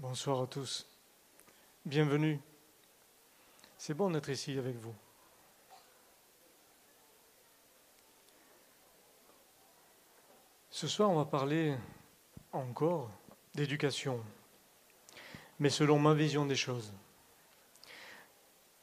Bonsoir 0.00 0.42
à 0.42 0.46
tous. 0.48 0.84
Bienvenue. 1.86 2.40
C'est 3.78 3.94
bon 3.94 4.10
d'être 4.10 4.30
ici 4.30 4.58
avec 4.58 4.74
vous. 4.74 4.92
Ce 10.70 10.88
soir, 10.88 11.08
on 11.08 11.14
va 11.14 11.24
parler 11.24 11.76
encore 12.50 13.08
d'éducation, 13.54 14.20
mais 15.60 15.70
selon 15.70 16.00
ma 16.00 16.14
vision 16.14 16.44
des 16.46 16.56
choses. 16.56 16.92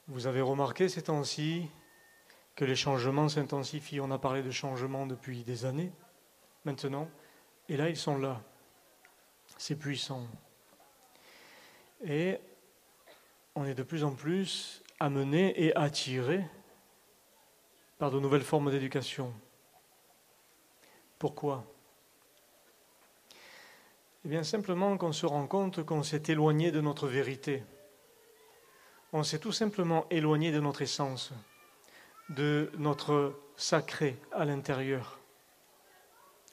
Vous 0.07 0.25
avez 0.25 0.39
remarqué 0.39 0.87
ces 0.87 1.01
temps-ci 1.01 1.69
que 2.55 2.63
les 2.63 2.77
changements 2.77 3.27
s'intensifient. 3.27 3.99
On 3.99 4.11
a 4.11 4.19
parlé 4.19 4.41
de 4.41 4.51
changements 4.51 5.05
depuis 5.05 5.43
des 5.43 5.65
années 5.65 5.91
maintenant, 6.63 7.09
et 7.67 7.75
là, 7.75 7.89
ils 7.89 7.97
sont 7.97 8.17
là. 8.17 8.41
C'est 9.59 9.75
puissant. 9.75 10.25
Et 12.01 12.39
on 13.55 13.65
est 13.65 13.73
de 13.73 13.83
plus 13.83 14.05
en 14.05 14.13
plus 14.13 14.81
amené 15.01 15.53
et 15.61 15.75
attiré 15.75 16.45
par 17.97 18.09
de 18.09 18.21
nouvelles 18.21 18.45
formes 18.45 18.71
d'éducation. 18.71 19.33
Pourquoi? 21.19 21.65
Eh 24.23 24.29
bien 24.29 24.43
simplement 24.43 24.97
qu'on 24.97 25.11
se 25.11 25.25
rend 25.25 25.45
compte 25.45 25.83
qu'on 25.83 26.03
s'est 26.03 26.23
éloigné 26.29 26.71
de 26.71 26.79
notre 26.79 27.09
vérité. 27.09 27.61
On 29.11 29.23
s'est 29.23 29.39
tout 29.39 29.51
simplement 29.51 30.07
éloigné 30.09 30.53
de 30.53 30.61
notre 30.61 30.83
essence, 30.83 31.33
de 32.29 32.71
notre 32.77 33.37
sacré 33.57 34.17
à 34.31 34.45
l'intérieur. 34.45 35.19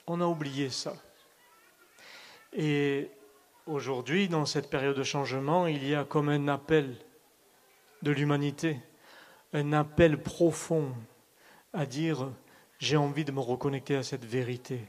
On 0.08 0.20
a 0.20 0.26
oublié 0.26 0.70
ça. 0.70 0.96
Et 2.58 3.10
aujourd'hui, 3.66 4.28
dans 4.28 4.46
cette 4.46 4.70
période 4.70 4.96
de 4.96 5.02
changement, 5.02 5.66
il 5.66 5.86
y 5.86 5.94
a 5.94 6.04
comme 6.04 6.30
un 6.30 6.48
appel 6.48 6.96
de 8.00 8.10
l'humanité, 8.10 8.80
un 9.52 9.74
appel 9.74 10.22
profond 10.22 10.94
à 11.74 11.84
dire 11.84 12.32
j'ai 12.78 12.96
envie 12.96 13.26
de 13.26 13.32
me 13.32 13.40
reconnecter 13.40 13.94
à 13.94 14.02
cette 14.02 14.24
vérité. 14.24 14.80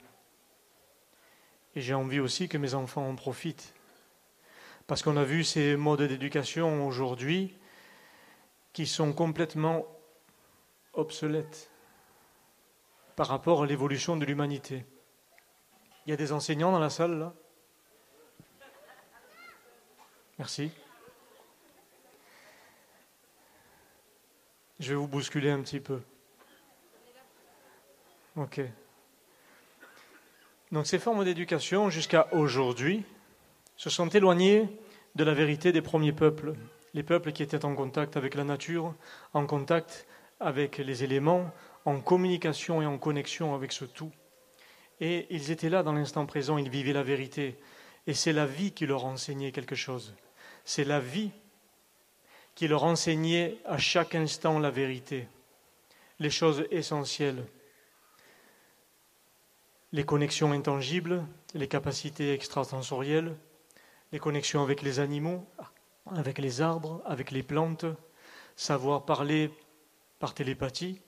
Et 1.76 1.82
j'ai 1.82 1.94
envie 1.94 2.22
aussi 2.22 2.48
que 2.48 2.58
mes 2.58 2.74
enfants 2.74 3.08
en 3.08 3.16
profitent. 3.16 3.74
Parce 4.88 5.02
qu'on 5.02 5.18
a 5.18 5.26
vu 5.26 5.44
ces 5.44 5.76
modes 5.76 6.04
d'éducation 6.04 6.88
aujourd'hui 6.88 7.54
qui 8.72 8.88
sont 8.88 9.12
complètement 9.12 9.86
obsolètes 10.94 11.70
par 13.18 13.28
rapport 13.28 13.64
à 13.64 13.66
l'évolution 13.66 14.16
de 14.16 14.24
l'humanité. 14.24 14.86
Il 16.06 16.12
y 16.12 16.14
a 16.14 16.18
des 16.18 16.32
enseignants 16.32 16.72
dans 16.72 16.80
la 16.80 16.90
salle 16.90 17.20
là 17.20 17.34
Merci. 20.40 20.72
Je 24.80 24.90
vais 24.90 24.96
vous 24.96 25.08
bousculer 25.08 25.50
un 25.50 25.62
petit 25.62 25.80
peu. 25.80 26.02
Ok. 28.36 28.62
Donc 30.72 30.86
ces 30.86 31.00
formes 31.00 31.26
d'éducation, 31.26 31.90
jusqu'à 31.90 32.28
aujourd'hui, 32.34 33.04
se 33.78 33.90
sont 33.90 34.10
éloignées 34.10 34.70
de 35.16 35.24
la 35.24 35.34
vérité 35.34 35.72
des 35.72 35.82
premiers 35.82 36.12
peuples, 36.12 36.54
les 36.94 37.02
peuples 37.02 37.32
qui 37.32 37.42
étaient 37.42 37.66
en 37.66 37.74
contact 37.74 38.18
avec 38.18 38.36
la 38.36 38.44
nature, 38.44 38.94
en 39.34 39.48
contact 39.48 40.06
avec 40.40 40.78
les 40.78 41.04
éléments, 41.04 41.52
en 41.86 42.00
communication 42.00 42.82
et 42.82 42.86
en 42.86 43.00
connexion 43.00 43.56
avec 43.56 43.72
ce 43.72 43.86
tout. 43.86 44.12
Et 45.00 45.26
ils 45.32 45.50
étaient 45.50 45.70
là 45.70 45.82
dans 45.82 45.94
l'instant 45.94 46.28
présent, 46.28 46.60
ils 46.60 46.70
vivaient 46.70 46.94
la 46.94 47.04
vérité. 47.04 47.58
Et 48.06 48.14
c'est 48.14 48.34
la 48.34 48.46
vie 48.46 48.72
qui 48.72 48.86
leur 48.86 49.06
enseignait 49.06 49.52
quelque 49.52 49.76
chose. 49.76 50.14
C'est 50.70 50.84
la 50.84 51.00
vie 51.00 51.32
qui 52.54 52.68
leur 52.68 52.84
enseignait 52.84 53.58
à 53.64 53.78
chaque 53.78 54.16
instant 54.16 54.60
la 54.60 54.70
vérité, 54.70 55.30
les 56.20 56.30
choses 56.30 56.66
essentielles, 56.72 57.46
les 59.94 60.04
connexions 60.04 60.52
intangibles, 60.52 61.26
les 61.54 61.70
capacités 61.70 62.34
extrasensorielles, 62.34 63.38
les 64.12 64.20
connexions 64.20 64.62
avec 64.62 64.82
les 64.82 65.00
animaux, 65.00 65.48
avec 66.14 66.38
les 66.38 66.60
arbres, 66.60 67.02
avec 67.06 67.32
les 67.32 67.44
plantes, 67.44 67.86
savoir 68.58 69.06
parler 69.06 69.50
par 70.20 70.34
télépathie, 70.34 71.00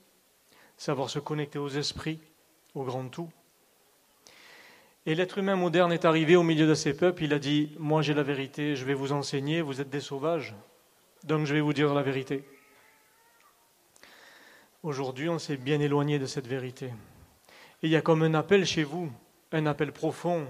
savoir 0.78 1.09
se 1.09 1.19
connecter 1.19 1.59
aux 1.59 1.68
esprits, 1.68 2.22
au 2.75 2.86
grand 2.86 3.09
tout. 3.09 3.30
Et 5.06 5.16
l'être 5.16 5.38
humain 5.38 5.56
moderne 5.56 5.92
est 5.92 6.06
arrivé 6.06 6.36
au 6.36 6.44
milieu 6.44 6.68
de 6.68 6.74
ces 6.74 6.96
peuples, 6.96 7.24
il 7.24 7.34
a 7.34 7.40
dit, 7.40 7.76
moi 7.80 8.02
j'ai 8.02 8.14
la 8.14 8.24
vérité, 8.24 8.76
je 8.76 8.86
vais 8.86 8.94
vous 8.94 9.12
enseigner, 9.12 9.62
vous 9.62 9.80
êtes 9.82 9.90
des 9.90 10.02
sauvages, 10.02 10.56
donc 11.24 11.46
je 11.46 11.54
vais 11.54 11.62
vous 11.62 11.74
dire 11.74 11.94
la 11.94 12.04
vérité. 12.04 12.44
Aujourd'hui, 14.84 15.30
on 15.30 15.40
s'est 15.40 15.58
bien 15.58 15.80
éloigné 15.80 16.20
de 16.20 16.26
cette 16.26 16.48
vérité. 16.48 16.88
Et 17.82 17.88
il 17.88 17.90
y 17.90 17.96
a 17.96 18.02
comme 18.02 18.24
un 18.24 18.34
appel 18.34 18.66
chez 18.66 18.84
vous, 18.84 19.12
un 19.52 19.66
appel 19.66 19.92
profond, 19.92 20.48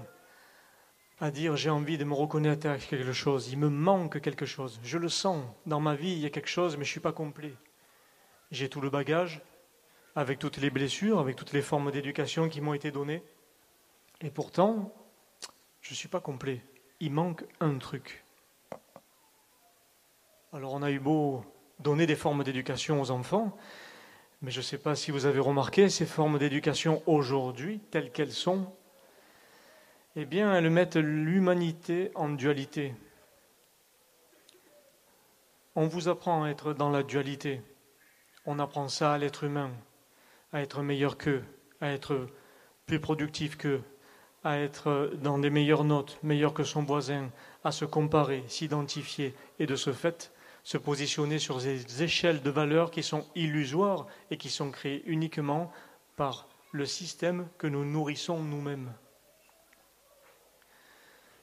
à 1.20 1.30
dire 1.30 1.56
j'ai 1.56 1.70
envie 1.70 1.98
de 1.98 2.04
me 2.04 2.14
reconnaître 2.14 2.68
à 2.68 2.76
quelque 2.76 3.12
chose, 3.12 3.50
il 3.52 3.58
me 3.58 3.68
manque 3.68 4.20
quelque 4.20 4.46
chose, 4.46 4.80
je 4.82 4.98
le 4.98 5.08
sens, 5.08 5.44
dans 5.66 5.80
ma 5.80 5.94
vie 5.94 6.12
il 6.12 6.18
y 6.18 6.26
a 6.26 6.30
quelque 6.30 6.48
chose, 6.48 6.76
mais 6.76 6.84
je 6.84 6.90
ne 6.90 6.92
suis 6.92 7.00
pas 7.00 7.12
complet. 7.12 7.54
J'ai 8.50 8.68
tout 8.68 8.80
le 8.80 8.90
bagage, 8.90 9.42
avec 10.16 10.38
toutes 10.38 10.56
les 10.56 10.70
blessures, 10.70 11.20
avec 11.20 11.36
toutes 11.36 11.52
les 11.52 11.62
formes 11.62 11.92
d'éducation 11.92 12.48
qui 12.48 12.60
m'ont 12.60 12.74
été 12.74 12.90
données. 12.90 13.22
Et 14.22 14.30
pourtant, 14.30 14.92
je 15.80 15.92
ne 15.92 15.96
suis 15.96 16.08
pas 16.08 16.20
complet. 16.20 16.62
Il 17.00 17.12
manque 17.12 17.44
un 17.60 17.78
truc. 17.78 18.24
Alors 20.52 20.74
on 20.74 20.82
a 20.82 20.90
eu 20.90 20.98
beau 20.98 21.44
donner 21.78 22.06
des 22.06 22.16
formes 22.16 22.44
d'éducation 22.44 23.00
aux 23.00 23.10
enfants, 23.10 23.56
mais 24.42 24.50
je 24.50 24.58
ne 24.58 24.64
sais 24.64 24.78
pas 24.78 24.94
si 24.94 25.10
vous 25.10 25.24
avez 25.24 25.38
remarqué, 25.38 25.88
ces 25.88 26.06
formes 26.06 26.38
d'éducation 26.38 27.02
aujourd'hui, 27.06 27.80
telles 27.90 28.10
qu'elles 28.10 28.32
sont, 28.32 28.70
eh 30.16 30.24
bien, 30.24 30.54
elles 30.54 30.70
mettent 30.70 30.96
l'humanité 30.96 32.10
en 32.14 32.28
dualité. 32.28 32.94
On 35.76 35.86
vous 35.86 36.08
apprend 36.08 36.44
à 36.44 36.50
être 36.50 36.74
dans 36.74 36.90
la 36.90 37.02
dualité. 37.02 37.62
On 38.44 38.58
apprend 38.58 38.88
ça 38.88 39.12
à 39.12 39.18
l'être 39.18 39.44
humain, 39.44 39.70
à 40.52 40.60
être 40.60 40.82
meilleur 40.82 41.16
qu'eux, 41.16 41.44
à 41.80 41.92
être 41.92 42.26
plus 42.86 43.00
productif 43.00 43.56
qu'eux, 43.56 43.82
à 44.44 44.58
être 44.58 45.12
dans 45.22 45.38
des 45.38 45.50
meilleures 45.50 45.84
notes, 45.84 46.18
meilleur 46.22 46.54
que 46.54 46.64
son 46.64 46.82
voisin, 46.82 47.30
à 47.64 47.72
se 47.72 47.84
comparer, 47.84 48.44
s'identifier 48.48 49.34
et 49.58 49.66
de 49.66 49.76
ce 49.76 49.92
fait 49.92 50.32
se 50.62 50.78
positionner 50.78 51.38
sur 51.38 51.58
des 51.58 52.02
échelles 52.02 52.42
de 52.42 52.50
valeurs 52.50 52.90
qui 52.90 53.02
sont 53.02 53.26
illusoires 53.34 54.06
et 54.30 54.36
qui 54.36 54.50
sont 54.50 54.70
créées 54.70 55.02
uniquement 55.06 55.72
par 56.16 56.48
le 56.72 56.86
système 56.86 57.48
que 57.58 57.66
nous 57.66 57.84
nourrissons 57.84 58.38
nous-mêmes. 58.38 58.92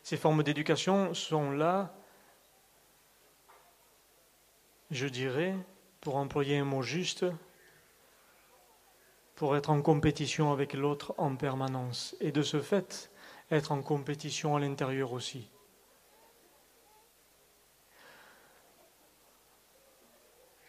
Ces 0.04 0.18
formes 0.18 0.44
d'éducation 0.44 1.14
sont 1.14 1.52
là, 1.52 1.94
je 4.92 5.08
dirais, 5.08 5.56
pour 6.00 6.16
employer 6.16 6.60
un 6.60 6.66
mot 6.66 6.82
juste, 6.82 7.26
pour 9.38 9.56
être 9.56 9.70
en 9.70 9.84
compétition 9.84 10.52
avec 10.52 10.74
l'autre 10.74 11.14
en 11.20 11.36
permanence 11.36 12.16
et 12.20 12.32
de 12.32 12.42
ce 12.42 12.60
fait 12.60 13.12
être 13.52 13.72
en 13.72 13.84
compétition 13.84 14.56
à 14.56 14.60
l'intérieur 14.60 15.14
aussi. 15.14 15.48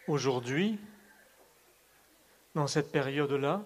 Aujourd'hui, 0.07 0.79
dans 2.53 2.67
cette 2.67 2.91
période-là, 2.91 3.63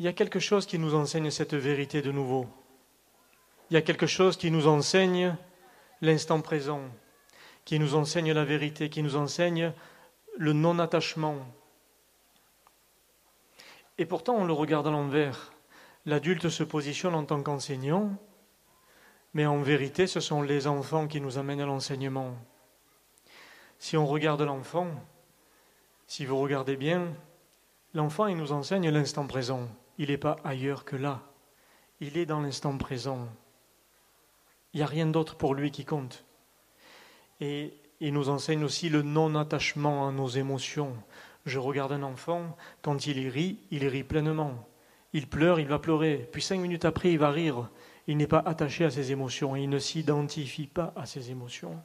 il 0.00 0.04
y 0.04 0.08
a 0.08 0.12
quelque 0.12 0.40
chose 0.40 0.66
qui 0.66 0.80
nous 0.80 0.96
enseigne 0.96 1.30
cette 1.30 1.54
vérité 1.54 2.02
de 2.02 2.10
nouveau. 2.10 2.48
Il 3.70 3.74
y 3.74 3.76
a 3.76 3.82
quelque 3.82 4.08
chose 4.08 4.36
qui 4.36 4.50
nous 4.50 4.66
enseigne 4.66 5.36
l'instant 6.00 6.40
présent, 6.40 6.82
qui 7.64 7.78
nous 7.78 7.94
enseigne 7.94 8.32
la 8.32 8.44
vérité, 8.44 8.90
qui 8.90 9.04
nous 9.04 9.14
enseigne 9.14 9.72
le 10.36 10.52
non-attachement, 10.52 11.46
et 13.98 14.06
pourtant, 14.06 14.36
on 14.36 14.44
le 14.44 14.52
regarde 14.52 14.86
à 14.86 14.90
l'envers. 14.90 15.52
L'adulte 16.04 16.48
se 16.48 16.62
positionne 16.62 17.14
en 17.14 17.24
tant 17.24 17.42
qu'enseignant, 17.42 18.16
mais 19.34 19.46
en 19.46 19.60
vérité, 19.60 20.06
ce 20.06 20.20
sont 20.20 20.42
les 20.42 20.66
enfants 20.66 21.08
qui 21.08 21.20
nous 21.20 21.38
amènent 21.38 21.60
à 21.60 21.66
l'enseignement. 21.66 22.34
Si 23.78 23.96
on 23.96 24.06
regarde 24.06 24.42
l'enfant, 24.42 24.88
si 26.06 26.24
vous 26.24 26.38
regardez 26.38 26.76
bien, 26.76 27.12
l'enfant, 27.94 28.26
il 28.26 28.36
nous 28.36 28.52
enseigne 28.52 28.88
l'instant 28.90 29.26
présent. 29.26 29.68
Il 29.98 30.08
n'est 30.08 30.18
pas 30.18 30.36
ailleurs 30.44 30.84
que 30.84 30.96
là. 30.96 31.22
Il 32.00 32.16
est 32.16 32.26
dans 32.26 32.40
l'instant 32.40 32.76
présent. 32.78 33.28
Il 34.72 34.78
n'y 34.78 34.82
a 34.82 34.86
rien 34.86 35.06
d'autre 35.06 35.36
pour 35.36 35.54
lui 35.54 35.70
qui 35.70 35.84
compte. 35.84 36.24
Et 37.40 37.74
il 38.00 38.12
nous 38.12 38.28
enseigne 38.28 38.64
aussi 38.64 38.88
le 38.88 39.02
non-attachement 39.02 40.08
à 40.08 40.12
nos 40.12 40.28
émotions, 40.28 40.94
je 41.46 41.60
regarde 41.60 41.92
un 41.92 42.02
enfant, 42.02 42.56
quand 42.82 43.06
il 43.06 43.28
rit, 43.28 43.60
il 43.70 43.86
rit 43.86 44.02
pleinement. 44.02 44.68
Il 45.12 45.28
pleure, 45.28 45.60
il 45.60 45.68
va 45.68 45.78
pleurer. 45.78 46.28
Puis 46.32 46.42
cinq 46.42 46.60
minutes 46.60 46.84
après, 46.84 47.12
il 47.12 47.18
va 47.18 47.30
rire. 47.30 47.70
Il 48.08 48.16
n'est 48.16 48.26
pas 48.26 48.42
attaché 48.44 48.84
à 48.84 48.90
ses 48.90 49.12
émotions. 49.12 49.56
Il 49.56 49.68
ne 49.68 49.78
s'identifie 49.78 50.66
pas 50.66 50.92
à 50.96 51.06
ses 51.06 51.30
émotions. 51.30 51.80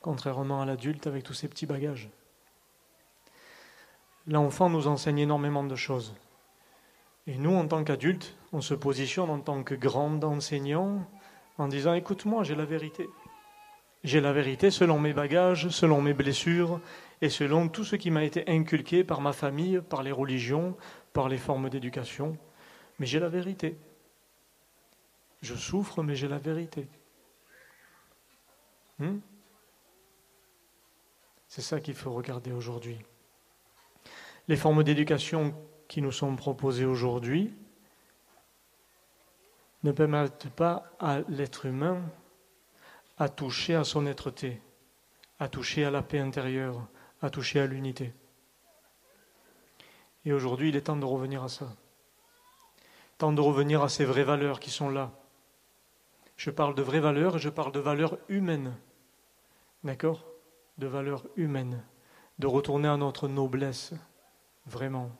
Contrairement 0.00 0.60
à 0.60 0.66
l'adulte 0.66 1.06
avec 1.06 1.22
tous 1.22 1.34
ses 1.34 1.48
petits 1.48 1.66
bagages. 1.66 2.10
L'enfant 4.26 4.68
nous 4.68 4.88
enseigne 4.88 5.20
énormément 5.20 5.64
de 5.64 5.76
choses. 5.76 6.14
Et 7.28 7.38
nous, 7.38 7.54
en 7.54 7.66
tant 7.68 7.84
qu'adultes, 7.84 8.36
on 8.52 8.60
se 8.60 8.74
positionne 8.74 9.30
en 9.30 9.38
tant 9.38 9.62
que 9.62 9.76
grand 9.76 10.22
enseignant 10.24 11.06
en 11.56 11.68
disant, 11.68 11.94
écoute-moi, 11.94 12.42
j'ai 12.42 12.56
la 12.56 12.64
vérité. 12.64 13.08
J'ai 14.02 14.20
la 14.20 14.32
vérité 14.32 14.72
selon 14.72 14.98
mes 14.98 15.12
bagages, 15.12 15.68
selon 15.68 16.02
mes 16.02 16.14
blessures 16.14 16.80
et 17.22 17.30
selon 17.30 17.68
tout 17.68 17.84
ce 17.84 17.94
qui 17.94 18.10
m'a 18.10 18.24
été 18.24 18.42
inculqué 18.50 19.04
par 19.04 19.20
ma 19.20 19.32
famille, 19.32 19.80
par 19.80 20.02
les 20.02 20.10
religions, 20.10 20.76
par 21.12 21.28
les 21.28 21.38
formes 21.38 21.70
d'éducation. 21.70 22.36
Mais 22.98 23.06
j'ai 23.06 23.20
la 23.20 23.28
vérité. 23.28 23.78
Je 25.40 25.54
souffre, 25.54 26.02
mais 26.02 26.16
j'ai 26.16 26.26
la 26.26 26.38
vérité. 26.38 26.88
Hmm? 28.98 29.20
C'est 31.46 31.62
ça 31.62 31.80
qu'il 31.80 31.94
faut 31.94 32.12
regarder 32.12 32.50
aujourd'hui. 32.50 32.98
Les 34.48 34.56
formes 34.56 34.82
d'éducation 34.82 35.54
qui 35.86 36.02
nous 36.02 36.10
sont 36.10 36.34
proposées 36.34 36.86
aujourd'hui 36.86 37.54
ne 39.84 39.92
permettent 39.92 40.50
pas 40.50 40.90
à 40.98 41.20
l'être 41.28 41.66
humain 41.66 42.02
à 43.16 43.28
toucher 43.28 43.76
à 43.76 43.84
son 43.84 44.06
être-té, 44.06 44.60
à 45.38 45.48
toucher 45.48 45.84
à 45.84 45.90
la 45.92 46.02
paix 46.02 46.18
intérieure, 46.18 46.88
à 47.22 47.30
toucher 47.30 47.60
à 47.60 47.66
l'unité. 47.66 48.12
Et 50.24 50.32
aujourd'hui, 50.32 50.68
il 50.68 50.76
est 50.76 50.82
temps 50.82 50.96
de 50.96 51.04
revenir 51.04 51.42
à 51.42 51.48
ça. 51.48 51.68
Temps 53.18 53.32
de 53.32 53.40
revenir 53.40 53.82
à 53.82 53.88
ces 53.88 54.04
vraies 54.04 54.24
valeurs 54.24 54.60
qui 54.60 54.70
sont 54.70 54.88
là. 54.88 55.12
Je 56.36 56.50
parle 56.50 56.74
de 56.74 56.82
vraies 56.82 57.00
valeurs 57.00 57.36
et 57.36 57.38
je 57.38 57.48
parle 57.48 57.72
de 57.72 57.80
valeurs 57.80 58.18
humaines. 58.28 58.76
D'accord? 59.84 60.24
De 60.78 60.86
valeurs 60.86 61.24
humaines. 61.36 61.84
De 62.38 62.46
retourner 62.46 62.88
à 62.88 62.96
notre 62.96 63.28
noblesse. 63.28 63.94
Vraiment. 64.66 65.10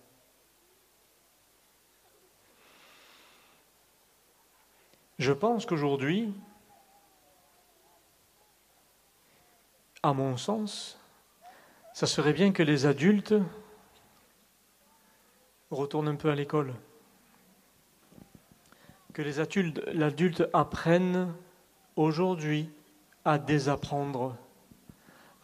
Je 5.18 5.32
pense 5.32 5.66
qu'aujourd'hui, 5.66 6.34
à 10.02 10.12
mon 10.12 10.36
sens, 10.36 10.98
ça 11.92 12.06
serait 12.06 12.32
bien 12.32 12.52
que 12.52 12.62
les 12.62 12.86
adultes 12.86 13.34
retournent 15.70 16.08
un 16.08 16.16
peu 16.16 16.30
à 16.30 16.34
l'école. 16.34 16.74
Que 19.12 19.22
les 19.22 19.40
adultes, 19.40 19.82
l'adulte 19.92 20.44
apprenne 20.52 21.34
aujourd'hui 21.96 22.70
à 23.24 23.38
désapprendre, 23.38 24.36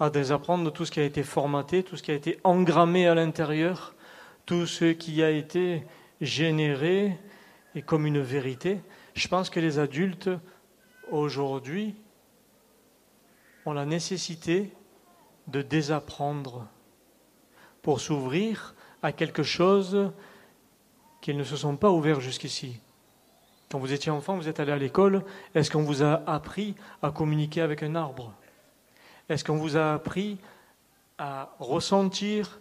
à 0.00 0.08
désapprendre 0.10 0.72
tout 0.72 0.84
ce 0.84 0.90
qui 0.90 1.00
a 1.00 1.04
été 1.04 1.22
formaté, 1.22 1.82
tout 1.82 1.96
ce 1.96 2.02
qui 2.02 2.10
a 2.10 2.14
été 2.14 2.40
engrammé 2.44 3.06
à 3.06 3.14
l'intérieur, 3.14 3.94
tout 4.46 4.66
ce 4.66 4.86
qui 4.86 5.22
a 5.22 5.30
été 5.30 5.86
généré 6.20 7.18
et 7.74 7.82
comme 7.82 8.06
une 8.06 8.20
vérité. 8.20 8.80
Je 9.14 9.28
pense 9.28 9.50
que 9.50 9.60
les 9.60 9.78
adultes 9.78 10.30
aujourd'hui 11.10 11.94
ont 13.66 13.74
la 13.74 13.84
nécessité 13.84 14.72
de 15.48 15.62
désapprendre 15.62 16.66
pour 17.82 18.00
s'ouvrir 18.00 18.74
à 19.02 19.12
quelque 19.12 19.42
chose 19.42 20.12
qu'ils 21.20 21.36
ne 21.36 21.44
se 21.44 21.56
sont 21.56 21.76
pas 21.76 21.90
ouverts 21.90 22.20
jusqu'ici. 22.20 22.80
Quand 23.70 23.78
vous 23.78 23.92
étiez 23.92 24.10
enfant, 24.10 24.36
vous 24.36 24.48
êtes 24.48 24.60
allé 24.60 24.72
à 24.72 24.78
l'école, 24.78 25.24
est-ce 25.54 25.70
qu'on 25.70 25.82
vous 25.82 26.02
a 26.02 26.22
appris 26.26 26.74
à 27.02 27.10
communiquer 27.10 27.60
avec 27.60 27.82
un 27.82 27.94
arbre? 27.94 28.32
Est-ce 29.28 29.44
qu'on 29.44 29.56
vous 29.58 29.76
a 29.76 29.92
appris 29.92 30.38
à 31.18 31.54
ressentir 31.58 32.60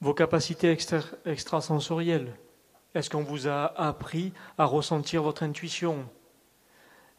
vos 0.00 0.14
capacités 0.14 0.76
extrasensorielles? 1.26 2.34
Est-ce 2.94 3.10
qu'on 3.10 3.22
vous 3.22 3.46
a 3.46 3.66
appris 3.78 4.32
à 4.56 4.64
ressentir 4.64 5.22
votre 5.22 5.42
intuition? 5.42 6.08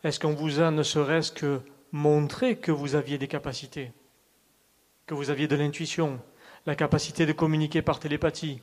Est-ce 0.03 0.19
qu'on 0.19 0.33
vous 0.33 0.59
a 0.59 0.71
ne 0.71 0.81
serait-ce 0.81 1.31
que 1.31 1.61
montrer 1.91 2.57
que 2.57 2.71
vous 2.71 2.95
aviez 2.95 3.17
des 3.17 3.27
capacités, 3.27 3.91
que 5.05 5.13
vous 5.13 5.29
aviez 5.29 5.47
de 5.47 5.55
l'intuition, 5.55 6.21
la 6.65 6.75
capacité 6.75 7.25
de 7.25 7.31
communiquer 7.31 7.81
par 7.81 7.99
télépathie, 7.99 8.61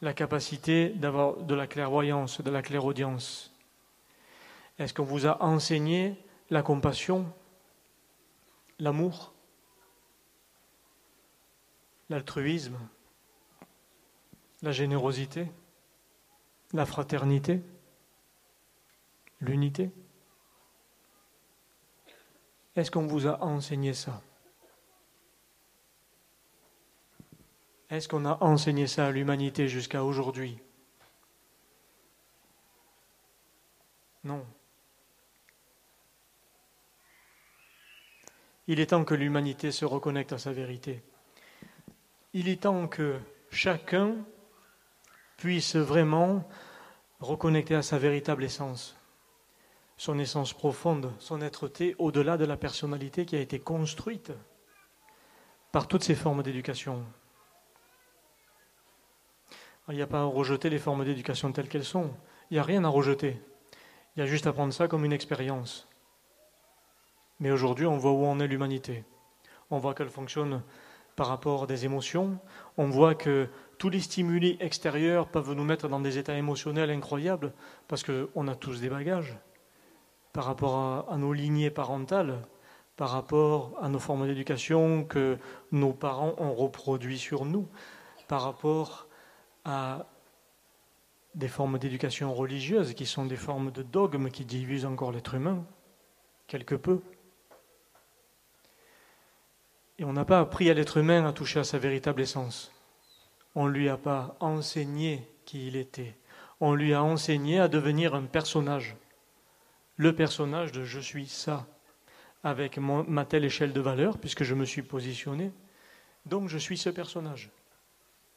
la 0.00 0.14
capacité 0.14 0.90
d'avoir 0.90 1.36
de 1.36 1.54
la 1.54 1.66
clairvoyance, 1.66 2.40
de 2.40 2.50
la 2.50 2.62
clairaudience. 2.62 3.54
Est-ce 4.78 4.92
qu'on 4.94 5.04
vous 5.04 5.26
a 5.26 5.42
enseigné 5.42 6.16
la 6.50 6.62
compassion, 6.62 7.32
l'amour, 8.78 9.32
l'altruisme, 12.08 12.78
la 14.62 14.72
générosité, 14.72 15.50
la 16.72 16.86
fraternité, 16.86 17.62
l'unité? 19.40 19.90
Est-ce 22.76 22.90
qu'on 22.90 23.06
vous 23.06 23.26
a 23.26 23.42
enseigné 23.42 23.94
ça? 23.94 24.22
Est-ce 27.88 28.08
qu'on 28.08 28.24
a 28.26 28.36
enseigné 28.42 28.86
ça 28.86 29.06
à 29.06 29.10
l'humanité 29.10 29.68
jusqu'à 29.68 30.04
aujourd'hui? 30.04 30.58
Non. 34.24 34.44
Il 38.66 38.80
est 38.80 38.86
temps 38.86 39.04
que 39.04 39.14
l'humanité 39.14 39.70
se 39.70 39.84
reconnecte 39.84 40.32
à 40.32 40.38
sa 40.38 40.52
vérité. 40.52 41.02
Il 42.32 42.48
est 42.48 42.62
temps 42.62 42.88
que 42.88 43.18
chacun 43.50 44.16
puisse 45.36 45.76
vraiment 45.76 46.46
reconnecter 47.20 47.76
à 47.76 47.82
sa 47.82 47.98
véritable 47.98 48.44
essence 48.44 48.96
son 49.96 50.18
essence 50.18 50.52
profonde, 50.52 51.12
son 51.18 51.40
être-té, 51.40 51.94
au-delà 51.98 52.36
de 52.36 52.44
la 52.44 52.56
personnalité 52.56 53.24
qui 53.24 53.36
a 53.36 53.40
été 53.40 53.58
construite 53.58 54.32
par 55.72 55.88
toutes 55.88 56.04
ces 56.04 56.14
formes 56.14 56.42
d'éducation. 56.42 57.04
Il 59.88 59.94
n'y 59.94 60.02
a 60.02 60.06
pas 60.06 60.20
à 60.20 60.24
rejeter 60.24 60.68
les 60.68 60.78
formes 60.78 61.04
d'éducation 61.04 61.52
telles 61.52 61.68
qu'elles 61.68 61.84
sont. 61.84 62.10
Il 62.50 62.54
n'y 62.54 62.60
a 62.60 62.64
rien 62.64 62.84
à 62.84 62.88
rejeter. 62.88 63.40
Il 64.16 64.20
y 64.20 64.22
a 64.22 64.26
juste 64.26 64.46
à 64.46 64.52
prendre 64.52 64.72
ça 64.72 64.88
comme 64.88 65.04
une 65.04 65.12
expérience. 65.12 65.88
Mais 67.38 67.50
aujourd'hui, 67.50 67.86
on 67.86 67.96
voit 67.96 68.12
où 68.12 68.24
en 68.24 68.40
est 68.40 68.46
l'humanité. 68.46 69.04
On 69.70 69.78
voit 69.78 69.94
qu'elle 69.94 70.10
fonctionne 70.10 70.62
par 71.14 71.28
rapport 71.28 71.64
à 71.64 71.66
des 71.66 71.84
émotions. 71.84 72.38
On 72.76 72.88
voit 72.88 73.14
que 73.14 73.48
tous 73.78 73.88
les 73.88 74.00
stimuli 74.00 74.56
extérieurs 74.60 75.28
peuvent 75.28 75.52
nous 75.52 75.64
mettre 75.64 75.88
dans 75.88 76.00
des 76.00 76.18
états 76.18 76.36
émotionnels 76.36 76.90
incroyables 76.90 77.52
parce 77.88 78.02
qu'on 78.02 78.48
a 78.48 78.54
tous 78.54 78.80
des 78.80 78.88
bagages 78.88 79.38
par 80.36 80.44
rapport 80.44 81.08
à, 81.10 81.16
nos 81.16 81.32
lignées 81.32 81.70
parentales, 81.70 82.42
par 82.96 83.08
rapport 83.08 83.72
à 83.80 83.88
nos 83.88 83.98
formes 83.98 84.26
d'éducation 84.26 85.02
que 85.02 85.38
nos 85.72 85.94
parents 85.94 86.34
ont 86.36 86.52
reproduit 86.52 87.18
sur 87.18 87.46
nous, 87.46 87.66
par 88.28 88.42
rapport 88.42 89.06
à 89.64 90.04
des 91.34 91.48
formes 91.48 91.78
d'éducation 91.78 92.34
religieuse 92.34 92.92
qui 92.92 93.06
sont 93.06 93.24
des 93.24 93.36
formes 93.36 93.70
de 93.70 93.82
dogmes 93.82 94.28
qui 94.28 94.44
divisent 94.44 94.84
encore 94.84 95.10
l'être 95.10 95.32
humain, 95.32 95.64
quelque 96.48 96.74
peu. 96.74 97.00
Et 99.98 100.04
on 100.04 100.12
n'a 100.12 100.26
pas 100.26 100.40
appris 100.40 100.68
à 100.68 100.74
l'être 100.74 100.98
humain 100.98 101.24
à 101.24 101.32
toucher 101.32 101.60
à 101.60 101.64
sa 101.64 101.78
véritable 101.78 102.20
essence. 102.20 102.72
On 103.54 103.64
ne 103.64 103.70
lui 103.70 103.88
a 103.88 103.96
pas 103.96 104.36
enseigné 104.40 105.26
qui 105.46 105.68
il 105.68 105.76
était. 105.76 106.14
On 106.60 106.74
lui 106.74 106.92
a 106.92 107.02
enseigné 107.02 107.58
à 107.58 107.68
devenir 107.68 108.14
un 108.14 108.24
personnage 108.24 108.96
le 109.96 110.14
personnage 110.14 110.72
de 110.72 110.84
je 110.84 111.00
suis 111.00 111.26
ça 111.26 111.66
avec 112.44 112.78
ma 112.78 113.24
telle 113.24 113.44
échelle 113.44 113.72
de 113.72 113.80
valeur, 113.80 114.18
puisque 114.18 114.44
je 114.44 114.54
me 114.54 114.64
suis 114.64 114.82
positionné. 114.82 115.52
Donc 116.26 116.48
je 116.48 116.58
suis 116.58 116.78
ce 116.78 116.90
personnage. 116.90 117.50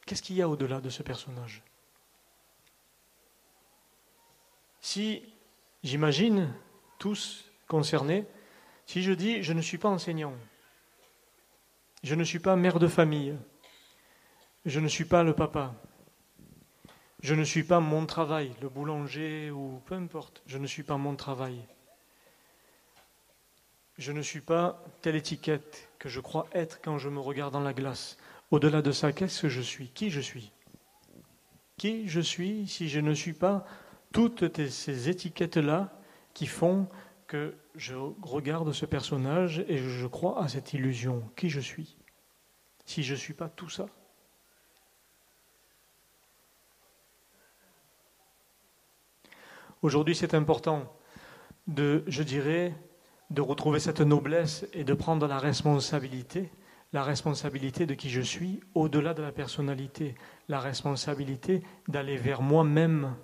Qu'est-ce 0.04 0.22
qu'il 0.22 0.36
y 0.36 0.42
a 0.42 0.48
au-delà 0.48 0.80
de 0.80 0.90
ce 0.90 1.02
personnage? 1.02 1.62
Si, 4.80 5.22
j'imagine, 5.84 6.52
tous 6.98 7.44
concernés, 7.68 8.26
si 8.86 9.02
je 9.02 9.12
dis 9.12 9.42
je 9.42 9.52
ne 9.52 9.60
suis 9.60 9.78
pas 9.78 9.88
enseignant, 9.88 10.34
je 12.02 12.14
ne 12.14 12.24
suis 12.24 12.38
pas 12.40 12.56
mère 12.56 12.78
de 12.78 12.88
famille, 12.88 13.36
je 14.64 14.80
ne 14.80 14.88
suis 14.88 15.04
pas 15.04 15.22
le 15.22 15.34
papa, 15.34 15.74
je 17.22 17.34
ne 17.34 17.44
suis 17.44 17.64
pas 17.64 17.80
mon 17.80 18.06
travail, 18.06 18.52
le 18.62 18.68
boulanger 18.68 19.50
ou 19.50 19.80
peu 19.84 19.94
importe, 19.94 20.42
je 20.46 20.58
ne 20.58 20.66
suis 20.66 20.82
pas 20.82 20.96
mon 20.96 21.16
travail. 21.16 21.58
Je 23.98 24.12
ne 24.12 24.22
suis 24.22 24.40
pas 24.40 24.82
telle 25.02 25.16
étiquette 25.16 25.90
que 25.98 26.08
je 26.08 26.20
crois 26.20 26.46
être 26.52 26.80
quand 26.82 26.96
je 26.96 27.10
me 27.10 27.20
regarde 27.20 27.52
dans 27.52 27.60
la 27.60 27.74
glace. 27.74 28.16
Au-delà 28.50 28.80
de 28.80 28.92
ça, 28.92 29.12
qu'est-ce 29.12 29.42
que 29.42 29.48
je 29.50 29.60
suis? 29.60 29.88
Qui 29.88 30.10
je 30.10 30.20
suis? 30.20 30.52
Qui 31.76 32.08
je 32.08 32.20
suis 32.20 32.66
si 32.66 32.88
je 32.88 33.00
ne 33.00 33.12
suis 33.12 33.34
pas 33.34 33.66
toutes 34.12 34.66
ces 34.68 35.08
étiquettes-là 35.10 35.92
qui 36.32 36.46
font 36.46 36.88
que 37.26 37.54
je 37.74 37.94
regarde 38.22 38.72
ce 38.72 38.86
personnage 38.86 39.64
et 39.68 39.78
je 39.78 40.06
crois 40.06 40.42
à 40.42 40.48
cette 40.48 40.72
illusion, 40.72 41.22
qui 41.36 41.50
je 41.50 41.60
suis, 41.60 41.96
si 42.86 43.02
je 43.02 43.12
ne 43.12 43.18
suis 43.18 43.34
pas 43.34 43.48
tout 43.48 43.68
ça. 43.68 43.86
Aujourd'hui, 49.82 50.14
c'est 50.14 50.34
important 50.34 50.92
de, 51.66 52.04
je 52.06 52.22
dirais, 52.22 52.74
de 53.30 53.40
retrouver 53.40 53.80
cette 53.80 54.02
noblesse 54.02 54.66
et 54.74 54.84
de 54.84 54.92
prendre 54.92 55.26
la 55.26 55.38
responsabilité, 55.38 56.50
la 56.92 57.02
responsabilité 57.02 57.86
de 57.86 57.94
qui 57.94 58.10
je 58.10 58.20
suis, 58.20 58.60
au-delà 58.74 59.14
de 59.14 59.22
la 59.22 59.32
personnalité, 59.32 60.16
la 60.48 60.60
responsabilité 60.60 61.62
d'aller 61.88 62.18
vers 62.18 62.42
moi-même 62.42 63.14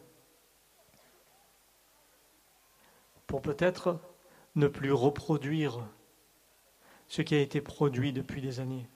pour 3.26 3.42
peut-être 3.42 4.00
ne 4.54 4.68
plus 4.68 4.92
reproduire 4.92 5.86
ce 7.08 7.20
qui 7.20 7.34
a 7.34 7.40
été 7.40 7.60
produit 7.60 8.14
depuis 8.14 8.40
des 8.40 8.60
années. 8.60 8.88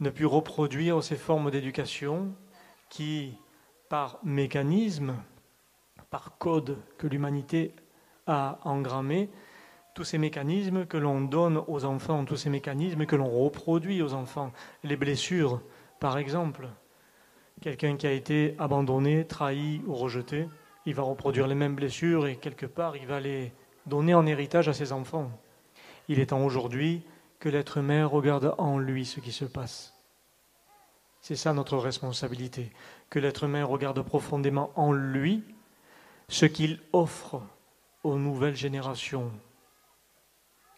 Ne 0.00 0.10
plus 0.10 0.26
reproduire 0.26 1.02
ces 1.02 1.16
formes 1.16 1.50
d'éducation 1.50 2.34
qui, 2.90 3.38
par 3.88 4.18
mécanisme, 4.22 5.14
par 6.10 6.38
code 6.38 6.78
que 6.98 7.06
l'humanité 7.06 7.74
a 8.26 8.58
engrammé, 8.64 9.30
tous 9.94 10.04
ces 10.04 10.18
mécanismes 10.18 10.84
que 10.84 10.98
l'on 10.98 11.22
donne 11.22 11.62
aux 11.68 11.86
enfants, 11.86 12.24
tous 12.26 12.36
ces 12.36 12.50
mécanismes 12.50 13.06
que 13.06 13.16
l'on 13.16 13.30
reproduit 13.30 14.02
aux 14.02 14.12
enfants, 14.12 14.52
les 14.84 14.96
blessures, 14.96 15.62
par 16.00 16.18
exemple. 16.18 16.68
Quelqu'un 17.62 17.96
qui 17.96 18.06
a 18.06 18.12
été 18.12 18.54
abandonné, 18.58 19.26
trahi 19.26 19.80
ou 19.86 19.94
rejeté, 19.94 20.48
il 20.84 20.94
va 20.94 21.02
reproduire 21.02 21.46
les 21.46 21.54
mêmes 21.54 21.74
blessures 21.74 22.26
et 22.26 22.36
quelque 22.36 22.66
part, 22.66 22.96
il 22.96 23.06
va 23.06 23.20
les 23.20 23.52
donner 23.86 24.14
en 24.14 24.26
héritage 24.26 24.68
à 24.68 24.74
ses 24.74 24.92
enfants. 24.92 25.30
Il 26.08 26.20
est 26.20 26.26
temps 26.26 26.44
aujourd'hui 26.44 27.02
que 27.40 27.48
l'être 27.48 27.78
humain 27.78 28.04
regarde 28.04 28.54
en 28.58 28.78
lui 28.78 29.06
ce 29.06 29.20
qui 29.20 29.32
se 29.32 29.46
passe. 29.46 29.94
C'est 31.22 31.36
ça 31.36 31.54
notre 31.54 31.78
responsabilité, 31.78 32.70
que 33.08 33.18
l'être 33.18 33.44
humain 33.44 33.64
regarde 33.64 34.00
profondément 34.02 34.70
en 34.76 34.92
lui 34.92 35.42
ce 36.28 36.46
qu'il 36.46 36.80
offre 36.92 37.42
aux 38.02 38.16
nouvelles 38.16 38.56
générations. 38.56 39.32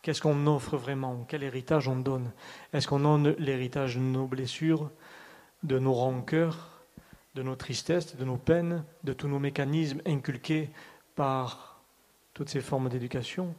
Qu'est-ce 0.02 0.22
qu'on 0.22 0.46
offre 0.46 0.76
vraiment? 0.76 1.24
Quel 1.28 1.42
héritage 1.42 1.88
on 1.88 1.96
donne? 1.96 2.32
Est-ce 2.72 2.88
qu'on 2.88 3.00
donne 3.00 3.34
l'héritage 3.38 3.96
de 3.96 4.00
nos 4.00 4.26
blessures, 4.26 4.90
de 5.62 5.78
nos 5.78 5.94
rancœurs 5.94 6.78
de 7.38 7.42
nos 7.44 7.54
tristesses, 7.54 8.16
de 8.16 8.24
nos 8.24 8.36
peines, 8.36 8.84
de 9.04 9.12
tous 9.12 9.28
nos 9.28 9.38
mécanismes 9.38 10.02
inculqués 10.06 10.70
par 11.14 11.80
toutes 12.34 12.48
ces 12.48 12.60
formes 12.60 12.88
d'éducation? 12.88 13.54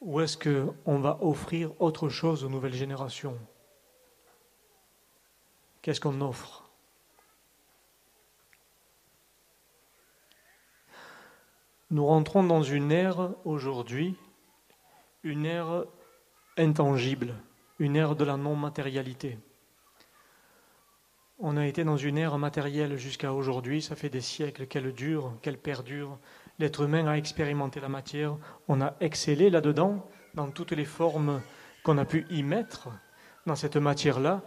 Ou 0.00 0.20
est-ce 0.20 0.36
qu'on 0.36 0.98
va 0.98 1.16
offrir 1.20 1.70
autre 1.80 2.08
chose 2.08 2.42
aux 2.42 2.48
nouvelles 2.48 2.74
générations? 2.74 3.38
Qu'est-ce 5.80 6.00
qu'on 6.00 6.20
offre? 6.20 6.69
Nous 11.92 12.06
rentrons 12.06 12.44
dans 12.44 12.62
une 12.62 12.92
ère 12.92 13.30
aujourd'hui, 13.44 14.14
une 15.24 15.44
ère 15.44 15.86
intangible, 16.56 17.34
une 17.80 17.96
ère 17.96 18.14
de 18.14 18.22
la 18.24 18.36
non-matérialité. 18.36 19.38
On 21.40 21.56
a 21.56 21.66
été 21.66 21.82
dans 21.82 21.96
une 21.96 22.16
ère 22.16 22.38
matérielle 22.38 22.96
jusqu'à 22.96 23.32
aujourd'hui, 23.32 23.82
ça 23.82 23.96
fait 23.96 24.08
des 24.08 24.20
siècles 24.20 24.68
qu'elle 24.68 24.92
dure, 24.92 25.32
qu'elle 25.42 25.58
perdure. 25.58 26.16
L'être 26.60 26.82
humain 26.82 27.08
a 27.08 27.16
expérimenté 27.16 27.80
la 27.80 27.88
matière, 27.88 28.36
on 28.68 28.80
a 28.80 28.94
excellé 29.00 29.50
là-dedans, 29.50 30.08
dans 30.34 30.52
toutes 30.52 30.70
les 30.70 30.84
formes 30.84 31.42
qu'on 31.82 31.98
a 31.98 32.04
pu 32.04 32.24
y 32.30 32.44
mettre, 32.44 32.88
dans 33.46 33.56
cette 33.56 33.76
matière-là. 33.76 34.42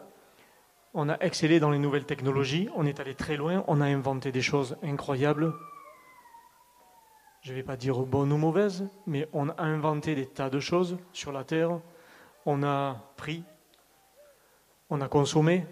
On 0.94 1.10
a 1.10 1.18
excellé 1.20 1.60
dans 1.60 1.72
les 1.72 1.80
nouvelles 1.80 2.06
technologies, 2.06 2.70
on 2.74 2.86
est 2.86 3.02
allé 3.02 3.16
très 3.16 3.36
loin, 3.36 3.66
on 3.68 3.82
a 3.82 3.86
inventé 3.86 4.32
des 4.32 4.42
choses 4.42 4.78
incroyables. 4.82 5.54
Je 7.44 7.52
ne 7.52 7.58
vais 7.58 7.64
pas 7.64 7.76
dire 7.76 8.00
bonnes 8.00 8.32
ou 8.32 8.38
mauvaises, 8.38 8.88
mais 9.06 9.28
on 9.34 9.50
a 9.50 9.62
inventé 9.62 10.16
des 10.16 10.26
tas 10.26 10.50
de 10.50 10.62
choses 10.62 10.98
sur 11.12 11.34
la 11.34 11.44
Terre. 11.44 11.82
On 12.46 12.64
a 12.64 13.12
pris, 13.18 13.44
on 14.90 15.02
a 15.02 15.10
consommé, 15.10 15.66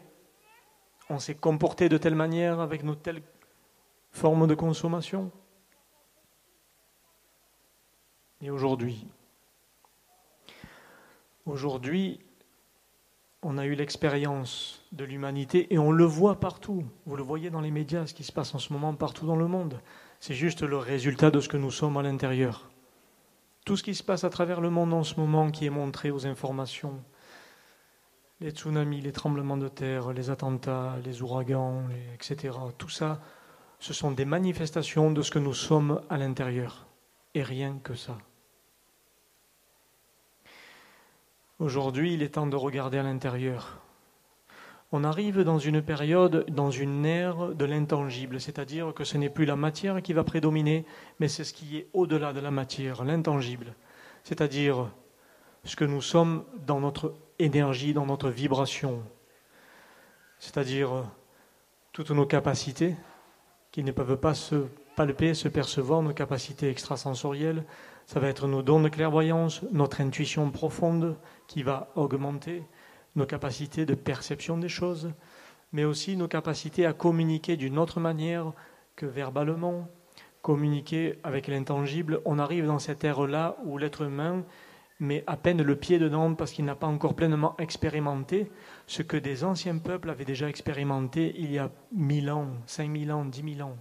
on 1.10 1.18
s'est 1.18 1.36
comporté 1.36 1.88
de 1.88 1.98
telle 1.98 2.16
manière 2.16 2.60
avec 2.60 2.84
nos 2.84 2.96
telles 2.96 3.24
formes 4.12 4.48
de 4.48 4.54
consommation. 4.54 5.32
Et 8.42 8.50
aujourd'hui, 8.50 9.08
aujourd'hui, 11.46 12.20
on 13.44 13.58
a 13.58 13.66
eu 13.66 13.76
l'expérience 13.76 14.84
de 14.92 15.06
l'humanité 15.06 15.74
et 15.74 15.78
on 15.78 15.94
le 15.94 16.04
voit 16.04 16.42
partout. 16.42 16.84
Vous 17.06 17.16
le 17.16 17.24
voyez 17.24 17.50
dans 17.50 17.62
les 17.62 17.72
médias, 17.72 18.08
ce 18.08 18.14
qui 18.14 18.26
se 18.26 18.34
passe 18.34 18.54
en 18.54 18.60
ce 18.60 18.74
moment 18.74 18.94
partout 18.94 19.26
dans 19.26 19.38
le 19.38 19.48
monde. 19.48 19.80
C'est 20.22 20.36
juste 20.36 20.62
le 20.62 20.78
résultat 20.78 21.32
de 21.32 21.40
ce 21.40 21.50
que 21.50 21.58
nous 21.58 21.72
sommes 21.72 21.98
à 21.98 22.04
l'intérieur. 22.04 22.70
Tout 23.66 23.76
ce 23.76 23.82
qui 23.82 23.96
se 23.96 24.04
passe 24.04 24.24
à 24.24 24.30
travers 24.30 24.62
le 24.62 24.70
monde 24.70 24.94
en 24.94 25.04
ce 25.04 25.20
moment 25.20 25.50
qui 25.50 25.66
est 25.66 25.72
montré 25.72 26.12
aux 26.12 26.28
informations, 26.28 27.04
les 28.40 28.52
tsunamis, 28.52 29.02
les 29.02 29.14
tremblements 29.14 29.58
de 29.58 29.68
terre, 29.68 30.14
les 30.14 30.30
attentats, 30.30 30.96
les 31.04 31.24
ouragans, 31.24 31.86
etc. 32.14 32.56
Tout 32.78 32.88
ça, 32.88 33.20
ce 33.80 33.96
sont 33.96 34.12
des 34.12 34.26
manifestations 34.26 35.10
de 35.10 35.24
ce 35.24 35.32
que 35.32 35.40
nous 35.40 35.56
sommes 35.56 36.00
à 36.12 36.18
l'intérieur. 36.18 36.86
Et 37.34 37.42
rien 37.42 37.80
que 37.84 37.96
ça. 37.96 38.20
Aujourd'hui, 41.58 42.14
il 42.14 42.22
est 42.22 42.36
temps 42.36 42.46
de 42.46 42.56
regarder 42.56 43.00
à 43.00 43.04
l'intérieur. 43.04 43.81
On 44.94 45.06
arrive 45.06 45.42
dans 45.44 45.58
une 45.58 45.82
période, 45.82 46.46
dans 46.50 46.70
une 46.70 47.06
ère 47.06 47.56
de 47.56 47.64
l'intangible, 47.64 48.42
c'est-à-dire 48.42 48.94
que 48.94 49.06
ce 49.06 49.18
n'est 49.18 49.30
plus 49.30 49.46
la 49.46 49.56
matière 49.56 50.02
qui 50.02 50.12
va 50.12 50.26
prédominer, 50.26 50.86
mais 51.20 51.30
c'est 51.30 51.46
ce 51.46 51.54
qui 51.54 51.78
est 51.78 51.88
au-delà 51.94 52.34
de 52.34 52.42
la 52.42 52.52
matière, 52.52 53.06
l'intangible, 53.06 53.74
c'est-à-dire 54.24 54.92
ce 55.64 55.78
que 55.78 55.86
nous 55.86 56.02
sommes 56.02 56.44
dans 56.66 56.82
notre 56.82 57.14
énergie, 57.40 57.94
dans 57.94 58.06
notre 58.06 58.30
vibration, 58.30 59.02
c'est-à-dire 60.40 61.06
toutes 61.94 62.12
nos 62.12 62.26
capacités 62.26 62.96
qui 63.72 63.84
ne 63.84 63.94
peuvent 63.94 64.18
pas 64.18 64.34
se 64.34 64.66
palper, 64.98 65.34
se 65.34 65.48
percevoir, 65.48 66.02
nos 66.02 66.14
capacités 66.14 66.70
extrasensorielles, 66.70 67.64
ça 68.08 68.20
va 68.20 68.28
être 68.28 68.48
nos 68.48 68.62
dons 68.62 68.82
de 68.82 68.90
clairvoyance, 68.90 69.62
notre 69.72 70.02
intuition 70.02 70.52
profonde 70.52 71.16
qui 71.48 71.64
va 71.64 71.90
augmenter, 71.96 72.64
nos 73.16 73.26
capacités 73.26 73.86
de 73.86 73.96
perception 73.96 74.58
des 74.58 74.70
choses, 74.70 75.12
mais 75.74 75.84
aussi 75.84 76.16
nos 76.16 76.28
capacités 76.28 76.86
à 76.86 76.94
communiquer 76.94 77.58
d'une 77.58 77.78
autre 77.78 78.00
manière 78.00 78.54
que 78.96 79.06
verbalement, 79.06 79.88
communiquer 80.42 81.20
avec 81.24 81.48
l'intangible. 81.48 82.22
On 82.26 82.40
arrive 82.40 82.66
dans 82.66 82.80
cette 82.80 83.04
ère-là 83.04 83.58
où 83.66 83.78
l'être 83.78 84.02
humain 84.02 84.44
mais 85.02 85.24
à 85.26 85.36
peine 85.36 85.64
le 85.64 85.76
pied 85.76 85.98
dedans 85.98 86.36
parce 86.36 86.52
qu'il 86.52 86.64
n'a 86.64 86.76
pas 86.76 86.86
encore 86.86 87.16
pleinement 87.16 87.56
expérimenté 87.58 88.52
ce 88.86 89.02
que 89.02 89.18
des 89.18 89.44
anciens 89.44 89.80
peuples 89.80 90.12
avaient 90.12 90.26
déjà 90.26 90.48
expérimenté 90.48 91.34
il 91.40 91.52
y 91.52 91.58
a 91.58 91.72
mille 91.92 92.30
ans, 92.30 92.50
cinq 92.68 92.88
mille 92.88 93.12
ans, 93.12 93.26
dix 93.26 93.42
mille 93.42 93.64
ans. 93.64 93.76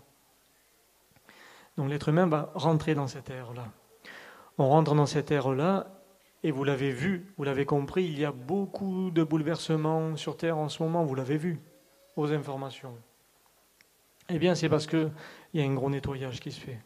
Donc 1.77 1.91
l'être 1.91 2.09
humain 2.09 2.27
va 2.27 2.51
rentrer 2.55 2.95
dans 2.95 3.07
cette 3.07 3.29
ère-là. 3.29 3.67
On 4.57 4.67
rentre 4.67 4.95
dans 4.95 5.05
cette 5.05 5.31
ère-là, 5.31 6.00
et 6.43 6.51
vous 6.51 6.65
l'avez 6.65 6.91
vu, 6.91 7.27
vous 7.37 7.45
l'avez 7.45 7.67
compris, 7.67 8.05
il 8.05 8.19
y 8.19 8.25
a 8.25 8.33
beaucoup 8.33 9.11
de 9.11 9.23
bouleversements 9.23 10.17
sur 10.17 10.37
Terre 10.37 10.57
en 10.59 10.69
ce 10.69 10.83
moment, 10.83 11.05
vous 11.05 11.15
l'avez 11.15 11.37
vu, 11.37 11.61
aux 12.17 12.33
informations. 12.33 12.97
Eh 14.29 14.39
bien, 14.39 14.55
c'est 14.55 14.69
parce 14.69 14.87
qu'il 14.87 15.11
y 15.55 15.61
a 15.61 15.65
un 15.65 15.75
gros 15.75 15.91
nettoyage 15.91 16.41
qui 16.41 16.53
se 16.53 16.61
fait. 16.61 16.79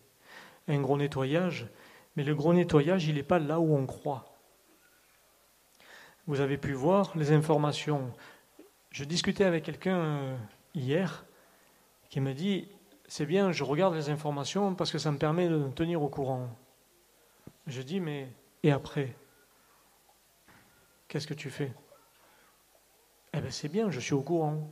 Un 0.66 0.80
gros 0.80 0.96
nettoyage, 0.96 1.68
mais 2.16 2.24
le 2.24 2.34
gros 2.34 2.54
nettoyage, 2.54 3.06
il 3.06 3.16
n'est 3.16 3.22
pas 3.22 3.38
là 3.38 3.60
où 3.60 3.76
on 3.76 3.86
croit. 3.86 4.24
Vous 6.26 6.40
avez 6.40 6.56
pu 6.56 6.72
voir 6.72 7.12
les 7.16 7.32
informations. 7.32 8.12
Je 8.90 9.04
discutais 9.04 9.44
avec 9.44 9.64
quelqu'un 9.64 9.98
euh, 9.98 10.36
hier 10.74 11.26
qui 12.08 12.20
me 12.20 12.32
dit, 12.32 12.68
c'est 13.06 13.26
bien, 13.26 13.52
je 13.52 13.62
regarde 13.62 13.94
les 13.94 14.08
informations 14.08 14.74
parce 14.74 14.90
que 14.90 14.98
ça 14.98 15.12
me 15.12 15.18
permet 15.18 15.48
de 15.48 15.56
me 15.56 15.70
tenir 15.70 16.02
au 16.02 16.08
courant. 16.08 16.48
Je 17.66 17.82
dis, 17.82 18.00
mais 18.00 18.28
et 18.62 18.72
après? 18.72 19.14
Qu'est-ce 21.14 21.28
que 21.28 21.34
tu 21.34 21.48
fais? 21.48 21.72
Eh 23.34 23.40
bien, 23.40 23.50
c'est 23.52 23.68
bien, 23.68 23.88
je 23.88 24.00
suis 24.00 24.14
au 24.14 24.22
courant. 24.22 24.68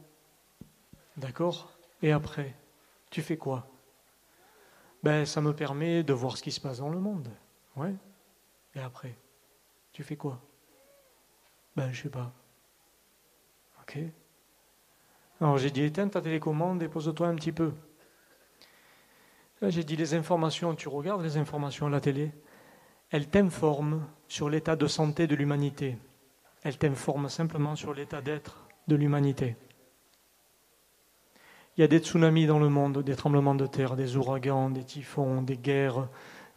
D'accord? 1.17 1.71
Et 2.03 2.11
après 2.11 2.57
Tu 3.11 3.23
fais 3.23 3.37
quoi? 3.37 3.69
Ben, 5.05 5.25
ça 5.25 5.41
me 5.41 5.55
permet 5.55 6.03
de 6.03 6.13
voir 6.13 6.37
ce 6.37 6.43
qui 6.43 6.51
se 6.51 6.61
passe 6.61 6.79
dans 6.79 6.89
le 6.89 6.99
monde. 6.99 7.29
Ouais. 7.77 7.95
Et 8.75 8.81
après, 8.81 9.17
tu 9.93 10.03
fais 10.03 10.17
quoi? 10.17 10.41
Ben, 11.77 11.93
je 11.93 12.03
sais 12.03 12.09
pas. 12.09 12.33
Ok. 13.83 13.99
Alors 15.41 15.59
j'ai 15.59 15.71
dit 15.71 15.85
éteins 15.85 16.09
ta 16.09 16.21
télécommande 16.21 16.83
et 16.83 16.89
pose-toi 16.89 17.29
un 17.29 17.37
petit 17.37 17.53
peu. 17.53 17.73
J'ai 19.63 19.85
dit 19.85 19.95
les 19.95 20.15
informations, 20.15 20.75
tu 20.75 20.89
regardes 20.89 21.23
les 21.23 21.37
informations 21.37 21.87
à 21.87 21.91
la 21.91 22.01
télé, 22.01 22.33
elles 23.11 23.29
t'informent 23.29 24.05
sur 24.27 24.51
l'état 24.51 24.75
de 24.75 24.89
santé 24.89 25.29
de 25.29 25.37
l'humanité. 25.37 25.99
Elles 26.63 26.79
t'informent 26.79 27.29
simplement 27.29 27.77
sur 27.77 27.93
l'état 27.93 28.21
d'être 28.21 28.67
de 28.89 28.97
l'humanité. 28.97 29.57
Il 31.77 31.81
y 31.81 31.85
a 31.85 31.89
des 31.89 31.99
tsunamis 31.99 32.47
dans 32.47 32.59
le 32.59 32.69
monde, 32.69 33.03
des 33.03 33.17
tremblements 33.17 33.55
de 33.55 33.67
terre, 33.67 33.97
des 33.97 34.17
ouragans, 34.17 34.71
des 34.71 34.85
typhons, 34.85 35.43
des 35.43 35.57
guerres, 35.57 36.09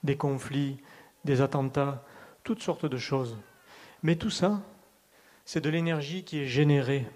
des 0.04 0.18
conflits, 0.18 0.78
des 1.24 1.42
attentats, 1.42 2.04
toutes 2.44 2.62
sortes 2.62 2.86
de 2.86 2.98
choses. 2.98 3.38
Mais 4.04 4.18
tout 4.18 4.30
ça, 4.30 4.62
c'est 5.46 5.62
de 5.62 5.70
l'énergie 5.70 6.24
qui 6.24 6.40
est 6.40 6.48
générée. 6.48 7.08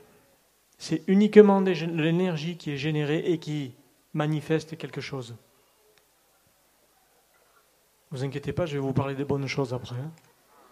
C'est 0.78 1.04
uniquement 1.08 1.62
de 1.62 1.72
l'énergie 1.72 2.56
qui 2.56 2.72
est 2.72 2.78
générée 2.78 3.20
et 3.32 3.38
qui 3.38 3.76
manifeste 4.14 4.78
quelque 4.78 5.02
chose. 5.02 5.36
Ne 8.12 8.18
vous 8.18 8.24
inquiétez 8.24 8.54
pas, 8.54 8.66
je 8.66 8.74
vais 8.74 8.80
vous 8.80 8.94
parler 8.94 9.14
des 9.14 9.26
bonnes 9.26 9.46
choses 9.46 9.74
après, 9.74 9.98
hein. 9.98 10.12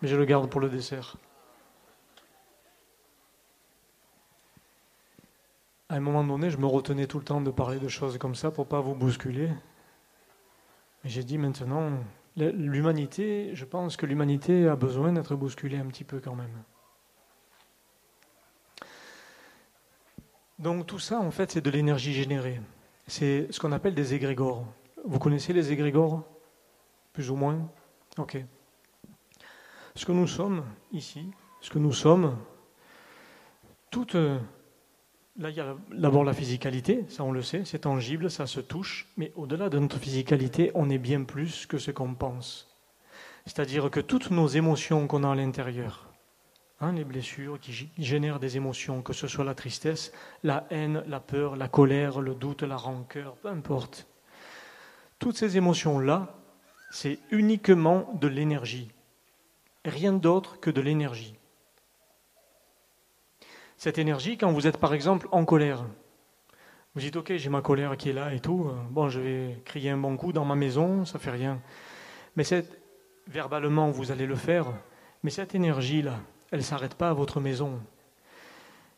mais 0.01 0.07
je 0.07 0.15
le 0.15 0.25
garde 0.25 0.49
pour 0.49 0.61
le 0.61 0.69
dessert. 0.69 1.17
À 5.89 5.95
un 5.95 5.99
moment 6.01 6.23
donné, 6.23 6.49
je 6.49 6.57
me 6.57 6.65
retenais 6.65 7.07
tout 7.07 7.17
le 7.17 7.23
temps 7.23 7.39
de 7.39 7.49
parler 7.49 7.79
de 7.79 7.87
choses 7.87 8.17
comme 8.17 8.35
ça 8.35 8.51
pour 8.51 8.65
ne 8.65 8.69
pas 8.69 8.81
vous 8.81 8.93
bousculer. 8.93 9.49
Mais 11.03 11.09
j'ai 11.09 11.23
dit 11.23 11.37
maintenant, 11.37 11.91
l'humanité, 12.35 13.51
je 13.53 13.63
pense 13.63 13.95
que 13.95 14.05
l'humanité 14.05 14.67
a 14.67 14.75
besoin 14.75 15.13
d'être 15.13 15.35
bousculée 15.35 15.77
un 15.77 15.85
petit 15.85 16.03
peu 16.03 16.19
quand 16.19 16.35
même. 16.35 16.51
Donc 20.59 20.87
tout 20.87 20.99
ça, 20.99 21.21
en 21.21 21.31
fait, 21.31 21.51
c'est 21.51 21.61
de 21.61 21.69
l'énergie 21.69 22.11
générée. 22.11 22.59
C'est 23.05 23.47
ce 23.49 23.59
qu'on 23.61 23.71
appelle 23.71 23.95
des 23.95 24.13
égrégores. 24.13 24.65
Vous 25.05 25.19
connaissez 25.19 25.53
les 25.53 25.71
égrégores? 25.71 26.25
Plus 27.13 27.31
ou 27.31 27.37
moins? 27.37 27.71
Ok. 28.17 28.43
Ce 29.95 30.05
que 30.05 30.11
nous 30.11 30.27
sommes 30.27 30.65
ici, 30.91 31.31
ce 31.61 31.69
que 31.69 31.79
nous 31.79 31.93
sommes, 31.93 32.37
toutes 33.89 34.17
Là, 35.39 35.51
il 35.51 35.55
y 35.55 35.59
a 35.59 35.75
d'abord 35.91 36.23
la 36.23 36.33
physicalité, 36.33 37.05
ça 37.09 37.23
on 37.23 37.31
le 37.31 37.43
sait, 37.43 37.61
c'est 37.63 37.79
tangible, 37.79 38.31
ça 38.31 38.47
se 38.47 38.59
touche, 38.59 39.07
mais 39.17 39.31
au-delà 39.35 39.69
de 39.69 39.77
notre 39.77 39.99
physicalité, 39.99 40.71
on 40.73 40.89
est 40.89 40.97
bien 40.97 41.23
plus 41.23 41.67
que 41.67 41.77
ce 41.77 41.91
qu'on 41.91 42.15
pense. 42.15 42.75
C'est-à-dire 43.45 43.91
que 43.91 43.99
toutes 43.99 44.31
nos 44.31 44.47
émotions 44.47 45.05
qu'on 45.05 45.23
a 45.23 45.31
à 45.31 45.35
l'intérieur, 45.35 46.09
hein, 46.81 46.91
les 46.91 47.03
blessures 47.03 47.59
qui 47.59 47.91
génèrent 47.99 48.39
des 48.39 48.57
émotions, 48.57 49.03
que 49.03 49.13
ce 49.13 49.27
soit 49.27 49.45
la 49.45 49.53
tristesse, 49.53 50.11
la 50.41 50.65
haine, 50.71 51.03
la 51.05 51.19
peur, 51.19 51.55
la 51.55 51.67
colère, 51.67 52.19
le 52.19 52.33
doute, 52.33 52.63
la 52.63 52.75
rancœur, 52.75 53.35
peu 53.35 53.49
importe, 53.49 54.07
toutes 55.19 55.37
ces 55.37 55.55
émotions-là, 55.55 56.35
c'est 56.89 57.19
uniquement 57.29 58.11
de 58.19 58.27
l'énergie, 58.27 58.89
rien 59.85 60.13
d'autre 60.13 60.59
que 60.59 60.71
de 60.71 60.81
l'énergie 60.81 61.35
cette 63.77 63.99
énergie 63.99 64.37
quand 64.37 64.51
vous 64.51 64.67
êtes 64.67 64.77
par 64.77 64.93
exemple 64.93 65.27
en 65.31 65.45
colère. 65.45 65.85
Vous 66.95 67.01
dites 67.01 67.15
ok 67.15 67.33
j'ai 67.35 67.49
ma 67.49 67.61
colère 67.61 67.95
qui 67.95 68.09
est 68.09 68.13
là 68.13 68.33
et 68.33 68.39
tout, 68.39 68.71
bon 68.89 69.07
je 69.07 69.19
vais 69.19 69.61
crier 69.65 69.91
un 69.91 69.97
bon 69.97 70.17
coup 70.17 70.33
dans 70.33 70.45
ma 70.45 70.55
maison, 70.55 71.05
ça 71.05 71.19
fait 71.19 71.31
rien. 71.31 71.61
Mais 72.35 72.43
cette, 72.43 72.81
verbalement 73.27 73.91
vous 73.91 74.11
allez 74.11 74.25
le 74.25 74.35
faire, 74.35 74.65
mais 75.23 75.29
cette 75.29 75.55
énergie-là, 75.55 76.15
elle 76.51 76.59
ne 76.59 76.63
s'arrête 76.63 76.95
pas 76.95 77.09
à 77.09 77.13
votre 77.13 77.39
maison. 77.39 77.79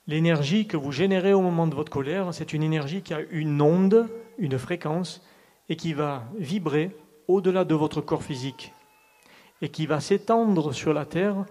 L'énergie 0.07 0.65
que 0.65 0.77
vous 0.77 0.91
générez 0.91 1.33
au 1.33 1.41
moment 1.41 1.67
de 1.67 1.75
votre 1.75 1.91
colère, 1.91 2.33
c'est 2.33 2.53
une 2.53 2.63
énergie 2.63 3.01
qui 3.01 3.13
a 3.13 3.19
une 3.31 3.61
onde, 3.61 4.07
une 4.37 4.57
fréquence, 4.57 5.21
et 5.67 5.75
qui 5.75 5.93
va 5.93 6.23
vibrer 6.37 6.95
au-delà 7.27 7.63
de 7.63 7.75
votre 7.75 8.01
corps 8.01 8.23
physique, 8.23 8.73
et 9.61 9.69
qui 9.69 9.85
va 9.85 9.99
s'étendre 9.99 10.73
sur 10.73 10.93
la 10.93 11.05
Terre 11.05 11.45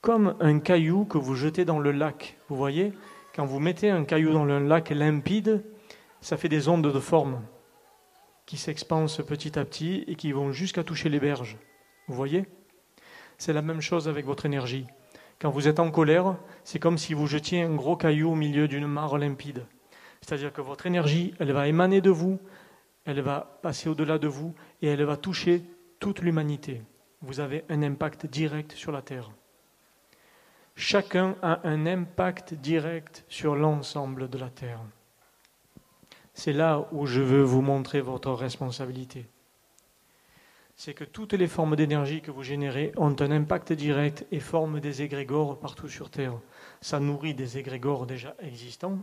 comme 0.00 0.36
un 0.40 0.60
caillou 0.60 1.04
que 1.04 1.18
vous 1.18 1.34
jetez 1.34 1.64
dans 1.64 1.78
le 1.78 1.92
lac. 1.92 2.38
Vous 2.48 2.56
voyez, 2.56 2.92
quand 3.34 3.46
vous 3.46 3.60
mettez 3.60 3.90
un 3.90 4.04
caillou 4.04 4.32
dans 4.32 4.44
un 4.44 4.60
lac 4.60 4.90
limpide, 4.90 5.64
ça 6.20 6.36
fait 6.36 6.48
des 6.48 6.68
ondes 6.68 6.92
de 6.92 7.00
forme 7.00 7.42
qui 8.46 8.56
s'expansent 8.56 9.22
petit 9.26 9.58
à 9.58 9.64
petit 9.64 10.04
et 10.06 10.14
qui 10.14 10.32
vont 10.32 10.52
jusqu'à 10.52 10.84
toucher 10.84 11.08
les 11.08 11.20
berges. 11.20 11.58
Vous 12.06 12.14
voyez 12.14 12.46
C'est 13.36 13.52
la 13.52 13.62
même 13.62 13.80
chose 13.80 14.08
avec 14.08 14.24
votre 14.24 14.46
énergie. 14.46 14.86
Quand 15.40 15.50
vous 15.50 15.68
êtes 15.68 15.80
en 15.80 15.90
colère, 15.90 16.36
c'est 16.64 16.78
comme 16.78 16.98
si 16.98 17.14
vous 17.14 17.26
jetiez 17.26 17.62
un 17.62 17.74
gros 17.74 17.96
caillou 17.96 18.30
au 18.30 18.34
milieu 18.34 18.66
d'une 18.66 18.86
mare 18.86 19.18
limpide. 19.18 19.66
C'est-à-dire 20.20 20.52
que 20.52 20.60
votre 20.60 20.86
énergie, 20.86 21.34
elle 21.38 21.52
va 21.52 21.68
émaner 21.68 22.00
de 22.00 22.10
vous, 22.10 22.40
elle 23.04 23.20
va 23.20 23.58
passer 23.62 23.88
au-delà 23.88 24.18
de 24.18 24.28
vous 24.28 24.54
et 24.82 24.88
elle 24.88 25.04
va 25.04 25.16
toucher 25.16 25.62
toute 26.00 26.22
l'humanité. 26.22 26.82
Vous 27.20 27.40
avez 27.40 27.64
un 27.68 27.82
impact 27.82 28.26
direct 28.26 28.72
sur 28.72 28.92
la 28.92 29.02
Terre 29.02 29.30
chacun 30.78 31.34
a 31.42 31.66
un 31.68 31.86
impact 31.86 32.54
direct 32.54 33.24
sur 33.28 33.56
l'ensemble 33.56 34.30
de 34.30 34.38
la 34.38 34.48
Terre. 34.48 34.80
C'est 36.34 36.52
là 36.52 36.86
où 36.92 37.04
je 37.04 37.20
veux 37.20 37.42
vous 37.42 37.62
montrer 37.62 38.00
votre 38.00 38.30
responsabilité. 38.30 39.26
C'est 40.76 40.94
que 40.94 41.02
toutes 41.02 41.32
les 41.32 41.48
formes 41.48 41.74
d'énergie 41.74 42.22
que 42.22 42.30
vous 42.30 42.44
générez 42.44 42.92
ont 42.96 43.16
un 43.18 43.30
impact 43.32 43.72
direct 43.72 44.24
et 44.30 44.38
forment 44.38 44.78
des 44.78 45.02
égrégores 45.02 45.58
partout 45.58 45.88
sur 45.88 46.10
Terre. 46.10 46.38
Ça 46.80 47.00
nourrit 47.00 47.34
des 47.34 47.58
égrégores 47.58 48.06
déjà 48.06 48.36
existants. 48.38 48.98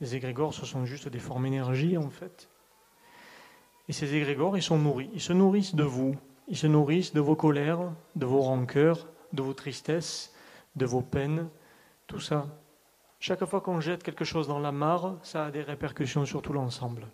Les 0.00 0.14
égrégores, 0.14 0.54
ce 0.54 0.64
sont 0.64 0.86
juste 0.86 1.08
des 1.08 1.18
formes 1.18 1.42
d'énergie, 1.42 1.98
en 1.98 2.10
fait. 2.10 2.48
Et 3.88 3.92
ces 3.92 4.14
égrégores, 4.14 4.56
ils 4.56 4.62
sont 4.62 4.78
nourris. 4.78 5.10
Ils 5.12 5.20
se 5.20 5.32
nourrissent 5.32 5.74
de 5.74 5.82
vous. 5.82 6.14
Ils 6.46 6.56
se 6.56 6.68
nourrissent 6.68 7.12
de 7.12 7.20
vos 7.20 7.34
colères, 7.34 7.90
de 8.14 8.24
vos 8.24 8.42
rancœurs, 8.42 9.08
de 9.32 9.42
vos 9.42 9.54
tristesses, 9.54 10.32
de 10.76 10.86
vos 10.86 11.02
peines, 11.02 11.48
tout 12.06 12.20
ça. 12.20 12.46
Chaque 13.20 13.44
fois 13.44 13.60
qu'on 13.60 13.80
jette 13.80 14.02
quelque 14.02 14.24
chose 14.24 14.46
dans 14.46 14.60
la 14.60 14.72
mare, 14.72 15.16
ça 15.22 15.46
a 15.46 15.50
des 15.50 15.62
répercussions 15.62 16.24
sur 16.24 16.40
tout 16.40 16.52
l'ensemble. 16.52 17.06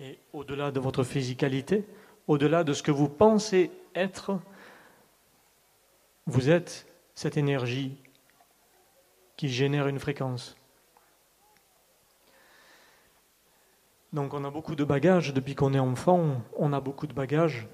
Et 0.00 0.18
au-delà 0.32 0.70
de 0.70 0.80
votre 0.80 1.04
physicalité, 1.04 1.86
au-delà 2.26 2.64
de 2.64 2.72
ce 2.72 2.82
que 2.82 2.90
vous 2.90 3.08
pensez 3.08 3.70
être, 3.94 4.38
vous 6.26 6.50
êtes 6.50 6.86
cette 7.14 7.36
énergie 7.36 7.96
qui 9.36 9.48
génère 9.48 9.86
une 9.88 9.98
fréquence. 9.98 10.56
Donc 14.12 14.34
on 14.34 14.44
a 14.44 14.50
beaucoup 14.50 14.74
de 14.74 14.84
bagages 14.84 15.32
depuis 15.32 15.54
qu'on 15.54 15.72
est 15.72 15.78
enfant, 15.78 16.42
on 16.56 16.72
a 16.72 16.80
beaucoup 16.80 17.06
de 17.06 17.14
bagages, 17.14 17.66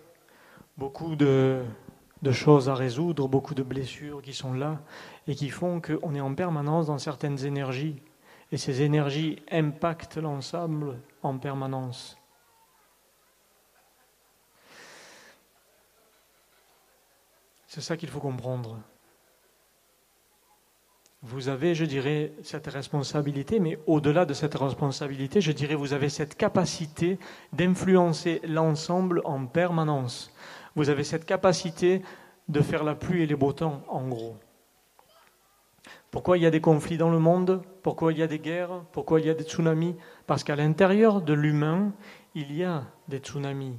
beaucoup 0.77 1.17
de, 1.17 1.63
de 2.23 2.33
choses 2.33 2.69
à 2.69 2.75
résoudre, 2.75 3.29
beaucoup 3.29 3.55
de 3.55 3.63
blessures 3.63 4.23
qui 4.23 4.33
sont 4.33 4.53
là 4.53 4.81
et 5.27 5.35
qui 5.35 5.51
font 5.51 5.81
qu'on 5.81 6.15
est 6.15 6.21
en 6.21 6.35
permanence 6.35 6.87
dans 6.87 6.99
certaines 6.99 7.45
énergies. 7.45 7.97
Et 8.51 8.57
ces 8.57 8.83
énergies 8.83 9.43
impactent 9.51 10.17
l'ensemble 10.17 10.99
en 11.23 11.39
permanence. 11.39 12.17
C'est 17.67 17.83
ça 17.83 17.97
qu'il 17.97 18.09
faut 18.09 18.21
comprendre. 18.21 18.79
Vous 21.23 21.49
avez, 21.49 21.75
je 21.75 21.85
dirais, 21.85 22.33
cette 22.43 22.69
responsabilité, 22.69 23.59
mais 23.59 23.79
au-delà 23.87 24.25
de 24.25 24.35
cette 24.35 24.55
responsabilité, 24.55 25.41
je 25.41 25.51
dirais, 25.51 25.75
vous 25.75 25.93
avez 25.93 26.09
cette 26.09 26.37
capacité 26.37 27.19
d'influencer 27.53 28.41
l'ensemble 28.45 29.21
en 29.25 29.45
permanence. 29.47 30.33
Vous 30.79 30.91
avez 30.91 31.03
cette 31.03 31.25
capacité 31.25 32.03
de 32.49 32.61
faire 32.61 32.85
la 32.85 32.95
pluie 32.95 33.25
et 33.25 33.27
les 33.27 33.35
beaux 33.35 33.53
temps, 33.53 33.83
en 33.89 34.07
gros. 34.07 34.37
Pourquoi 36.13 36.39
il 36.39 36.45
y 36.45 36.47
a 36.47 36.53
des 36.53 36.61
conflits 36.61 36.97
dans 36.97 37.11
le 37.11 37.19
monde? 37.19 37.63
Pourquoi 37.83 38.13
il 38.13 38.21
y 38.21 38.23
a 38.23 38.29
des 38.29 38.39
guerres? 38.39 38.85
Pourquoi 38.93 39.19
il 39.19 39.27
y 39.27 39.31
a 39.31 39.35
des 39.35 39.43
tsunamis? 39.43 39.97
Parce 40.29 40.45
qu'à 40.45 40.55
l'intérieur 40.55 41.21
de 41.21 41.33
l'humain, 41.33 41.91
il 42.37 42.55
y 42.55 42.63
a 42.63 42.85
des 43.09 43.19
tsunamis. 43.19 43.77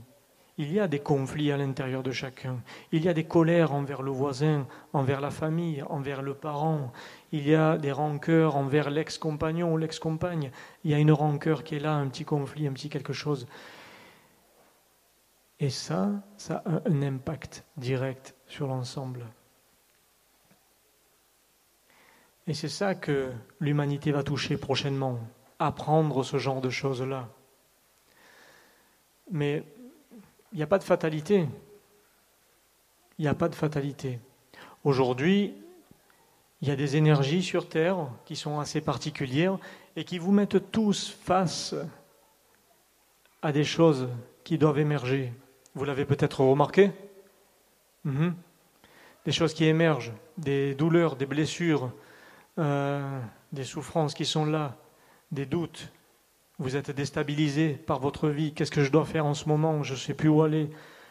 Il 0.58 0.74
y 0.74 0.80
a 0.82 0.90
des 0.90 1.00
conflits 1.00 1.54
à 1.54 1.58
l'intérieur 1.58 2.04
de 2.04 2.12
chacun. 2.12 2.58
Il 2.92 3.06
y 3.06 3.08
a 3.08 3.14
des 3.14 3.24
colères 3.24 3.72
envers 3.72 4.02
le 4.02 4.12
voisin, 4.12 4.68
envers 4.92 5.22
la 5.22 5.32
famille, 5.32 5.82
envers 5.84 6.22
le 6.22 6.34
parent. 6.34 6.92
Il 7.32 7.48
y 7.48 7.56
a 7.56 7.78
des 7.78 7.94
rancœurs 7.94 8.58
envers 8.58 8.90
l'ex-compagnon 8.90 9.72
ou 9.72 9.78
l'ex-compagne. 9.78 10.52
Il 10.84 10.92
y 10.92 10.94
a 10.94 10.98
une 10.98 11.14
rancœur 11.14 11.64
qui 11.64 11.76
est 11.76 11.80
là, 11.80 11.94
un 11.94 12.10
petit 12.10 12.26
conflit, 12.26 12.68
un 12.68 12.74
petit 12.74 12.90
quelque 12.90 13.14
chose. 13.14 13.48
Et 15.60 15.70
ça, 15.70 16.10
ça 16.38 16.64
a 16.66 16.90
un 16.90 17.02
impact 17.02 17.66
direct 17.78 18.36
sur 18.48 18.68
l'ensemble. 18.68 19.26
Et 22.48 22.54
c'est 22.54 22.70
ça 22.70 22.96
que 22.96 23.32
l'humanité 23.60 24.12
va 24.12 24.24
toucher 24.24 24.58
prochainement, 24.58 25.20
apprendre 25.60 26.24
ce 26.24 26.38
genre 26.38 26.62
de 26.62 26.70
choses-là. 26.70 27.30
Mais 29.32 29.64
il 30.52 30.58
n'y 30.58 30.64
a 30.64 30.68
pas 30.68 30.80
de 30.80 30.84
fatalité. 30.84 31.48
Il 33.18 33.24
n'y 33.24 33.28
a 33.28 33.36
pas 33.36 33.50
de 33.50 33.56
fatalité. 33.56 34.20
Aujourd'hui, 34.84 35.54
Il 36.62 36.68
y 36.68 36.72
a 36.72 36.76
des 36.76 36.98
énergies 36.98 37.42
sur 37.42 37.70
Terre 37.70 38.10
qui 38.26 38.36
sont 38.36 38.60
assez 38.60 38.82
particulières 38.82 39.58
et 39.96 40.04
qui 40.04 40.18
vous 40.18 40.34
mettent 40.34 40.72
tous 40.72 41.10
face 41.10 41.74
à 43.42 43.54
des 43.54 43.64
choses 43.64 44.10
qui 44.44 44.58
doivent 44.58 44.80
émerger. 44.80 45.32
Vous 45.76 45.86
l'avez 45.86 46.06
peut-être 46.06 46.42
remarqué 46.42 46.92
mhm. 48.04 48.36
Des 49.26 49.32
choses 49.32 49.54
qui 49.54 49.66
émergent, 49.66 50.14
des 50.38 50.74
douleurs, 50.76 51.16
des 51.16 51.26
blessures, 51.26 51.92
euh, 52.58 53.20
des 53.52 53.64
souffrances 53.64 54.14
qui 54.14 54.26
sont 54.26 54.46
là, 54.46 54.78
des 55.32 55.46
doutes. 55.46 55.92
Vous 56.58 56.76
êtes 56.76 56.92
déstabilisé 56.92 57.74
par 57.74 58.00
votre 58.00 58.30
vie. 58.30 58.54
Qu'est-ce 58.54 58.72
que 58.72 58.84
je 58.84 58.92
dois 58.92 59.06
faire 59.06 59.26
en 59.26 59.34
ce 59.34 59.48
moment? 59.48 59.84
Je 59.84 59.94
ne 59.94 59.98
sais 59.98 60.14
plus 60.14 60.30
où 60.30 60.42
aller. 60.42 60.70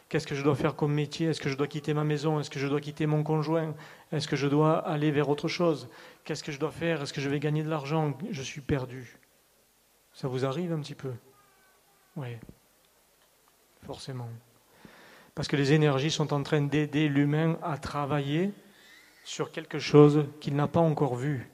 Qu'est-ce 0.09 0.27
que 0.27 0.35
je 0.35 0.43
dois 0.43 0.57
faire 0.57 0.75
comme 0.75 0.93
métier? 0.93 1.29
Est-ce 1.29 1.41
que 1.41 1.51
je 1.51 1.57
dois 1.57 1.67
quitter 1.67 1.93
ma 1.93 2.05
maison? 2.05 2.41
Est-ce 2.41 2.51
que 2.51 2.59
je 2.59 2.67
dois 2.67 2.81
quitter 2.81 3.07
mon 3.07 3.23
conjoint? 3.23 3.75
Est-ce 4.11 4.27
que 4.27 4.37
je 4.37 4.47
dois 4.47 4.79
aller 4.79 5.11
vers 5.11 5.29
autre 5.29 5.49
chose? 5.49 5.89
Qu'est-ce 6.25 6.43
que 6.43 6.53
je 6.53 6.59
dois 6.59 6.71
faire? 6.71 7.03
Est-ce 7.03 7.13
que 7.13 7.21
je 7.21 7.29
vais 7.29 7.41
gagner 7.41 7.63
de 7.63 7.69
l'argent? 7.69 8.17
Je 8.31 8.43
suis 8.43 8.63
perdu. 8.63 9.19
Ça 10.15 10.27
vous 10.27 10.47
arrive 10.47 10.73
un 10.73 10.81
petit 10.81 10.95
peu? 10.95 11.13
Oui, 12.17 12.37
forcément. 13.85 14.29
Parce 15.39 15.47
que 15.47 15.55
les 15.55 15.73
énergies 15.73 16.11
sont 16.11 16.33
en 16.35 16.43
train 16.43 16.63
d'aider 16.63 17.09
l'humain 17.09 17.61
à 17.63 17.79
travailler 17.79 18.51
sur 19.23 19.53
quelque 19.53 19.79
chose 19.79 20.27
qu'il 20.41 20.57
n'a 20.57 20.67
pas 20.67 20.81
encore 20.81 21.15
vu. 21.15 21.49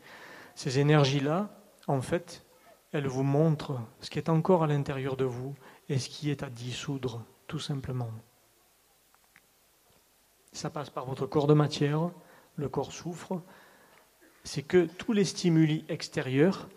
Ces 0.55 0.79
énergies-là, 0.79 1.51
en 1.87 2.01
fait, 2.01 2.47
elles 2.92 3.07
vous 3.07 3.25
montrent 3.25 3.79
ce 4.01 4.09
qui 4.09 4.16
est 4.18 4.31
encore 4.31 4.62
à 4.62 4.68
l'intérieur 4.68 5.18
de 5.18 5.27
vous 5.27 5.55
et 5.90 5.99
ce 5.99 6.09
qui 6.09 6.31
est 6.31 6.42
à 6.42 6.49
dissoudre, 6.49 7.27
tout 7.47 7.59
simplement. 7.59 8.09
Ça 10.53 10.70
passe 10.70 10.88
par 10.88 11.05
votre 11.05 11.27
corps 11.27 11.47
de 11.47 11.53
matière, 11.53 12.09
le 12.57 12.70
corps 12.70 12.90
souffre, 12.90 13.42
c'est 14.44 14.62
que 14.62 14.87
tous 14.87 15.12
les 15.12 15.27
stimuli 15.27 15.85
extérieurs, 15.90 16.70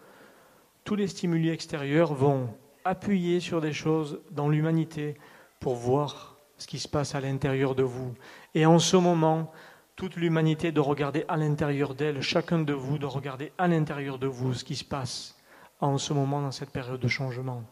tous 0.83 0.95
les 0.95 1.07
stimuli 1.07 1.51
extérieurs 1.51 2.13
vont 2.13 2.53
appuyer 2.83 3.39
sur 3.39 3.61
des 3.61 3.71
choses 3.71 4.19
dans 4.31 4.49
l'humanité 4.49 5.17
pour 5.61 5.75
voir 5.75 6.36
ce 6.57 6.67
qui 6.67 6.79
se 6.79 6.87
passe 6.87 7.15
à 7.15 7.21
l'intérieur 7.21 7.75
de 7.75 7.83
vous. 7.83 8.13
Et 8.55 8.65
en 8.65 8.79
ce 8.79 8.97
moment, 8.97 9.51
toute 9.95 10.15
l'humanité 10.15 10.71
de 10.71 10.79
regarder 10.79 11.25
à 11.27 11.37
l'intérieur 11.37 11.95
d'elle, 11.95 12.21
chacun 12.21 12.59
de 12.59 12.73
vous 12.73 12.97
de 12.97 13.05
regarder 13.05 13.51
à 13.57 13.67
l'intérieur 13.67 14.19
de 14.19 14.27
vous 14.27 14.53
ce 14.53 14.63
qui 14.63 14.75
se 14.75 14.85
passe 14.85 15.37
en 15.79 15.97
ce 15.97 16.13
moment 16.13 16.41
dans 16.41 16.51
cette 16.51 16.71
période 16.71 16.99
de 16.99 17.07
changement. 17.07 17.63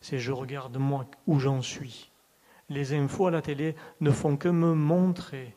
C'est 0.00 0.18
je 0.18 0.32
regarde 0.32 0.76
moi 0.76 1.06
où 1.26 1.38
j'en 1.38 1.62
suis 1.62 2.10
les 2.68 2.94
infos 2.94 3.26
à 3.26 3.30
la 3.30 3.42
télé 3.42 3.74
ne 4.00 4.10
font 4.10 4.36
que 4.36 4.48
me 4.48 4.74
montrer 4.74 5.54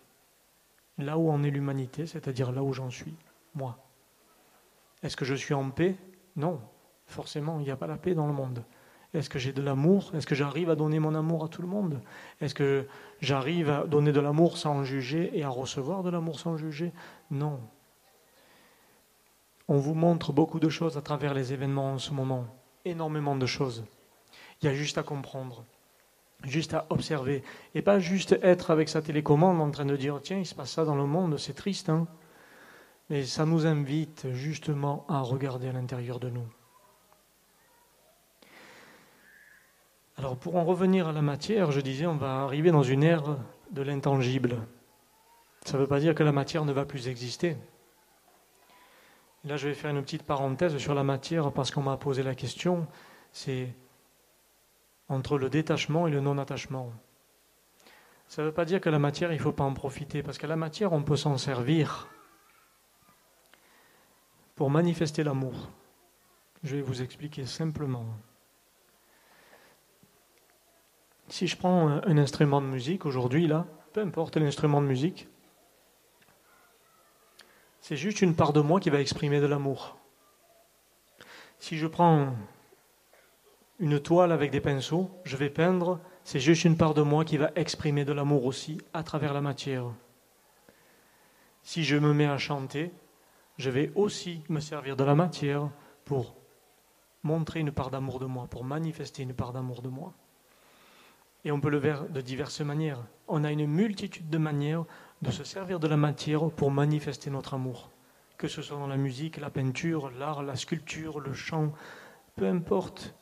là 0.98 1.18
où 1.18 1.30
en 1.30 1.44
est 1.44 1.50
l'humanité, 1.50 2.06
c'est-à-dire 2.06 2.52
là 2.52 2.64
où 2.64 2.74
j'en 2.74 2.90
suis, 2.90 3.16
moi. 3.54 3.78
Est-ce 5.04 5.18
que 5.18 5.26
je 5.26 5.36
suis 5.36 5.54
en 5.54 5.70
paix? 5.72 5.98
Non, 6.36 6.62
forcément, 7.06 7.60
il 7.60 7.64
n'y 7.64 7.72
a 7.72 7.76
pas 7.76 7.88
la 7.88 7.98
paix 7.98 8.14
dans 8.14 8.28
le 8.28 8.34
monde. 8.34 8.64
Est-ce 9.14 9.30
que 9.30 9.40
j'ai 9.40 9.52
de 9.52 9.62
l'amour? 9.62 10.12
Est-ce 10.16 10.26
que 10.26 10.36
j'arrive 10.36 10.70
à 10.70 10.76
donner 10.76 11.00
mon 11.00 11.16
amour 11.16 11.44
à 11.44 11.48
tout 11.50 11.62
le 11.62 11.68
monde? 11.68 12.02
Est-ce 12.40 12.56
que 12.56 12.88
j'arrive 13.20 13.70
à 13.70 13.84
donner 13.86 14.12
de 14.12 14.20
l'amour 14.20 14.58
sans 14.58 14.84
juger 14.84 15.32
et 15.34 15.44
à 15.44 15.50
recevoir 15.50 16.04
de 16.04 16.10
l'amour 16.10 16.40
sans 16.40 16.56
juger? 16.56 16.94
Non. 17.30 17.60
On 19.68 19.78
vous 19.78 19.94
montre 19.94 20.32
beaucoup 20.32 20.60
de 20.60 20.70
choses 20.70 20.98
à 20.98 21.02
travers 21.02 21.34
les 21.34 21.52
événements 21.54 21.94
en 21.94 21.98
ce 21.98 22.12
moment, 22.14 22.46
énormément 22.86 23.36
de 23.36 23.46
choses. 23.46 23.84
Il 24.62 24.66
y 24.66 24.70
a 24.70 24.74
juste 24.74 24.98
à 24.98 25.04
comprendre 25.04 25.66
juste 26.44 26.74
à 26.74 26.86
observer 26.90 27.44
et 27.76 27.82
pas 27.82 28.00
juste 28.00 28.38
être 28.42 28.72
avec 28.72 28.90
sa 28.90 29.02
télécommande 29.02 29.62
en 29.62 29.72
train 29.72 29.86
de 29.86 29.96
dire 29.96 30.20
tiens 30.22 30.40
il 30.40 30.46
se 30.46 30.56
passe 30.56 30.72
ça 30.72 30.86
dans 30.86 30.96
le 30.96 31.06
monde 31.06 31.38
c'est 31.38 31.54
triste 31.54 31.90
hein. 31.90 32.08
Mais 33.10 33.26
ça 33.26 33.46
nous 33.46 33.66
invite 33.66 34.28
justement 34.32 35.06
à 35.10 35.20
regarder 35.20 35.68
à 35.68 35.74
l'intérieur 35.74 36.20
de 36.20 36.30
nous 36.30 36.48
alors 40.22 40.38
pour 40.38 40.56
en 40.56 40.64
revenir 40.64 41.10
à 41.10 41.12
la 41.12 41.22
matière 41.22 41.72
je 41.72 41.82
disais 41.82 42.06
on 42.06 42.16
va 42.16 42.44
arriver 42.44 42.72
dans 42.72 42.84
une 42.84 43.04
ère 43.04 43.38
de 43.72 43.82
l'intangible 43.82 44.56
ça 45.66 45.74
ne 45.74 45.82
veut 45.82 45.88
pas 45.88 46.00
dire 46.00 46.16
que 46.16 46.24
la 46.24 46.32
matière 46.32 46.64
ne 46.64 46.72
va 46.72 46.86
plus 46.86 47.10
exister 47.10 47.58
là 49.44 49.58
je 49.58 49.68
vais 49.68 49.74
faire 49.74 49.92
une 49.92 50.02
petite 50.02 50.24
parenthèse 50.24 50.78
sur 50.78 50.94
la 50.94 51.04
matière 51.04 51.52
parce 51.52 51.72
qu'on 51.72 51.82
m'a 51.82 51.98
posé 51.98 52.24
la 52.24 52.36
question 52.36 52.88
c'est 53.34 53.74
entre 55.12 55.38
le 55.38 55.50
détachement 55.50 56.08
et 56.08 56.12
le 56.12 56.22
non-attachement. 56.22 56.92
Ça 58.28 58.42
ne 58.42 58.48
veut 58.48 58.54
pas 58.54 58.64
dire 58.64 58.80
que 58.80 58.90
la 58.90 59.00
matière, 59.00 59.34
il 59.34 59.38
ne 59.38 59.42
faut 59.42 59.52
pas 59.52 59.66
en 59.66 59.74
profiter, 59.74 60.24
parce 60.24 60.38
que 60.38 60.48
la 60.48 60.56
matière, 60.56 60.94
on 60.94 61.04
peut 61.04 61.18
s'en 61.18 61.38
servir 61.38 62.08
pour 64.56 64.70
manifester 64.70 65.24
l'amour. 65.24 65.70
Je 66.64 66.78
vais 66.78 66.82
vous 66.82 67.02
expliquer 67.02 67.46
simplement. 67.46 68.06
Si 71.32 71.48
je 71.48 71.56
prends 71.56 71.88
un 71.88 72.18
instrument 72.18 72.60
de 72.60 72.66
musique 72.66 73.06
aujourd'hui, 73.06 73.48
là, 73.48 73.66
peu 73.94 74.02
importe 74.02 74.36
l'instrument 74.36 74.82
de 74.82 74.86
musique, 74.86 75.30
c'est 77.80 77.96
juste 77.96 78.22
une 78.22 78.36
part 78.36 78.52
de 78.52 78.60
moi 78.60 78.82
qui 78.82 78.90
va 78.90 79.00
exprimer 79.00 79.40
de 79.40 79.46
l'amour. 79.46 79.98
Si 81.58 81.78
je 81.78 81.88
prends 81.88 82.36
une 83.80 83.98
toile 84.02 84.34
avec 84.34 84.52
des 84.52 84.60
pinceaux, 84.60 85.10
je 85.24 85.38
vais 85.38 85.50
peindre, 85.50 86.02
c'est 86.26 86.42
juste 86.42 86.66
une 86.66 86.76
part 86.76 86.94
de 86.94 87.02
moi 87.02 87.24
qui 87.24 87.38
va 87.38 87.52
exprimer 87.56 88.04
de 88.04 88.12
l'amour 88.12 88.44
aussi 88.44 88.82
à 88.94 89.02
travers 89.02 89.34
la 89.34 89.40
matière. 89.40 89.86
Si 91.64 91.86
je 91.86 91.96
me 91.96 92.14
mets 92.14 92.26
à 92.26 92.38
chanter, 92.38 92.92
je 93.58 93.70
vais 93.70 93.94
aussi 93.96 94.44
me 94.50 94.60
servir 94.60 94.98
de 94.98 95.06
la 95.06 95.16
matière 95.16 95.70
pour 96.04 96.36
montrer 97.24 97.62
une 97.62 97.72
part 97.72 97.90
d'amour 97.90 98.20
de 98.20 98.26
moi, 98.26 98.48
pour 98.48 98.66
manifester 98.66 99.24
une 99.24 99.34
part 99.34 99.54
d'amour 99.54 99.82
de 99.82 99.88
moi. 99.88 100.14
Et 101.44 101.52
on 101.52 101.60
peut 101.60 101.70
le 101.70 101.80
faire 101.80 102.08
de 102.08 102.22
diverses 102.22 102.62
manières. 102.62 103.04
On 103.28 103.44
a 103.44 103.52
une 103.52 103.66
multitude 103.66 104.30
de 104.30 104.38
manières 104.38 104.86
de 105.22 105.32
se 105.32 105.44
servir 105.44 105.80
de 105.80 105.88
la 105.88 105.98
matière 105.98 106.50
pour 106.50 106.72
manifester 106.72 107.30
notre 107.30 107.54
amour, 107.54 107.90
que 108.38 108.48
ce 108.48 108.62
soit 108.62 108.78
dans 108.78 108.88
la 108.88 108.98
musique, 108.98 109.38
la 109.38 109.50
peinture, 109.50 110.12
l'art, 110.18 110.44
la 110.44 110.56
sculpture, 110.56 111.20
le 111.20 111.34
chant, 111.34 111.74
peu 112.36 112.48
importe 112.48 113.14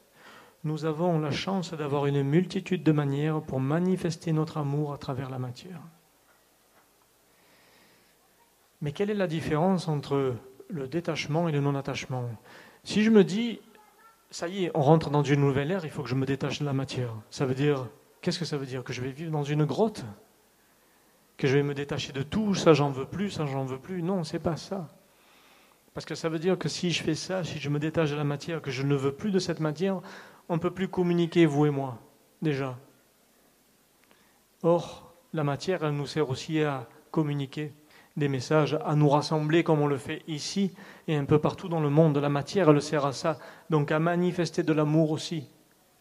nous 0.64 0.86
avons 0.86 1.20
la 1.20 1.32
chance 1.32 1.74
d'avoir 1.74 2.06
une 2.06 2.22
multitude 2.24 2.84
de 2.84 2.92
manières 2.92 3.42
pour 3.42 3.60
manifester 3.60 4.34
notre 4.34 4.58
amour 4.58 4.94
à 4.94 4.98
travers 4.98 5.30
la 5.30 5.40
matière. 5.40 5.80
Mais 8.82 8.92
quelle 8.92 9.10
est 9.10 9.16
la 9.16 9.28
différence 9.28 9.88
entre 9.88 10.36
le 10.70 10.88
détachement 10.88 11.48
et 11.48 11.52
le 11.52 11.62
non-attachement? 11.62 12.30
Si 12.84 13.04
je 13.04 13.10
me 13.10 13.24
dis, 13.24 13.62
ça 14.32 14.48
y 14.48 14.66
est, 14.66 14.72
on 14.74 14.82
rentre 14.82 15.10
dans 15.10 15.24
une 15.24 15.42
nouvelle 15.42 15.72
ère, 15.72 15.86
il 15.86 15.92
faut 15.92 16.04
que 16.04 16.10
je 16.10 16.16
me 16.16 16.26
détache 16.26 16.60
de 16.60 16.66
la 16.66 16.74
matière, 16.74 17.14
ça 17.30 17.46
veut 17.46 17.56
dire, 17.56 17.88
qu'est-ce 18.22 18.40
que 18.40 18.46
ça 18.46 18.58
veut 18.58 18.66
dire? 18.66 18.84
Que 18.84 18.94
je 18.94 19.02
vais 19.02 19.12
vivre 19.12 19.32
dans 19.32 19.44
une 19.44 19.66
grotte? 19.66 20.06
Que 21.38 21.48
je 21.48 21.56
vais 21.56 21.64
me 21.64 21.74
détacher 21.74 22.12
de 22.12 22.22
tout, 22.22 22.54
ça 22.54 22.74
j'en 22.74 22.90
veux 22.90 23.06
plus, 23.06 23.32
ça 23.32 23.46
j'en 23.46 23.66
veux 23.66 23.80
plus 23.80 24.02
Non, 24.04 24.24
c'est 24.24 24.40
pas 24.40 24.58
ça. 24.58 24.88
Parce 25.94 26.06
que 26.06 26.16
ça 26.16 26.30
veut 26.30 26.40
dire 26.40 26.58
que 26.58 26.70
si 26.70 26.92
je 26.92 27.04
fais 27.04 27.16
ça, 27.16 27.44
si 27.44 27.60
je 27.60 27.70
me 27.70 27.80
détache 27.80 28.12
de 28.12 28.16
la 28.16 28.24
matière, 28.24 28.62
que 28.62 28.72
je 28.72 28.84
ne 28.84 28.96
veux 28.96 29.14
plus 29.14 29.32
de 29.32 29.40
cette 29.40 29.60
matière, 29.60 30.02
on 30.48 30.56
ne 30.56 30.60
peut 30.60 30.72
plus 30.72 30.88
communiquer, 30.88 31.46
vous 31.46 31.66
et 31.66 31.70
moi, 31.70 31.98
déjà. 32.42 32.78
Or, 34.64 35.14
la 35.34 35.44
matière, 35.44 35.84
elle 35.84 35.94
nous 35.94 36.08
sert 36.08 36.30
aussi 36.30 36.62
à 36.62 36.88
communiquer 37.12 37.74
des 38.18 38.28
messages, 38.28 38.78
à 38.86 38.96
nous 38.96 39.10
rassembler 39.10 39.64
comme 39.64 39.82
on 39.82 39.88
le 39.88 39.98
fait 39.98 40.24
ici 40.28 40.74
et 41.08 41.16
un 41.16 41.26
peu 41.26 41.40
partout 41.40 41.70
dans 41.70 41.80
le 41.80 41.90
monde. 41.90 42.18
La 42.18 42.30
matière, 42.30 42.70
elle 42.70 42.82
sert 42.82 43.06
à 43.06 43.14
ça, 43.14 43.38
donc 43.70 43.92
à 43.92 44.00
manifester 44.00 44.64
de 44.64 44.74
l'amour 44.74 45.12
aussi, 45.12 45.48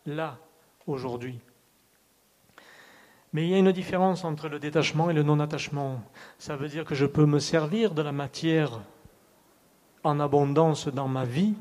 là, 0.06 0.38
aujourd'hui. 0.86 1.40
Mais 3.32 3.44
il 3.44 3.50
y 3.50 3.54
a 3.54 3.58
une 3.58 3.72
différence 3.72 4.24
entre 4.24 4.48
le 4.48 4.58
détachement 4.58 5.10
et 5.10 5.12
le 5.12 5.22
non-attachement. 5.22 6.02
Ça 6.38 6.56
veut 6.56 6.68
dire 6.68 6.84
que 6.84 6.94
je 6.94 7.06
peux 7.06 7.26
me 7.26 7.38
servir 7.38 7.94
de 7.94 8.02
la 8.02 8.12
matière 8.12 8.80
en 10.04 10.20
abondance 10.20 10.88
dans 10.88 11.08
ma 11.08 11.24
vie, 11.24 11.54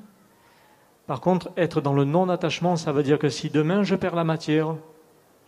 par 1.07 1.21
contre, 1.21 1.51
être 1.55 1.79
dans 1.79 1.93
le 1.93 2.03
non-attachement, 2.03 2.75
ça 2.75 2.91
veut 2.91 3.01
dire 3.01 3.17
que 3.17 3.29
si 3.29 3.49
demain 3.49 3.83
je 3.83 3.95
perds 3.95 4.15
la 4.15 4.25
matière, 4.25 4.75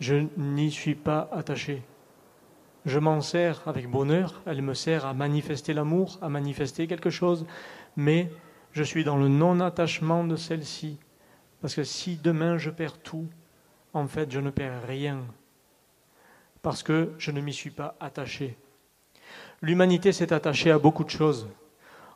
je 0.00 0.26
n'y 0.38 0.70
suis 0.70 0.94
pas 0.94 1.28
attaché. 1.32 1.82
Je 2.86 2.98
m'en 2.98 3.20
sers 3.20 3.60
avec 3.66 3.86
bonheur, 3.90 4.40
elle 4.46 4.62
me 4.62 4.72
sert 4.72 5.04
à 5.04 5.12
manifester 5.12 5.74
l'amour, 5.74 6.18
à 6.22 6.30
manifester 6.30 6.86
quelque 6.86 7.10
chose, 7.10 7.44
mais 7.94 8.30
je 8.72 8.82
suis 8.82 9.04
dans 9.04 9.18
le 9.18 9.28
non-attachement 9.28 10.24
de 10.24 10.34
celle-ci. 10.34 10.98
Parce 11.60 11.74
que 11.74 11.84
si 11.84 12.16
demain 12.16 12.56
je 12.56 12.70
perds 12.70 12.98
tout, 12.98 13.28
en 13.92 14.06
fait 14.06 14.32
je 14.32 14.40
ne 14.40 14.48
perds 14.48 14.86
rien. 14.88 15.18
Parce 16.62 16.82
que 16.82 17.12
je 17.18 17.30
ne 17.30 17.40
m'y 17.40 17.52
suis 17.52 17.70
pas 17.70 17.96
attaché. 18.00 18.56
L'humanité 19.62 20.12
s'est 20.12 20.32
attachée 20.32 20.70
à 20.70 20.78
beaucoup 20.78 21.04
de 21.04 21.10
choses. 21.10 21.48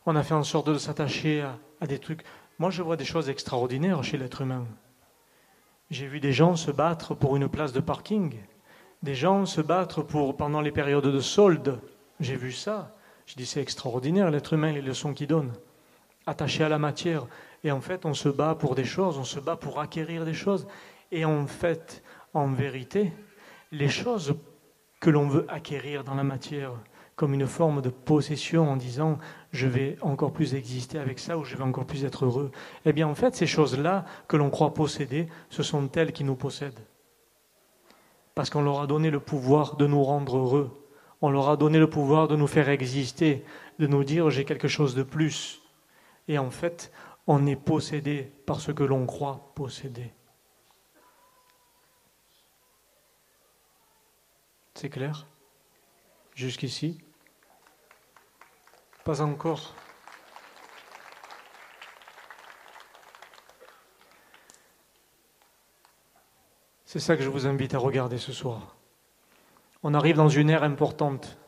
On 0.06 0.16
a 0.16 0.22
fait 0.22 0.34
en 0.34 0.44
sorte 0.44 0.68
de 0.68 0.78
s'attacher 0.78 1.42
à, 1.80 1.86
des 1.86 1.98
trucs 1.98 2.24
moi, 2.58 2.70
je 2.70 2.82
vois 2.82 2.96
des 2.96 3.04
choses 3.04 3.30
extraordinaires 3.30 4.04
chez 4.04 4.16
l'être 4.16 4.42
humain. 4.42 4.64
J'ai 5.90 6.06
vu 6.06 6.20
des 6.20 6.32
gens 6.32 6.54
se 6.54 6.70
battre 6.70 7.12
pour 7.12 7.34
une 7.34 7.48
place 7.48 7.72
de 7.72 7.80
parking, 7.80 8.36
des 9.02 9.16
gens 9.16 9.44
se 9.44 9.60
battre 9.60 10.02
pour 10.02 10.36
pendant 10.36 10.60
les 10.60 10.70
périodes 10.70 11.06
de 11.06 11.20
solde. 11.20 11.80
J'ai 12.20 12.36
vu 12.36 12.52
ça. 12.52 12.94
Je 13.26 13.34
dis 13.34 13.44
c'est 13.44 13.60
extraordinaire, 13.60 14.30
l'être 14.30 14.52
humain, 14.52 14.70
les 14.70 14.82
leçons 14.82 15.14
qu'il 15.14 15.26
donne. 15.26 15.52
Attaché 16.26 16.62
à 16.62 16.68
la 16.68 16.78
matière. 16.78 17.26
Et 17.64 17.72
en 17.72 17.80
fait, 17.80 18.06
on 18.06 18.14
se 18.14 18.28
bat 18.28 18.54
pour 18.54 18.76
des 18.76 18.84
choses, 18.84 19.18
on 19.18 19.24
se 19.24 19.40
bat 19.40 19.56
pour 19.56 19.80
acquérir 19.80 20.24
des 20.24 20.34
choses. 20.34 20.68
Et 21.10 21.24
en 21.24 21.46
fait, 21.48 22.04
en 22.34 22.46
vérité, 22.46 23.12
les 23.74 23.88
choses 23.88 24.36
que 25.00 25.10
l'on 25.10 25.28
veut 25.28 25.46
acquérir 25.48 26.04
dans 26.04 26.14
la 26.14 26.22
matière, 26.22 26.72
comme 27.16 27.34
une 27.34 27.46
forme 27.46 27.82
de 27.82 27.90
possession 27.90 28.70
en 28.70 28.76
disant 28.76 29.18
je 29.52 29.66
vais 29.66 29.96
encore 30.00 30.32
plus 30.32 30.54
exister 30.54 30.98
avec 30.98 31.18
ça 31.18 31.36
ou 31.36 31.44
je 31.44 31.56
vais 31.56 31.62
encore 31.62 31.86
plus 31.86 32.04
être 32.04 32.24
heureux. 32.24 32.50
Eh 32.84 32.92
bien 32.92 33.06
en 33.08 33.14
fait 33.14 33.34
ces 33.34 33.46
choses-là 33.46 34.04
que 34.28 34.36
l'on 34.36 34.50
croit 34.50 34.74
posséder, 34.74 35.28
ce 35.50 35.62
sont 35.62 35.90
elles 35.92 36.12
qui 36.12 36.24
nous 36.24 36.36
possèdent. 36.36 36.86
Parce 38.34 38.50
qu'on 38.50 38.62
leur 38.62 38.80
a 38.80 38.86
donné 38.86 39.10
le 39.10 39.20
pouvoir 39.20 39.76
de 39.76 39.86
nous 39.86 40.02
rendre 40.02 40.38
heureux. 40.38 40.70
On 41.20 41.30
leur 41.30 41.48
a 41.48 41.56
donné 41.56 41.78
le 41.78 41.88
pouvoir 41.88 42.28
de 42.28 42.36
nous 42.36 42.48
faire 42.48 42.68
exister, 42.68 43.44
de 43.78 43.86
nous 43.86 44.04
dire 44.04 44.30
j'ai 44.30 44.44
quelque 44.44 44.68
chose 44.68 44.94
de 44.94 45.02
plus. 45.02 45.62
Et 46.26 46.38
en 46.38 46.50
fait, 46.50 46.90
on 47.26 47.46
est 47.46 47.56
possédé 47.56 48.32
par 48.46 48.60
ce 48.60 48.72
que 48.72 48.82
l'on 48.82 49.06
croit 49.06 49.52
posséder. 49.54 50.12
C'est 54.74 54.88
clair 54.88 55.26
Jusqu'ici 56.34 57.00
Pas 59.04 59.22
encore. 59.22 59.74
C'est 66.84 67.00
ça 67.00 67.16
que 67.16 67.22
je 67.22 67.28
vous 67.28 67.46
invite 67.46 67.74
à 67.74 67.78
regarder 67.78 68.18
ce 68.18 68.32
soir. 68.32 68.76
On 69.82 69.94
arrive 69.94 70.16
dans 70.16 70.28
une 70.28 70.48
ère 70.50 70.62
importante, 70.62 71.38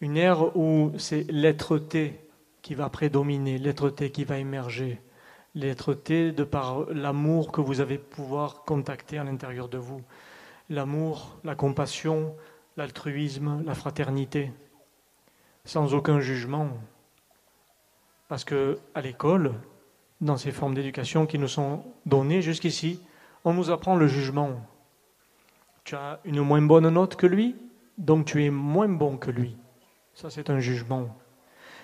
une 0.00 0.16
ère 0.16 0.56
où 0.56 0.92
c'est 0.98 1.24
l'être-té 1.30 2.20
qui 2.62 2.74
va 2.74 2.88
prédominer, 2.88 3.58
l'être-té 3.58 4.10
qui 4.10 4.24
va 4.24 4.38
émerger, 4.38 5.00
l'être-té 5.54 6.32
de 6.32 6.44
par 6.44 6.86
l'amour 6.90 7.52
que 7.52 7.60
vous 7.60 7.80
avez 7.80 7.98
pouvoir 7.98 8.64
contacter 8.64 9.18
à 9.18 9.24
l'intérieur 9.24 9.68
de 9.68 9.78
vous, 9.78 10.02
l'amour, 10.70 11.38
la 11.44 11.54
compassion, 11.54 12.34
l'altruisme, 12.76 13.62
la 13.66 13.74
fraternité, 13.74 14.52
sans 15.64 15.92
aucun 15.94 16.20
jugement. 16.20 16.70
Parce 18.28 18.44
que 18.44 18.78
à 18.94 19.02
l'école, 19.02 19.52
dans 20.20 20.36
ces 20.36 20.52
formes 20.52 20.74
d'éducation 20.74 21.26
qui 21.26 21.38
nous 21.38 21.48
sont 21.48 21.84
données 22.06 22.40
jusqu'ici, 22.40 23.02
on 23.44 23.52
nous 23.52 23.70
apprend 23.70 23.96
le 23.96 24.06
jugement. 24.06 24.60
Tu 25.84 25.96
as 25.96 26.20
une 26.24 26.40
moins 26.40 26.62
bonne 26.62 26.88
note 26.88 27.16
que 27.16 27.26
lui, 27.26 27.56
donc 27.98 28.26
tu 28.26 28.44
es 28.44 28.50
moins 28.50 28.88
bon 28.88 29.16
que 29.16 29.30
lui. 29.30 29.56
Ça, 30.14 30.30
c'est 30.30 30.50
un 30.50 30.60
jugement. 30.60 31.16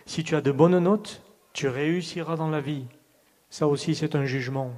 Si 0.04 0.22
tu 0.22 0.36
as 0.36 0.40
de 0.40 0.52
bonnes 0.52 0.78
notes, 0.78 1.22
tu 1.52 1.66
réussiras 1.66 2.36
dans 2.36 2.50
la 2.50 2.60
vie. 2.60 2.86
Ça 3.50 3.66
aussi, 3.66 3.94
c'est 3.94 4.14
un 4.14 4.26
jugement. 4.26 4.72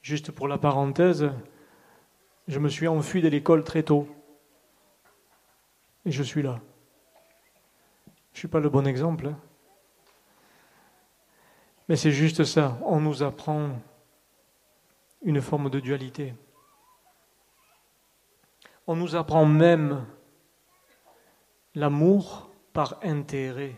Juste 0.00 0.30
pour 0.30 0.48
la 0.48 0.56
parenthèse, 0.56 1.30
je 2.46 2.58
me 2.58 2.68
suis 2.68 2.88
enfui 2.88 3.22
de 3.22 3.28
l'école 3.28 3.64
très 3.64 3.82
tôt. 3.82 4.08
Et 6.04 6.10
je 6.10 6.22
suis 6.22 6.42
là. 6.42 6.60
Je 8.32 8.36
ne 8.36 8.38
suis 8.40 8.48
pas 8.48 8.60
le 8.60 8.68
bon 8.68 8.86
exemple. 8.86 9.28
Hein. 9.28 9.38
Mais 11.88 11.96
c'est 11.96 12.12
juste 12.12 12.44
ça. 12.44 12.78
On 12.84 13.00
nous 13.00 13.22
apprend 13.22 13.70
une 15.22 15.40
forme 15.40 15.70
de 15.70 15.80
dualité. 15.80 16.34
On 18.86 18.96
nous 18.96 19.16
apprend 19.16 19.46
même 19.46 20.04
l'amour 21.74 22.50
par 22.74 22.98
intérêt. 23.02 23.76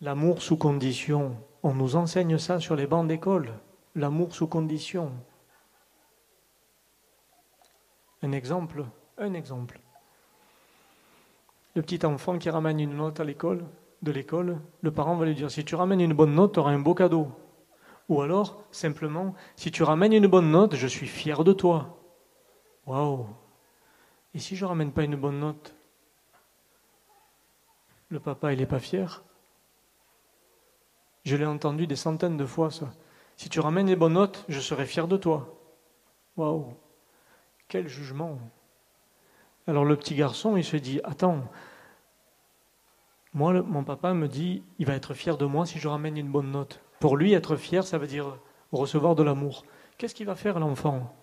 L'amour 0.00 0.42
sous 0.42 0.56
condition. 0.56 1.36
On 1.62 1.74
nous 1.74 1.94
enseigne 1.94 2.38
ça 2.38 2.58
sur 2.58 2.74
les 2.74 2.86
bancs 2.86 3.06
d'école. 3.06 3.52
L'amour 3.94 4.34
sous 4.34 4.48
condition. 4.48 5.12
Un 8.22 8.32
exemple 8.32 8.84
un 9.20 9.34
exemple. 9.34 9.78
Le 11.74 11.82
petit 11.82 12.04
enfant 12.04 12.38
qui 12.38 12.50
ramène 12.50 12.80
une 12.80 12.96
note 12.96 13.20
à 13.20 13.24
l'école, 13.24 13.64
de 14.02 14.10
l'école, 14.12 14.58
le 14.80 14.90
parent 14.90 15.14
va 15.16 15.26
lui 15.26 15.34
dire 15.34 15.50
si 15.50 15.64
tu 15.64 15.74
ramènes 15.74 16.00
une 16.00 16.14
bonne 16.14 16.34
note, 16.34 16.54
tu 16.54 16.58
auras 16.58 16.72
un 16.72 16.78
beau 16.78 16.94
cadeau. 16.94 17.28
Ou 18.08 18.22
alors, 18.22 18.64
simplement, 18.72 19.34
si 19.56 19.70
tu 19.70 19.82
ramènes 19.82 20.14
une 20.14 20.26
bonne 20.26 20.50
note, 20.50 20.74
je 20.74 20.86
suis 20.86 21.06
fier 21.06 21.44
de 21.44 21.52
toi. 21.52 21.98
Waouh 22.86 23.26
Et 24.34 24.38
si 24.38 24.56
je 24.56 24.64
ne 24.64 24.70
ramène 24.70 24.90
pas 24.90 25.04
une 25.04 25.16
bonne 25.16 25.38
note 25.38 25.74
Le 28.08 28.18
papa, 28.18 28.52
il 28.52 28.58
n'est 28.58 28.66
pas 28.66 28.80
fier? 28.80 29.22
Je 31.24 31.36
l'ai 31.36 31.46
entendu 31.46 31.86
des 31.86 31.96
centaines 31.96 32.38
de 32.38 32.46
fois, 32.46 32.70
ça. 32.70 32.90
Si 33.36 33.48
tu 33.50 33.60
ramènes 33.60 33.86
les 33.86 33.96
bonnes 33.96 34.14
notes, 34.14 34.44
je 34.48 34.60
serai 34.60 34.86
fier 34.86 35.06
de 35.06 35.18
toi. 35.18 35.54
Waouh 36.36 36.74
Quel 37.70 37.88
jugement 37.88 38.38
alors 39.66 39.84
le 39.84 39.94
petit 39.94 40.16
garçon, 40.16 40.56
il 40.56 40.64
se 40.64 40.76
dit, 40.76 41.00
attends, 41.04 41.44
moi, 43.34 43.52
mon 43.62 43.84
papa 43.84 44.14
me 44.14 44.26
dit, 44.26 44.64
il 44.80 44.86
va 44.86 44.94
être 44.94 45.14
fier 45.14 45.36
de 45.36 45.44
moi 45.44 45.64
si 45.64 45.78
je 45.78 45.86
ramène 45.86 46.16
une 46.16 46.30
bonne 46.30 46.50
note. 46.50 46.80
Pour 46.98 47.16
lui, 47.16 47.34
être 47.34 47.54
fier, 47.54 47.86
ça 47.86 47.98
veut 47.98 48.08
dire 48.08 48.38
recevoir 48.72 49.14
de 49.14 49.22
l'amour. 49.22 49.64
Qu'est-ce 49.96 50.14
qu'il 50.16 50.26
va 50.26 50.34
faire 50.34 50.58
l'enfant? 50.58 51.14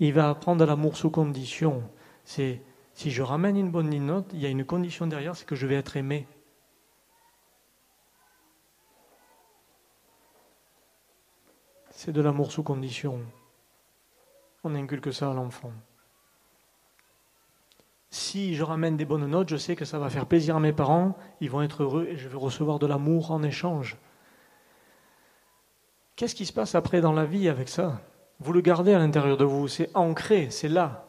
Il 0.00 0.12
va 0.12 0.30
apprendre 0.30 0.66
l'amour 0.66 0.96
sous 0.96 1.10
condition. 1.10 1.84
C'est 2.24 2.62
si 2.94 3.12
je 3.12 3.22
ramène 3.22 3.56
une 3.56 3.70
bonne 3.70 3.90
note, 3.90 4.28
il 4.32 4.40
y 4.40 4.46
a 4.46 4.48
une 4.48 4.64
condition 4.64 5.06
derrière, 5.06 5.36
c'est 5.36 5.46
que 5.46 5.54
je 5.54 5.68
vais 5.68 5.76
être 5.76 5.96
aimé. 5.96 6.26
C'est 11.90 12.12
de 12.12 12.20
l'amour 12.20 12.50
sous 12.50 12.64
condition. 12.64 13.20
On 14.66 14.74
inculque 14.74 15.12
ça 15.12 15.30
à 15.30 15.34
l'enfant 15.34 15.72
si 18.16 18.54
je 18.54 18.62
ramène 18.62 18.96
des 18.96 19.04
bonnes 19.04 19.26
notes, 19.26 19.48
je 19.48 19.56
sais 19.56 19.76
que 19.76 19.84
ça 19.84 19.98
va 19.98 20.08
faire 20.08 20.26
plaisir 20.26 20.56
à 20.56 20.60
mes 20.60 20.72
parents, 20.72 21.16
ils 21.40 21.50
vont 21.50 21.62
être 21.62 21.82
heureux 21.82 22.06
et 22.08 22.16
je 22.16 22.28
vais 22.28 22.38
recevoir 22.38 22.78
de 22.78 22.86
l'amour 22.86 23.30
en 23.30 23.42
échange. 23.42 23.98
Qu'est-ce 26.16 26.34
qui 26.34 26.46
se 26.46 26.52
passe 26.52 26.74
après 26.74 27.00
dans 27.00 27.12
la 27.12 27.26
vie 27.26 27.48
avec 27.48 27.68
ça? 27.68 28.00
Vous 28.40 28.52
le 28.52 28.62
gardez 28.62 28.94
à 28.94 28.98
l'intérieur 28.98 29.36
de 29.36 29.44
vous, 29.44 29.68
c'est 29.68 29.90
ancré, 29.94 30.48
c'est 30.50 30.68
là. 30.68 31.08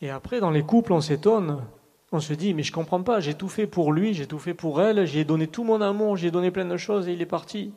Et 0.00 0.10
après, 0.10 0.40
dans 0.40 0.50
les 0.50 0.64
couples, 0.64 0.92
on 0.92 1.00
s'étonne, 1.00 1.64
on 2.10 2.20
se 2.20 2.34
dit, 2.34 2.52
mais 2.52 2.62
je 2.62 2.72
ne 2.72 2.74
comprends 2.74 3.02
pas, 3.02 3.20
j'ai 3.20 3.34
tout 3.34 3.48
fait 3.48 3.66
pour 3.66 3.92
lui, 3.92 4.14
j'ai 4.14 4.26
tout 4.26 4.38
fait 4.38 4.54
pour 4.54 4.82
elle, 4.82 5.06
j'ai 5.06 5.24
donné 5.24 5.46
tout 5.46 5.64
mon 5.64 5.80
amour, 5.80 6.16
j'ai 6.16 6.30
donné 6.30 6.50
plein 6.50 6.64
de 6.66 6.76
choses 6.76 7.08
et 7.08 7.12
il 7.12 7.22
est 7.22 7.26
parti. 7.26 7.72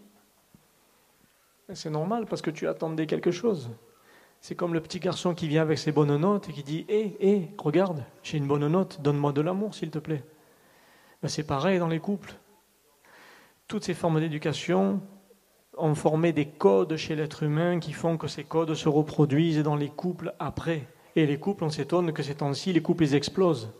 C'est 1.73 1.89
normal 1.89 2.25
parce 2.25 2.41
que 2.41 2.51
tu 2.51 2.67
attendais 2.67 3.07
quelque 3.07 3.31
chose. 3.31 3.69
C'est 4.39 4.55
comme 4.55 4.73
le 4.73 4.81
petit 4.81 4.99
garçon 4.99 5.33
qui 5.33 5.47
vient 5.47 5.61
avec 5.61 5.77
ses 5.77 5.91
bonnes 5.91 6.15
notes 6.15 6.49
et 6.49 6.53
qui 6.53 6.63
dit 6.63 6.85
Hé, 6.87 7.17
hé, 7.19 7.51
regarde, 7.57 8.03
j'ai 8.23 8.37
une 8.37 8.47
bonne 8.47 8.67
note, 8.67 9.01
donne-moi 9.01 9.33
de 9.33 9.41
l'amour, 9.41 9.73
s'il 9.73 9.89
te 9.89 9.99
plaît. 9.99 10.23
Ben, 11.21 11.27
c'est 11.27 11.43
pareil 11.43 11.79
dans 11.79 11.87
les 11.87 11.99
couples. 11.99 12.33
Toutes 13.67 13.83
ces 13.83 13.93
formes 13.93 14.19
d'éducation 14.19 15.01
ont 15.77 15.95
formé 15.95 16.31
des 16.31 16.47
codes 16.47 16.95
chez 16.95 17.15
l'être 17.15 17.43
humain 17.43 17.79
qui 17.79 17.91
font 17.91 18.17
que 18.17 18.27
ces 18.27 18.43
codes 18.45 18.73
se 18.73 18.87
reproduisent 18.87 19.63
dans 19.63 19.75
les 19.75 19.89
couples 19.89 20.33
après. 20.39 20.87
Et 21.15 21.25
les 21.25 21.39
couples, 21.39 21.63
on 21.63 21.69
s'étonne 21.69 22.13
que 22.13 22.23
ces 22.23 22.35
temps-ci, 22.35 22.71
les 22.71 22.81
couples, 22.81 23.13
explosent. 23.13 23.73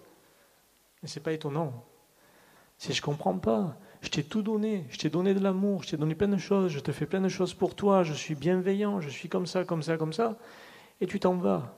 Mais 1.02 1.08
ce 1.08 1.19
n'est 1.19 1.23
pas 1.23 1.32
étonnant. 1.32 1.86
Si 2.78 2.93
je 2.93 3.02
ne 3.02 3.06
comprends 3.06 3.38
pas, 3.38 3.78
je 4.01 4.10
t'ai 4.10 4.23
tout 4.23 4.41
donné, 4.41 4.86
je 4.89 4.97
t'ai 4.97 5.10
donné 5.10 5.33
de 5.33 5.39
l'amour, 5.39 5.83
je 5.83 5.89
t'ai 5.89 5.97
donné 5.97 6.15
plein 6.15 6.27
de 6.27 6.38
choses, 6.38 6.71
je 6.71 6.79
te 6.79 6.91
fais 6.91 7.05
plein 7.05 7.21
de 7.21 7.29
choses 7.29 7.53
pour 7.53 7.75
toi, 7.75 8.03
je 8.03 8.13
suis 8.13 8.36
bienveillant, 8.36 9.01
je 9.01 9.10
suis 9.10 9.29
comme 9.29 9.45
ça, 9.45 9.63
comme 9.63 9.81
ça, 9.81 9.97
comme 9.97 10.13
ça, 10.13 10.38
et 11.01 11.07
tu 11.07 11.19
t'en 11.19 11.36
vas. 11.36 11.75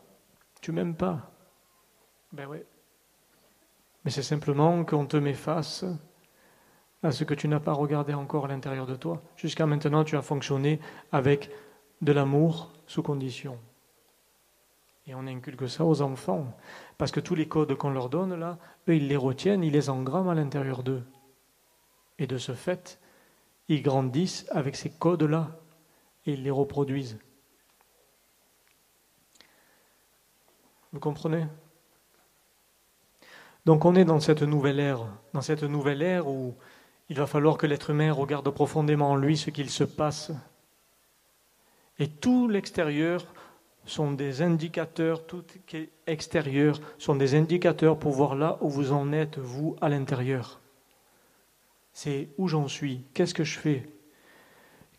Tu 0.62 0.72
m'aimes 0.72 0.96
pas. 0.96 1.32
Ben 2.34 2.48
oui. 2.48 2.60
Mais 4.04 4.12
c'est 4.12 4.24
simplement 4.24 4.84
qu'on 4.84 5.06
te 5.06 5.18
met 5.18 5.34
face 5.34 5.86
à 7.04 7.12
ce 7.12 7.24
que 7.24 7.34
tu 7.34 7.48
n'as 7.48 7.60
pas 7.60 7.74
regardé 7.74 8.14
encore 8.14 8.46
à 8.46 8.48
l'intérieur 8.50 8.86
de 8.86 8.96
toi. 8.96 9.22
Jusqu'à 9.36 9.66
maintenant, 9.66 10.04
tu 10.04 10.18
as 10.18 10.22
fonctionné 10.22 10.80
avec 11.12 11.50
de 12.02 12.12
l'amour 12.12 12.74
sous 12.88 13.04
condition. 13.04 13.58
Et 15.08 15.16
on 15.16 15.26
inculque 15.26 15.68
ça 15.70 15.86
aux 15.86 16.02
enfants. 16.02 16.56
Parce 16.98 17.12
que 17.12 17.20
tous 17.20 17.36
les 17.36 17.48
codes 17.48 17.74
qu'on 17.76 17.90
leur 17.90 18.10
donne, 18.10 18.36
là, 18.36 18.58
eux, 18.88 18.96
ils 18.96 19.08
les 19.08 19.18
retiennent, 19.18 19.64
ils 19.64 19.74
les 19.74 19.90
engramment 19.90 20.32
à 20.32 20.36
l'intérieur 20.36 20.84
d'eux. 20.84 21.04
Et 22.20 22.28
de 22.28 22.38
ce 22.38 22.54
fait, 22.54 23.00
ils 23.70 23.82
grandissent 23.82 24.46
avec 24.52 24.76
ces 24.76 24.90
codes-là 24.90 25.58
et 26.26 26.34
ils 26.34 26.44
les 26.44 26.52
reproduisent. 26.52 27.18
Vous 30.92 31.00
comprenez? 31.00 31.48
Donc 33.66 33.86
on 33.86 33.96
est 33.96 34.06
dans 34.06 34.20
cette 34.20 34.42
nouvelle 34.42 34.80
ère, 34.80 35.06
dans 35.34 35.42
cette 35.42 35.64
nouvelle 35.64 36.02
ère 36.02 36.28
où 36.28 36.56
il 37.10 37.18
va 37.18 37.28
falloir 37.28 37.58
que 37.58 37.68
l'être 37.68 37.92
humain 37.92 38.12
regarde 38.12 38.50
profondément 38.50 39.12
en 39.12 39.16
lui 39.16 39.38
ce 39.38 39.50
qu'il 39.50 39.70
se 39.70 39.84
passe. 39.84 40.32
Et 42.00 42.08
tout 42.08 42.48
l'extérieur 42.48 43.26
sont 43.86 44.12
des 44.12 44.42
indicateurs, 44.42 45.26
tout 45.26 45.44
qui 45.68 45.78
est 45.78 45.90
extérieur, 46.08 46.80
sont 46.98 47.16
des 47.16 47.36
indicateurs 47.36 47.98
pour 47.98 48.12
voir 48.12 48.36
là 48.36 48.58
où 48.62 48.70
vous 48.70 48.92
en 48.92 49.12
êtes, 49.12 49.38
vous, 49.38 49.76
à 49.82 49.90
l'intérieur. 49.90 50.59
C'est 52.02 52.30
où 52.38 52.48
j'en 52.48 52.70
suis, 52.70 53.04
qu'est-ce 53.14 53.34
que 53.34 53.44
je 53.44 53.60
fais, 53.60 53.84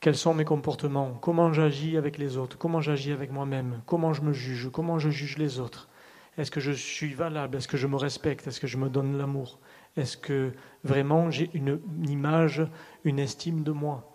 quels 0.01 0.17
sont 0.17 0.35
mes 0.35 0.45
comportements, 0.45 1.15
comment 1.15 1.51
j'agis 1.51 1.97
avec 1.97 2.19
les 2.19 2.37
autres, 2.37 2.59
comment 2.59 2.83
j'agis 2.83 3.13
avec 3.13 3.33
moi-même, 3.33 3.81
comment 3.87 4.13
je 4.13 4.21
me 4.21 4.35
juge, 4.35 4.69
comment 4.71 4.99
je 4.99 5.09
juge 5.09 5.39
les 5.39 5.61
autres? 5.61 5.89
Est-ce 6.37 6.51
que 6.51 6.61
je 6.61 6.73
suis 6.73 7.15
valable? 7.15 7.57
Est-ce 7.57 7.69
que 7.69 7.79
je 7.79 7.87
me 7.87 7.97
respecte? 7.97 8.47
Est-ce 8.47 8.61
que 8.61 8.67
je 8.67 8.77
me 8.77 8.91
donne 8.91 9.17
l'amour? 9.17 9.61
Est-ce 9.97 10.19
que 10.19 10.53
vraiment 10.85 11.31
j'ai 11.31 11.49
une, 11.55 11.81
image, 12.07 12.67
une 13.05 13.19
estime 13.19 13.63
de 13.63 13.73
moi? 13.73 14.15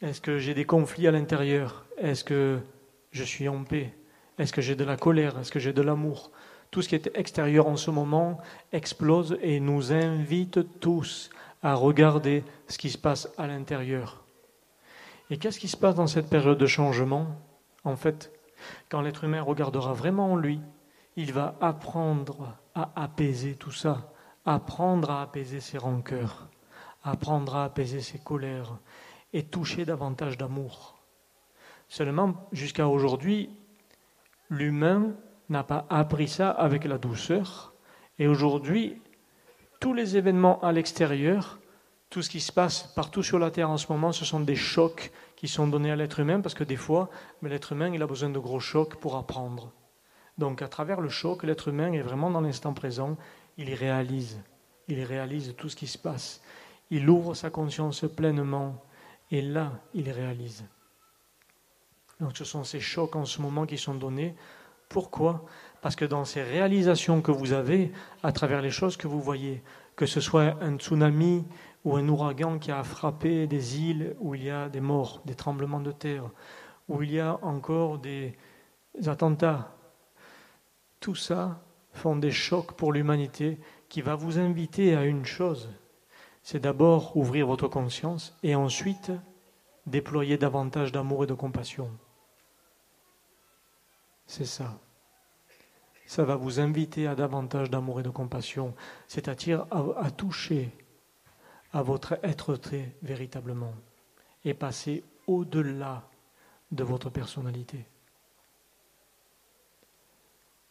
Est-ce 0.00 0.22
que 0.22 0.38
j'ai 0.38 0.54
des 0.54 0.64
conflits 0.64 1.08
à 1.08 1.10
l'intérieur? 1.10 1.84
Est-ce 1.98 2.24
que 2.24 2.60
je 3.10 3.24
suis 3.24 3.46
en 3.46 3.62
paix? 3.62 3.92
Est-ce 4.38 4.54
que 4.54 4.62
j'ai 4.62 4.74
de 4.74 4.84
la 4.84 4.96
colère? 4.96 5.38
Est-ce 5.38 5.52
que 5.52 5.60
j'ai 5.60 5.74
de 5.74 5.82
l'amour? 5.82 6.32
Tout 6.70 6.80
ce 6.80 6.88
qui 6.88 6.94
est 6.94 7.10
extérieur 7.14 7.68
en 7.68 7.76
ce 7.76 7.90
moment 7.90 8.38
explose 8.72 9.36
et 9.42 9.60
nous 9.60 9.92
invite 9.92 10.80
tous 10.80 11.28
à 11.66 11.74
regarder 11.74 12.44
ce 12.68 12.78
qui 12.78 12.90
se 12.90 12.96
passe 12.96 13.28
à 13.36 13.48
l'intérieur. 13.48 14.22
Et 15.30 15.36
qu'est-ce 15.36 15.58
qui 15.58 15.66
se 15.66 15.76
passe 15.76 15.96
dans 15.96 16.06
cette 16.06 16.30
période 16.30 16.58
de 16.58 16.66
changement 16.66 17.26
En 17.82 17.96
fait, 17.96 18.30
quand 18.88 19.00
l'être 19.00 19.24
humain 19.24 19.42
regardera 19.42 19.92
vraiment 19.92 20.34
en 20.34 20.36
lui, 20.36 20.60
il 21.16 21.32
va 21.32 21.56
apprendre 21.60 22.56
à 22.76 22.92
apaiser 22.94 23.56
tout 23.56 23.72
ça, 23.72 24.12
apprendre 24.44 25.10
à 25.10 25.22
apaiser 25.22 25.58
ses 25.58 25.76
rancœurs, 25.76 26.48
apprendre 27.02 27.56
à 27.56 27.64
apaiser 27.64 28.00
ses 28.00 28.20
colères 28.20 28.78
et 29.32 29.42
toucher 29.42 29.84
davantage 29.84 30.38
d'amour. 30.38 31.02
Seulement, 31.88 32.48
jusqu'à 32.52 32.86
aujourd'hui, 32.86 33.50
l'humain 34.50 35.16
n'a 35.48 35.64
pas 35.64 35.84
appris 35.90 36.28
ça 36.28 36.48
avec 36.48 36.84
la 36.84 36.98
douceur. 36.98 37.74
Et 38.20 38.28
aujourd'hui, 38.28 39.02
tous 39.86 39.94
les 39.94 40.16
événements 40.16 40.60
à 40.64 40.72
l'extérieur, 40.72 41.60
tout 42.10 42.20
ce 42.20 42.28
qui 42.28 42.40
se 42.40 42.50
passe 42.50 42.92
partout 42.96 43.22
sur 43.22 43.38
la 43.38 43.52
Terre 43.52 43.70
en 43.70 43.76
ce 43.76 43.86
moment, 43.92 44.10
ce 44.10 44.24
sont 44.24 44.40
des 44.40 44.56
chocs 44.56 45.12
qui 45.36 45.46
sont 45.46 45.68
donnés 45.68 45.92
à 45.92 45.94
l'être 45.94 46.18
humain 46.18 46.40
parce 46.40 46.56
que 46.56 46.64
des 46.64 46.74
fois, 46.74 47.08
l'être 47.40 47.70
humain, 47.70 47.92
il 47.94 48.02
a 48.02 48.08
besoin 48.08 48.30
de 48.30 48.40
gros 48.40 48.58
chocs 48.58 48.96
pour 48.96 49.14
apprendre. 49.14 49.70
Donc 50.38 50.60
à 50.60 50.66
travers 50.66 51.00
le 51.00 51.08
choc, 51.08 51.44
l'être 51.44 51.68
humain 51.68 51.92
est 51.92 52.00
vraiment 52.00 52.32
dans 52.32 52.40
l'instant 52.40 52.72
présent, 52.72 53.16
il 53.58 53.72
réalise, 53.74 54.42
il 54.88 55.04
réalise 55.04 55.54
tout 55.56 55.68
ce 55.68 55.76
qui 55.76 55.86
se 55.86 55.98
passe. 55.98 56.42
Il 56.90 57.08
ouvre 57.08 57.34
sa 57.34 57.50
conscience 57.50 58.04
pleinement 58.16 58.82
et 59.30 59.40
là, 59.40 59.70
il 59.94 60.10
réalise. 60.10 60.64
Donc 62.18 62.36
ce 62.36 62.44
sont 62.44 62.64
ces 62.64 62.80
chocs 62.80 63.14
en 63.14 63.24
ce 63.24 63.40
moment 63.40 63.66
qui 63.66 63.78
sont 63.78 63.94
donnés. 63.94 64.34
Pourquoi? 64.88 65.44
Parce 65.82 65.96
que 65.96 66.04
dans 66.04 66.24
ces 66.24 66.42
réalisations 66.42 67.22
que 67.22 67.30
vous 67.30 67.52
avez, 67.52 67.92
à 68.22 68.32
travers 68.32 68.62
les 68.62 68.70
choses 68.70 68.96
que 68.96 69.06
vous 69.06 69.20
voyez, 69.20 69.62
que 69.94 70.06
ce 70.06 70.20
soit 70.20 70.56
un 70.60 70.76
tsunami 70.76 71.44
ou 71.84 71.96
un 71.96 72.08
ouragan 72.08 72.58
qui 72.58 72.72
a 72.72 72.82
frappé 72.82 73.46
des 73.46 73.80
îles 73.80 74.16
où 74.18 74.34
il 74.34 74.44
y 74.44 74.50
a 74.50 74.68
des 74.68 74.80
morts, 74.80 75.22
des 75.24 75.34
tremblements 75.34 75.80
de 75.80 75.92
terre, 75.92 76.30
où 76.88 77.02
il 77.02 77.12
y 77.12 77.20
a 77.20 77.38
encore 77.42 77.98
des 77.98 78.36
attentats, 79.06 79.74
tout 81.00 81.14
ça 81.14 81.62
font 81.92 82.16
des 82.16 82.30
chocs 82.30 82.72
pour 82.72 82.92
l'humanité 82.92 83.58
qui 83.88 84.02
va 84.02 84.14
vous 84.14 84.38
inviter 84.38 84.96
à 84.96 85.04
une 85.04 85.24
chose, 85.24 85.70
c'est 86.42 86.60
d'abord 86.60 87.16
ouvrir 87.16 87.46
votre 87.46 87.68
conscience 87.68 88.36
et 88.42 88.54
ensuite 88.54 89.10
déployer 89.86 90.36
davantage 90.36 90.92
d'amour 90.92 91.24
et 91.24 91.26
de 91.26 91.34
compassion. 91.34 91.90
C'est 94.26 94.44
ça. 94.44 94.78
Ça 96.06 96.24
va 96.24 96.36
vous 96.36 96.60
inviter 96.60 97.06
à 97.06 97.14
davantage 97.14 97.68
d'amour 97.68 98.00
et 98.00 98.04
de 98.04 98.10
compassion, 98.10 98.74
c'est-à-dire 99.08 99.66
à, 99.70 100.10
toucher 100.10 100.70
à 101.72 101.82
votre 101.82 102.18
être-té 102.22 102.94
véritablement 103.02 103.74
et 104.44 104.54
passer 104.54 105.02
au-delà 105.26 106.08
de 106.70 106.84
votre 106.84 107.10
personnalité. 107.10 107.84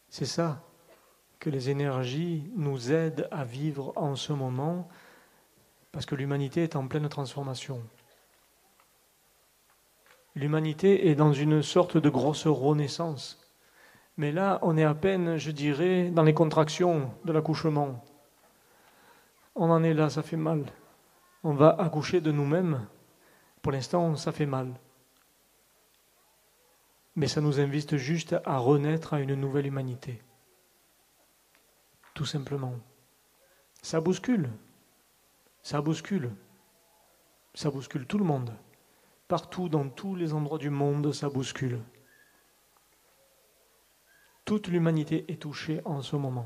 C'est 0.09 0.25
ça 0.25 0.63
que 1.39 1.49
les 1.49 1.69
énergies 1.69 2.49
nous 2.55 2.93
aident 2.93 3.27
à 3.31 3.43
vivre 3.43 3.91
en 3.97 4.15
ce 4.15 4.31
moment, 4.31 4.87
parce 5.91 6.05
que 6.05 6.15
l'humanité 6.15 6.63
est 6.63 6.77
en 6.77 6.87
pleine 6.87 7.09
transformation. 7.09 7.81
L'humanité 10.35 11.09
est 11.09 11.15
dans 11.15 11.33
une 11.33 11.61
sorte 11.61 11.97
de 11.97 12.09
grosse 12.09 12.47
renaissance. 12.47 13.44
Mais 14.17 14.31
là, 14.31 14.59
on 14.61 14.77
est 14.77 14.83
à 14.83 14.93
peine, 14.93 15.37
je 15.37 15.51
dirais, 15.51 16.09
dans 16.09 16.23
les 16.23 16.33
contractions 16.33 17.11
de 17.25 17.31
l'accouchement. 17.31 18.03
On 19.55 19.69
en 19.69 19.83
est 19.83 19.93
là, 19.93 20.09
ça 20.09 20.23
fait 20.23 20.37
mal. 20.37 20.65
On 21.43 21.53
va 21.53 21.69
accoucher 21.69 22.21
de 22.21 22.31
nous-mêmes. 22.31 22.87
Pour 23.61 23.71
l'instant, 23.71 24.15
ça 24.15 24.31
fait 24.31 24.45
mal 24.45 24.73
mais 27.15 27.27
ça 27.27 27.41
nous 27.41 27.59
invite 27.59 27.97
juste 27.97 28.35
à 28.45 28.57
renaître 28.57 29.13
à 29.13 29.19
une 29.19 29.35
nouvelle 29.35 29.67
humanité. 29.67 30.21
Tout 32.13 32.25
simplement. 32.25 32.75
Ça 33.81 34.01
bouscule. 34.01 34.49
Ça 35.63 35.81
bouscule. 35.81 36.31
Ça 37.53 37.69
bouscule 37.69 38.05
tout 38.05 38.17
le 38.17 38.25
monde. 38.25 38.53
Partout, 39.27 39.69
dans 39.69 39.89
tous 39.89 40.15
les 40.15 40.33
endroits 40.33 40.57
du 40.57 40.69
monde, 40.69 41.11
ça 41.13 41.29
bouscule. 41.29 41.79
Toute 44.45 44.67
l'humanité 44.67 45.25
est 45.27 45.41
touchée 45.41 45.81
en 45.85 46.01
ce 46.01 46.15
moment. 46.15 46.45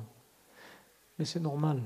Mais 1.18 1.26
c'est 1.26 1.42
normal. 1.42 1.82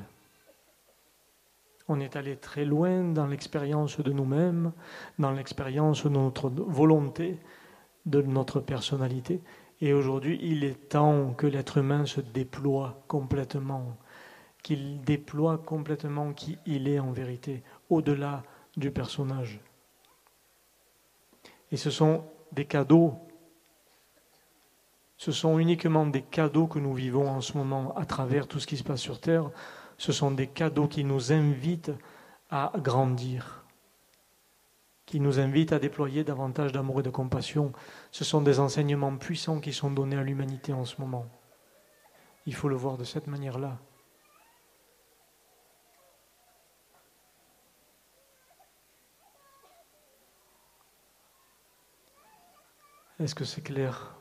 On 1.88 2.00
est 2.00 2.16
allé 2.16 2.38
très 2.38 2.66
loin 2.66 3.04
dans 3.04 3.26
l'expérience 3.26 4.00
de 4.00 4.12
nous-mêmes, 4.12 4.72
dans 5.20 5.32
l'expérience 5.32 6.04
de 6.04 6.10
notre 6.10 6.50
volonté, 6.50 7.40
de 8.06 8.22
notre 8.22 8.60
personnalité. 8.60 9.42
Et 9.82 9.92
aujourd'hui, 9.92 10.40
il 10.42 10.64
est 10.64 10.90
temps 10.90 11.34
que 11.34 11.48
l'être 11.48 11.80
humain 11.80 12.06
se 12.06 12.22
déploie 12.22 13.04
complètement, 13.08 13.98
qu'il 14.62 15.02
déploie 15.02 15.58
complètement 15.58 16.32
qui 16.32 16.58
il 16.66 16.88
est 16.88 17.00
en 17.00 17.12
vérité, 17.12 17.64
au-delà 17.90 18.44
du 18.78 18.92
personnage. 18.92 19.60
Et 21.72 21.78
ce 21.78 21.90
sont 21.90 22.24
des 22.52 22.66
cadeaux, 22.66 23.16
ce 25.24 25.32
sont 25.32 25.58
uniquement 25.58 26.06
des 26.06 26.22
cadeaux 26.22 26.68
que 26.68 26.80
nous 26.80 26.94
vivons 26.94 27.30
en 27.30 27.40
ce 27.40 27.58
moment 27.58 27.96
à 27.96 28.06
travers 28.06 28.46
tout 28.46 28.60
ce 28.60 28.68
qui 28.68 28.76
se 28.76 28.84
passe 28.84 29.00
sur 29.00 29.22
Terre. 29.22 29.52
Ce 29.98 30.12
sont 30.12 30.32
des 30.32 30.48
cadeaux 30.48 30.90
qui 30.90 31.06
nous 31.06 31.32
invitent 31.32 31.94
à 32.50 32.74
grandir 32.76 33.64
qui 35.06 35.20
nous 35.20 35.40
invite 35.40 35.72
à 35.72 35.80
déployer 35.80 36.24
davantage 36.24 36.72
d'amour 36.72 37.02
et 37.02 37.04
de 37.04 37.10
compassion. 37.10 37.72
Ce 38.12 38.24
sont 38.24 38.42
des 38.42 38.60
enseignements 38.60 39.16
puissants 39.16 39.60
qui 39.60 39.72
sont 39.72 39.92
donnés 39.92 40.18
à 40.18 40.24
l'humanité 40.24 40.74
en 40.74 40.86
ce 40.86 41.00
moment. 41.00 41.26
Il 42.46 42.56
faut 42.56 42.68
le 42.68 42.76
voir 42.76 42.98
de 42.98 43.04
cette 43.04 43.28
manière-là. 43.28 43.78
Est-ce 53.20 53.36
que 53.36 53.46
c'est 53.46 53.62
clair? 53.62 54.18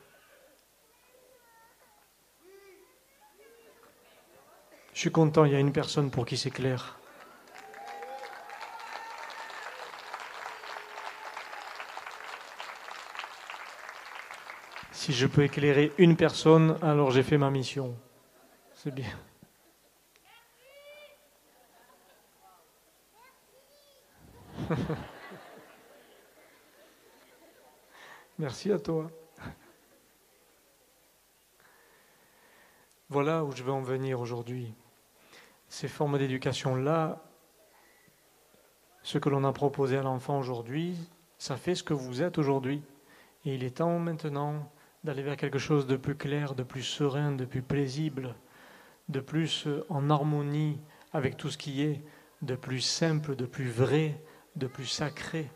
Suis 5.03 5.11
content, 5.11 5.45
il 5.45 5.53
y 5.53 5.57
a 5.57 5.59
une 5.59 5.73
personne 5.73 6.13
pour 6.13 6.25
qui 6.25 6.37
c'est 6.37 6.53
clair. 6.53 6.97
Si 14.93 15.13
je 15.13 15.27
peux 15.27 15.43
éclairer 15.43 15.91
une 15.99 16.17
personne, 16.17 16.79
alors 16.83 17.11
j'ai 17.11 17.25
fait 17.25 17.37
ma 17.37 17.51
mission. 17.51 17.97
C'est 18.77 18.95
bien. 18.95 19.11
Merci 28.39 28.71
à 28.71 28.79
toi. 28.79 29.11
Voilà 33.09 33.43
où 33.43 33.51
je 33.51 33.65
veux 33.65 33.73
en 33.73 33.83
venir 33.83 34.21
aujourd'hui. 34.21 34.73
Ces 35.73 35.89
formes 35.89 36.19
d'éducation-là, 36.19 37.25
ce 39.03 39.17
que 39.17 39.31
l'on 39.31 39.43
a 39.43 39.55
proposé 39.55 39.97
à 39.97 40.03
l'enfant 40.03 40.39
aujourd'hui, 40.39 40.99
ça 41.39 41.57
fait 41.57 41.75
ce 41.75 41.83
que 41.83 41.95
vous 41.95 42.21
êtes 42.21 42.37
aujourd'hui. 42.37 42.83
Et 43.47 43.55
il 43.55 43.65
est 43.65 43.79
temps 43.79 43.99
maintenant 43.99 44.71
d'aller 45.03 45.23
vers 45.23 45.39
quelque 45.39 45.59
chose 45.59 45.87
de 45.87 45.97
plus 45.97 46.15
clair, 46.15 46.55
de 46.55 46.63
plus 46.63 46.83
serein, 46.83 47.33
de 47.33 47.47
plus 47.47 47.63
paisible, 47.63 48.35
de 49.09 49.21
plus 49.21 49.67
euh, 49.67 49.83
en 49.89 50.11
harmonie 50.11 50.79
avec 51.15 51.39
tout 51.39 51.49
ce 51.49 51.57
qui 51.57 51.81
est, 51.81 52.05
de 52.43 52.55
plus 52.55 52.83
simple, 52.83 53.35
de 53.35 53.47
plus 53.47 53.71
vrai, 53.71 54.23
de 54.57 54.67
plus 54.67 54.85
sacré. 54.85 55.51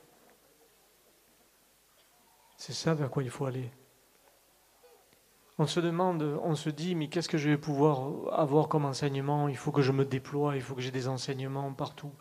C'est 2.56 2.72
ça 2.72 2.94
vers 2.94 3.10
quoi 3.10 3.22
il 3.22 3.28
faut 3.30 3.44
aller. 3.44 3.70
On 5.58 5.66
se 5.66 5.80
demande, 5.80 6.38
on 6.42 6.54
se 6.54 6.68
dit, 6.68 6.94
mais 6.94 7.08
qu'est-ce 7.08 7.30
que 7.30 7.38
je 7.38 7.48
vais 7.48 7.56
pouvoir 7.56 8.10
avoir 8.38 8.68
comme 8.68 8.84
enseignement? 8.84 9.48
Il 9.48 9.56
faut 9.56 9.72
que 9.72 9.80
je 9.80 9.92
me 9.92 10.04
déploie, 10.04 10.54
il 10.54 10.60
faut 10.60 10.74
que 10.74 10.82
j'ai 10.82 10.90
des 10.90 11.08
enseignements 11.08 11.72
partout. 11.72 12.12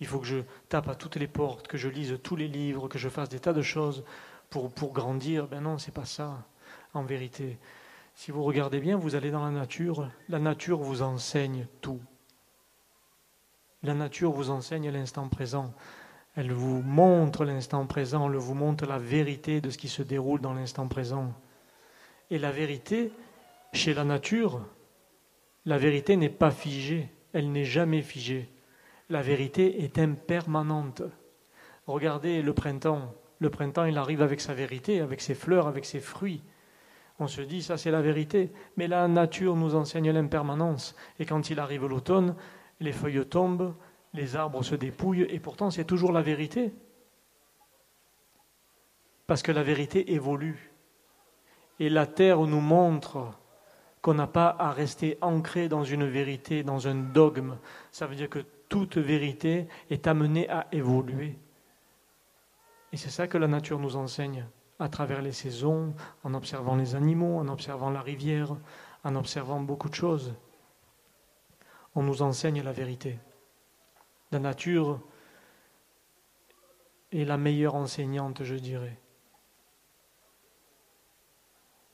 Il 0.00 0.06
faut 0.08 0.18
que 0.18 0.26
je 0.26 0.40
tape 0.68 0.88
à 0.88 0.96
toutes 0.96 1.16
les 1.16 1.28
portes, 1.28 1.68
que 1.68 1.78
je 1.78 1.88
lise 1.88 2.18
tous 2.22 2.34
les 2.34 2.48
livres, 2.48 2.88
que 2.88 2.98
je 2.98 3.08
fasse 3.08 3.28
des 3.28 3.38
tas 3.38 3.52
de 3.52 3.62
choses 3.62 4.02
pour, 4.48 4.92
grandir. 4.92 5.46
Ben 5.46 5.60
non, 5.60 5.78
c'est 5.78 5.94
pas 5.94 6.04
ça, 6.04 6.44
en 6.92 7.04
vérité. 7.04 7.58
Si 8.16 8.32
vous 8.32 8.42
regardez 8.42 8.80
bien, 8.80 8.96
vous 8.96 9.14
allez 9.14 9.30
dans 9.30 9.44
la 9.44 9.52
nature, 9.52 10.10
la 10.28 10.40
nature 10.40 10.78
vous 10.78 11.02
enseigne 11.02 11.68
tout. 11.80 12.00
La 13.84 13.94
nature 13.94 14.32
vous 14.32 14.50
enseigne 14.50 14.90
l'instant 14.90 15.28
présent. 15.28 15.72
Elle 16.34 16.52
vous 16.52 16.82
montre 16.82 17.44
l'instant 17.44 17.86
présent, 17.86 18.28
elle 18.28 18.36
vous 18.36 18.54
montre 18.54 18.84
la 18.86 18.98
vérité 18.98 19.60
de 19.60 19.70
ce 19.70 19.78
qui 19.78 19.88
se 19.88 20.02
déroule 20.02 20.40
dans 20.40 20.54
l'instant 20.54 20.88
présent. 20.88 21.32
Et 22.30 22.38
la 22.38 22.50
vérité, 22.50 23.12
chez 23.72 23.94
la 23.94 24.04
nature, 24.04 24.64
la 25.64 25.78
vérité 25.78 26.16
n'est 26.16 26.28
pas 26.28 26.50
figée, 26.50 27.08
elle 27.32 27.52
n'est 27.52 27.64
jamais 27.64 28.02
figée. 28.02 28.48
La 29.08 29.22
vérité 29.22 29.82
est 29.82 29.98
impermanente. 29.98 31.02
Regardez 31.86 32.42
le 32.42 32.54
printemps. 32.54 33.12
Le 33.40 33.50
printemps, 33.50 33.84
il 33.84 33.98
arrive 33.98 34.22
avec 34.22 34.40
sa 34.40 34.54
vérité, 34.54 35.00
avec 35.00 35.20
ses 35.20 35.34
fleurs, 35.34 35.66
avec 35.66 35.84
ses 35.84 36.00
fruits. 36.00 36.42
On 37.18 37.26
se 37.26 37.40
dit, 37.40 37.62
ça 37.62 37.76
c'est 37.76 37.90
la 37.90 38.00
vérité. 38.00 38.52
Mais 38.76 38.86
la 38.86 39.08
nature 39.08 39.56
nous 39.56 39.74
enseigne 39.74 40.10
l'impermanence. 40.10 40.94
Et 41.18 41.26
quand 41.26 41.50
il 41.50 41.58
arrive 41.58 41.86
l'automne, 41.86 42.36
les 42.80 42.92
feuilles 42.92 43.26
tombent, 43.26 43.74
les 44.14 44.36
arbres 44.36 44.62
se 44.62 44.74
dépouillent, 44.74 45.26
et 45.28 45.38
pourtant 45.38 45.70
c'est 45.70 45.84
toujours 45.84 46.12
la 46.12 46.22
vérité. 46.22 46.72
Parce 49.26 49.42
que 49.42 49.52
la 49.52 49.62
vérité 49.62 50.12
évolue. 50.12 50.69
Et 51.80 51.88
la 51.88 52.06
terre 52.06 52.38
nous 52.40 52.60
montre 52.60 53.32
qu'on 54.02 54.14
n'a 54.14 54.26
pas 54.26 54.54
à 54.58 54.70
rester 54.70 55.18
ancré 55.20 55.68
dans 55.68 55.82
une 55.82 56.06
vérité, 56.06 56.62
dans 56.62 56.86
un 56.86 56.94
dogme. 56.94 57.56
Ça 57.90 58.06
veut 58.06 58.14
dire 58.14 58.30
que 58.30 58.44
toute 58.68 58.96
vérité 58.96 59.66
est 59.90 60.06
amenée 60.06 60.48
à 60.48 60.68
évoluer. 60.72 61.38
Et 62.92 62.96
c'est 62.96 63.10
ça 63.10 63.26
que 63.26 63.38
la 63.38 63.48
nature 63.48 63.78
nous 63.78 63.96
enseigne 63.96 64.46
à 64.78 64.88
travers 64.88 65.20
les 65.20 65.32
saisons, 65.32 65.94
en 66.24 66.34
observant 66.34 66.76
les 66.76 66.94
animaux, 66.94 67.38
en 67.38 67.48
observant 67.48 67.90
la 67.90 68.00
rivière, 68.00 68.56
en 69.04 69.14
observant 69.14 69.60
beaucoup 69.60 69.88
de 69.88 69.94
choses. 69.94 70.34
On 71.94 72.02
nous 72.02 72.22
enseigne 72.22 72.62
la 72.62 72.72
vérité. 72.72 73.18
La 74.32 74.38
nature 74.38 75.00
est 77.12 77.24
la 77.24 77.36
meilleure 77.36 77.74
enseignante, 77.74 78.44
je 78.44 78.54
dirais. 78.54 78.98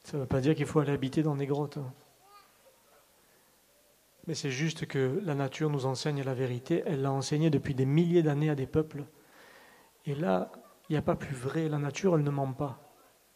Ça 0.07 0.17
ne 0.17 0.23
veut 0.23 0.29
pas 0.29 0.41
dire 0.41 0.55
qu'il 0.55 0.67
faut 0.67 0.79
aller 0.79 0.93
habiter 0.93 1.25
dans 1.25 1.35
des 1.35 1.49
grottes. 1.49 1.79
Hein. 1.79 1.93
Mais 4.29 4.37
c'est 4.37 4.53
juste 4.53 4.87
que 4.87 5.21
la 5.25 5.35
nature 5.35 5.69
nous 5.69 5.85
enseigne 5.85 6.23
la 6.23 6.33
vérité. 6.33 6.85
Elle 6.87 7.03
l'a 7.03 7.11
enseigné 7.11 7.51
depuis 7.51 7.75
des 7.75 7.87
milliers 7.87 8.23
d'années 8.23 8.49
à 8.49 8.55
des 8.55 8.69
peuples. 8.69 9.05
Et 10.05 10.15
là, 10.15 10.53
il 10.89 10.93
n'y 10.93 10.97
a 10.97 11.03
pas 11.03 11.17
plus 11.17 11.35
vrai. 11.35 11.69
La 11.69 11.79
nature, 11.79 12.15
elle 12.15 12.23
ne 12.23 12.31
ment 12.31 12.53
pas. 12.53 12.79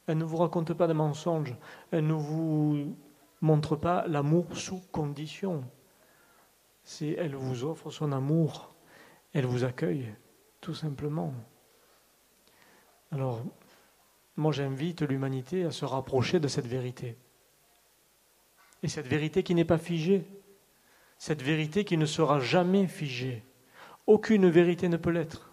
Elle 0.07 0.19
ne 0.19 0.25
vous 0.25 0.37
raconte 0.37 0.73
pas 0.75 0.87
de 0.87 0.93
mensonges. 0.93 1.57
Elle 1.91 2.07
ne 2.07 2.13
vous 2.13 2.97
montre 3.41 3.75
pas 3.75 4.07
l'amour 4.07 4.57
sous 4.57 4.81
condition. 4.93 5.65
C'est 6.85 7.17
elle 7.19 7.35
vous 7.35 7.65
offre 7.65 7.91
son 7.91 8.13
amour 8.13 8.71
elle 9.33 9.47
vous 9.47 9.65
accueille, 9.65 10.15
tout 10.61 10.75
simplement. 10.75 11.33
Alors, 13.11 13.43
moi 14.41 14.53
j'invite 14.53 15.03
l'humanité 15.03 15.65
à 15.65 15.71
se 15.71 15.85
rapprocher 15.85 16.41
de 16.41 16.49
cette 16.49 16.67
vérité. 16.67 17.17
Et 18.83 18.89
cette 18.89 19.07
vérité 19.07 19.43
qui 19.43 19.55
n'est 19.55 19.65
pas 19.65 19.79
figée, 19.79 20.25
cette 21.19 21.43
vérité 21.43 21.85
qui 21.85 21.97
ne 21.97 22.07
sera 22.07 22.41
jamais 22.41 22.87
figée. 22.87 23.45
Aucune 24.07 24.49
vérité 24.49 24.89
ne 24.89 24.97
peut 24.97 25.11
l'être. 25.11 25.53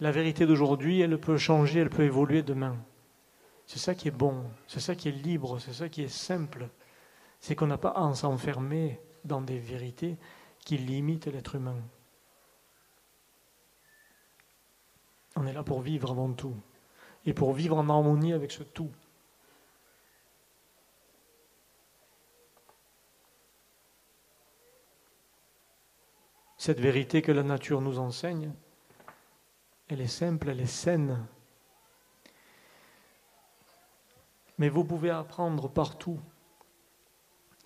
La 0.00 0.12
vérité 0.12 0.46
d'aujourd'hui, 0.46 1.00
elle 1.00 1.18
peut 1.18 1.38
changer, 1.38 1.80
elle 1.80 1.90
peut 1.90 2.04
évoluer 2.04 2.42
demain. 2.42 2.76
C'est 3.66 3.78
ça 3.78 3.94
qui 3.94 4.08
est 4.08 4.18
bon, 4.18 4.44
c'est 4.66 4.80
ça 4.80 4.94
qui 4.94 5.08
est 5.08 5.12
libre, 5.12 5.58
c'est 5.58 5.72
ça 5.72 5.88
qui 5.88 6.02
est 6.02 6.08
simple. 6.08 6.68
C'est 7.40 7.54
qu'on 7.54 7.66
n'a 7.66 7.78
pas 7.78 7.92
à 7.96 8.14
s'enfermer 8.14 9.00
dans 9.24 9.40
des 9.40 9.58
vérités 9.58 10.18
qui 10.58 10.76
limitent 10.76 11.26
l'être 11.26 11.54
humain. 11.54 11.80
On 15.36 15.46
est 15.46 15.52
là 15.52 15.62
pour 15.62 15.80
vivre 15.80 16.10
avant 16.10 16.32
tout 16.32 16.54
et 17.26 17.32
pour 17.32 17.52
vivre 17.52 17.76
en 17.76 17.88
harmonie 17.88 18.32
avec 18.32 18.50
ce 18.50 18.62
tout. 18.62 18.90
Cette 26.56 26.80
vérité 26.80 27.20
que 27.20 27.32
la 27.32 27.42
nature 27.42 27.80
nous 27.80 27.98
enseigne, 27.98 28.52
elle 29.88 30.00
est 30.00 30.06
simple, 30.06 30.48
elle 30.48 30.60
est 30.60 30.66
saine. 30.66 31.26
Mais 34.56 34.70
vous 34.70 34.84
pouvez 34.84 35.10
apprendre 35.10 35.68
partout. 35.68 36.18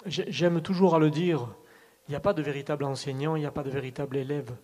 J'aime 0.06 0.62
toujours 0.62 0.94
à 0.96 0.98
le 0.98 1.10
dire, 1.10 1.54
il 2.08 2.12
n'y 2.12 2.16
a 2.16 2.20
pas 2.20 2.32
de 2.32 2.42
véritable 2.42 2.84
enseignant, 2.84 3.36
il 3.36 3.40
n'y 3.40 3.46
a 3.46 3.52
pas 3.52 3.62
de 3.62 3.70
véritable 3.70 4.16
élève 4.16 4.56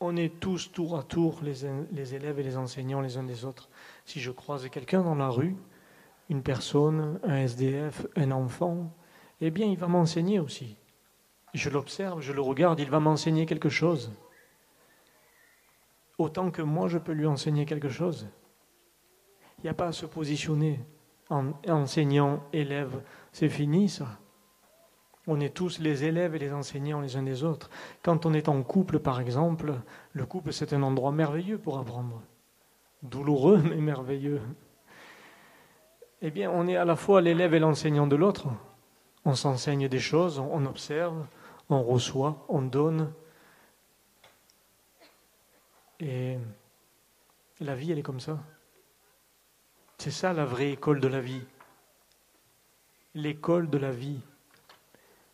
on 0.00 0.16
est 0.16 0.40
tous 0.40 0.72
tour 0.72 0.98
à 0.98 1.02
tour 1.02 1.40
les, 1.42 2.14
élèves 2.14 2.40
et 2.40 2.42
les 2.42 2.56
enseignants 2.56 3.00
les 3.00 3.18
uns 3.18 3.22
des 3.22 3.44
autres. 3.44 3.68
Si 4.06 4.18
je 4.18 4.30
croise 4.30 4.68
quelqu'un 4.70 5.02
dans 5.02 5.14
la 5.14 5.28
rue, 5.28 5.56
une 6.30 6.42
personne, 6.42 7.20
un 7.22 7.36
SDF, 7.36 8.06
un 8.16 8.30
enfant, 8.30 8.94
eh 9.40 9.50
bien, 9.50 9.66
il 9.66 9.76
va 9.76 9.88
m'enseigner 9.88 10.40
aussi. 10.40 10.76
Je 11.52 11.68
l'observe, 11.68 12.20
je 12.20 12.32
le 12.32 12.40
regarde, 12.40 12.80
il 12.80 12.90
va 12.90 13.00
m'enseigner 13.00 13.44
quelque 13.44 13.68
chose. 13.68 14.12
Autant 16.18 16.50
que 16.50 16.62
moi, 16.62 16.88
je 16.88 16.98
peux 16.98 17.12
lui 17.12 17.26
enseigner 17.26 17.66
quelque 17.66 17.88
chose. 17.88 18.28
Il 19.58 19.64
n'y 19.64 19.70
a 19.70 19.74
pas 19.74 19.88
à 19.88 19.92
se 19.92 20.06
positionner 20.06 20.80
en 21.28 21.52
enseignant, 21.68 22.42
élève. 22.52 23.02
C'est 23.32 23.48
fini, 23.48 23.88
ça. 23.88 24.19
On 25.26 25.38
est 25.40 25.54
tous 25.54 25.78
les 25.78 26.04
élèves 26.04 26.34
et 26.34 26.38
les 26.38 26.52
enseignants 26.52 27.00
les 27.00 27.16
uns 27.16 27.22
des 27.22 27.44
autres. 27.44 27.70
Quand 28.02 28.26
on 28.26 28.32
est 28.32 28.48
en 28.48 28.62
couple, 28.62 28.98
par 28.98 29.20
exemple, 29.20 29.74
le 30.12 30.26
couple, 30.26 30.52
c'est 30.52 30.72
un 30.72 30.82
endroit 30.82 31.12
merveilleux 31.12 31.58
pour 31.58 31.78
apprendre. 31.78 32.22
Douloureux, 33.02 33.58
mais 33.64 33.76
merveilleux. 33.76 34.40
Eh 36.22 36.30
bien, 36.30 36.50
on 36.50 36.66
est 36.66 36.76
à 36.76 36.84
la 36.84 36.96
fois 36.96 37.20
l'élève 37.20 37.54
et 37.54 37.58
l'enseignant 37.58 38.06
de 38.06 38.16
l'autre. 38.16 38.48
On 39.24 39.34
s'enseigne 39.34 39.88
des 39.88 39.98
choses, 39.98 40.38
on 40.38 40.64
observe, 40.66 41.26
on 41.68 41.82
reçoit, 41.82 42.44
on 42.48 42.62
donne. 42.62 43.12
Et 46.00 46.38
la 47.60 47.74
vie, 47.74 47.92
elle 47.92 47.98
est 47.98 48.02
comme 48.02 48.20
ça. 48.20 48.38
C'est 49.98 50.10
ça 50.10 50.32
la 50.32 50.46
vraie 50.46 50.70
école 50.70 51.00
de 51.00 51.08
la 51.08 51.20
vie. 51.20 51.44
L'école 53.14 53.68
de 53.68 53.76
la 53.76 53.90
vie. 53.90 54.20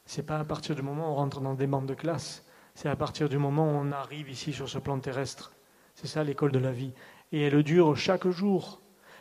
C'est 0.07 0.23
pas 0.23 0.39
à 0.39 0.45
partir 0.45 0.75
du 0.77 0.83
moment 0.83 1.09
où 1.09 1.13
on 1.13 1.15
rentre 1.17 1.41
dans 1.41 1.55
des 1.55 1.67
bandes 1.67 1.87
de 1.87 1.95
classe, 1.95 2.45
c'est 2.75 2.89
à 2.89 2.97
partir 2.97 3.29
du 3.29 3.39
moment 3.39 3.65
où 3.65 3.75
on 3.75 3.91
arrive 3.91 4.31
ici 4.31 4.53
sur 4.53 4.69
ce 4.69 4.79
plan 4.79 4.99
terrestre. 5.01 5.53
C'est 5.95 6.07
ça 6.07 6.23
l'école 6.23 6.53
de 6.53 6.59
la 6.59 6.73
vie. 6.73 6.93
Et 7.33 7.43
elle 7.43 7.63
dure 7.63 7.97
chaque 7.97 8.29
jour. 8.29 8.81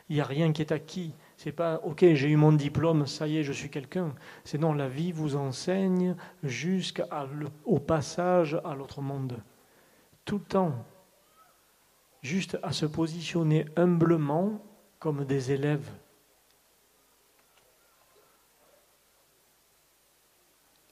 Il 0.09 0.15
n'y 0.15 0.21
a 0.21 0.25
rien 0.25 0.53
qui 0.53 0.61
est 0.61 0.71
acquis. 0.71 1.13
C'est 1.37 1.51
pas 1.51 1.81
OK, 1.83 2.01
j'ai 2.01 2.29
eu 2.29 2.35
mon 2.35 2.51
diplôme, 2.51 3.07
ça 3.07 3.27
y 3.27 3.37
est, 3.37 3.43
je 3.43 3.51
suis 3.51 3.69
quelqu'un. 3.69 4.13
C'est 4.43 4.59
non, 4.59 4.73
la 4.73 4.87
vie 4.87 5.11
vous 5.11 5.35
enseigne 5.35 6.15
jusqu'au 6.43 7.79
passage 7.79 8.59
à 8.63 8.75
l'autre 8.75 9.01
monde. 9.01 9.41
Tout 10.23 10.37
le 10.37 10.43
temps. 10.43 10.85
Juste 12.21 12.59
à 12.61 12.71
se 12.71 12.85
positionner 12.85 13.65
humblement 13.75 14.61
comme 14.99 15.25
des 15.25 15.51
élèves 15.51 15.89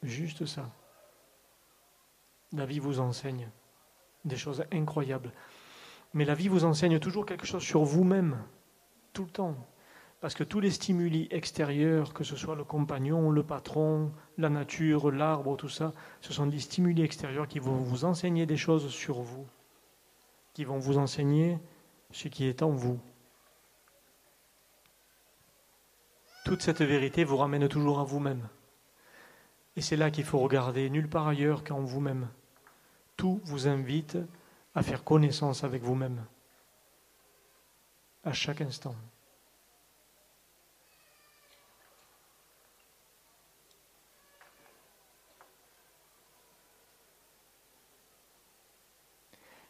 Juste 0.04 0.46
ça. 0.46 0.70
La 2.52 2.66
vie 2.66 2.80
vous 2.80 3.00
enseigne 3.00 3.50
des 4.26 4.38
choses 4.38 4.64
incroyables. 4.72 5.32
Mais 6.14 6.26
la 6.26 6.36
vie 6.36 6.50
vous 6.50 6.66
enseigne 6.66 7.00
toujours 7.00 7.26
quelque 7.26 7.48
chose 7.48 7.64
sur 7.64 7.84
vous-même, 7.84 8.38
tout 9.14 9.24
le 9.24 9.32
temps. 9.32 9.56
Parce 10.22 10.36
que 10.36 10.44
tous 10.44 10.60
les 10.60 10.72
stimuli 10.72 11.28
extérieurs, 11.32 12.14
que 12.14 12.24
ce 12.24 12.36
soit 12.36 12.56
le 12.56 12.64
compagnon, 12.64 13.32
le 13.32 13.44
patron, 13.44 14.12
la 14.38 14.50
nature, 14.50 15.12
l'arbre, 15.12 15.58
tout 15.58 15.70
ça, 15.70 15.92
ce 16.22 16.32
sont 16.32 16.46
des 16.46 16.60
stimuli 16.60 17.02
extérieurs 17.02 17.48
qui 17.48 17.60
vont 17.60 17.78
vous 17.78 18.06
enseigner 18.06 18.46
des 18.46 18.56
choses 18.58 18.90
sur 18.90 19.22
vous, 19.22 19.48
qui 20.54 20.64
vont 20.64 20.80
vous 20.80 20.98
enseigner 20.98 21.60
ce 22.12 22.28
qui 22.28 22.46
est 22.46 22.62
en 22.62 22.70
vous. 22.70 23.00
Toute 26.46 26.62
cette 26.62 26.82
vérité 26.82 27.24
vous 27.24 27.38
ramène 27.38 27.68
toujours 27.68 28.00
à 28.00 28.04
vous-même. 28.04 28.48
Et 29.76 29.82
c'est 29.82 29.96
là 29.96 30.12
qu'il 30.12 30.24
faut 30.24 30.40
regarder, 30.40 30.90
nulle 30.90 31.10
part 31.10 31.28
ailleurs 31.28 31.64
qu'en 31.64 31.82
vous-même. 31.82 32.28
Tout 33.18 33.42
vous 33.46 33.68
invite 33.68 34.18
à 34.76 34.84
faire 34.84 35.04
connaissance 35.04 35.64
avec 35.64 35.84
vous-même, 35.84 36.24
à 38.24 38.34
chaque 38.34 38.62
instant. 38.62 38.96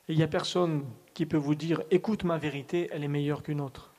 Il 0.10 0.18
n'y 0.18 0.24
a 0.24 0.28
personne 0.28 0.86
qui 1.14 1.26
peut 1.26 1.38
vous 1.38 1.56
dire 1.56 1.82
écoute 1.90 2.26
ma 2.26 2.38
vérité, 2.38 2.90
elle 2.92 3.06
est 3.06 3.08
meilleure 3.08 3.42
qu'une 3.42 3.62
autre. 3.62 3.94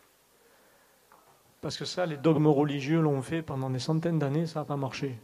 Parce 1.63 1.79
que 1.79 1.87
ça, 1.87 2.05
les 2.05 2.19
dogmes 2.19 2.47
religieux 2.47 3.01
l'ont 3.01 3.23
fait 3.23 3.41
pendant 3.41 3.71
des 3.71 3.79
centaines 3.79 4.19
d'années, 4.19 4.47
ça 4.47 4.61
n'a 4.61 4.65
pas 4.67 4.77
marché. 4.77 5.19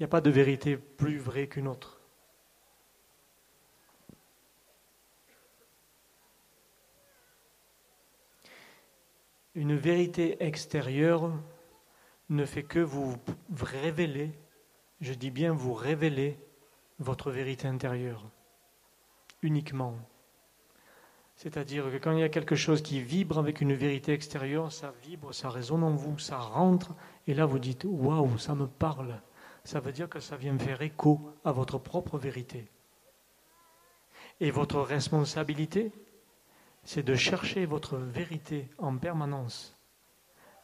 Il 0.00 0.04
n'y 0.04 0.06
a 0.06 0.08
pas 0.08 0.22
de 0.22 0.30
vérité 0.30 0.78
plus 0.78 1.18
vraie 1.18 1.46
qu'une 1.46 1.68
autre. 1.68 2.00
Une 9.54 9.76
vérité 9.76 10.42
extérieure 10.42 11.30
ne 12.30 12.46
fait 12.46 12.62
que 12.62 12.78
vous 12.78 13.18
révéler, 13.60 14.32
je 15.02 15.12
dis 15.12 15.30
bien 15.30 15.52
vous 15.52 15.74
révéler 15.74 16.38
votre 16.98 17.30
vérité 17.30 17.68
intérieure, 17.68 18.24
uniquement. 19.42 19.98
C'est-à-dire 21.36 21.90
que 21.90 21.98
quand 21.98 22.12
il 22.12 22.20
y 22.20 22.22
a 22.22 22.30
quelque 22.30 22.56
chose 22.56 22.80
qui 22.80 23.02
vibre 23.02 23.38
avec 23.38 23.60
une 23.60 23.74
vérité 23.74 24.14
extérieure, 24.14 24.72
ça 24.72 24.94
vibre, 25.02 25.34
ça 25.34 25.50
résonne 25.50 25.84
en 25.84 25.94
vous, 25.94 26.18
ça 26.18 26.38
rentre, 26.38 26.94
et 27.26 27.34
là 27.34 27.44
vous 27.44 27.58
dites 27.58 27.84
Waouh, 27.84 28.38
ça 28.38 28.54
me 28.54 28.66
parle. 28.66 29.20
Ça 29.64 29.80
veut 29.80 29.92
dire 29.92 30.08
que 30.08 30.20
ça 30.20 30.36
vient 30.36 30.58
faire 30.58 30.82
écho 30.82 31.32
à 31.44 31.52
votre 31.52 31.78
propre 31.78 32.18
vérité. 32.18 32.68
Et 34.40 34.50
votre 34.50 34.80
responsabilité, 34.80 35.92
c'est 36.84 37.02
de 37.02 37.14
chercher 37.14 37.66
votre 37.66 37.96
vérité 37.96 38.68
en 38.78 38.96
permanence, 38.96 39.76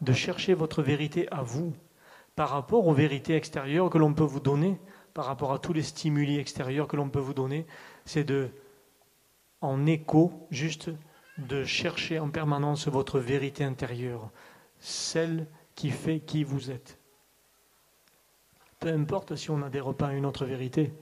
de 0.00 0.12
chercher 0.12 0.54
votre 0.54 0.82
vérité 0.82 1.28
à 1.30 1.42
vous, 1.42 1.74
par 2.34 2.50
rapport 2.50 2.86
aux 2.86 2.94
vérités 2.94 3.34
extérieures 3.34 3.90
que 3.90 3.98
l'on 3.98 4.14
peut 4.14 4.24
vous 4.24 4.40
donner, 4.40 4.78
par 5.14 5.24
rapport 5.24 5.52
à 5.52 5.58
tous 5.58 5.72
les 5.72 5.82
stimuli 5.82 6.38
extérieurs 6.38 6.88
que 6.88 6.96
l'on 6.96 7.08
peut 7.08 7.18
vous 7.18 7.34
donner, 7.34 7.66
c'est 8.04 8.24
de, 8.24 8.50
en 9.62 9.86
écho, 9.86 10.46
juste 10.50 10.90
de 11.38 11.64
chercher 11.64 12.18
en 12.18 12.30
permanence 12.30 12.88
votre 12.88 13.18
vérité 13.18 13.64
intérieure, 13.64 14.30
celle 14.78 15.46
qui 15.74 15.90
fait 15.90 16.20
qui 16.20 16.44
vous 16.44 16.70
êtes. 16.70 16.98
Peu 18.86 18.92
importe 18.92 19.34
si 19.34 19.50
on 19.50 19.58
n'adhère 19.58 19.92
pas 19.94 20.06
à 20.06 20.12
une 20.12 20.24
autre 20.24 20.44
vérité, 20.44 20.92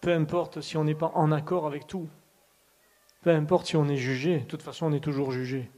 peu 0.00 0.14
importe 0.14 0.62
si 0.62 0.78
on 0.78 0.84
n'est 0.84 0.94
pas 0.94 1.12
en 1.14 1.30
accord 1.30 1.66
avec 1.66 1.86
tout, 1.86 2.08
peu 3.20 3.28
importe 3.28 3.66
si 3.66 3.76
on 3.76 3.86
est 3.86 3.98
jugé, 3.98 4.38
de 4.38 4.44
toute 4.46 4.62
façon 4.62 4.86
on 4.86 4.92
est 4.94 5.04
toujours 5.04 5.30
jugé. 5.30 5.70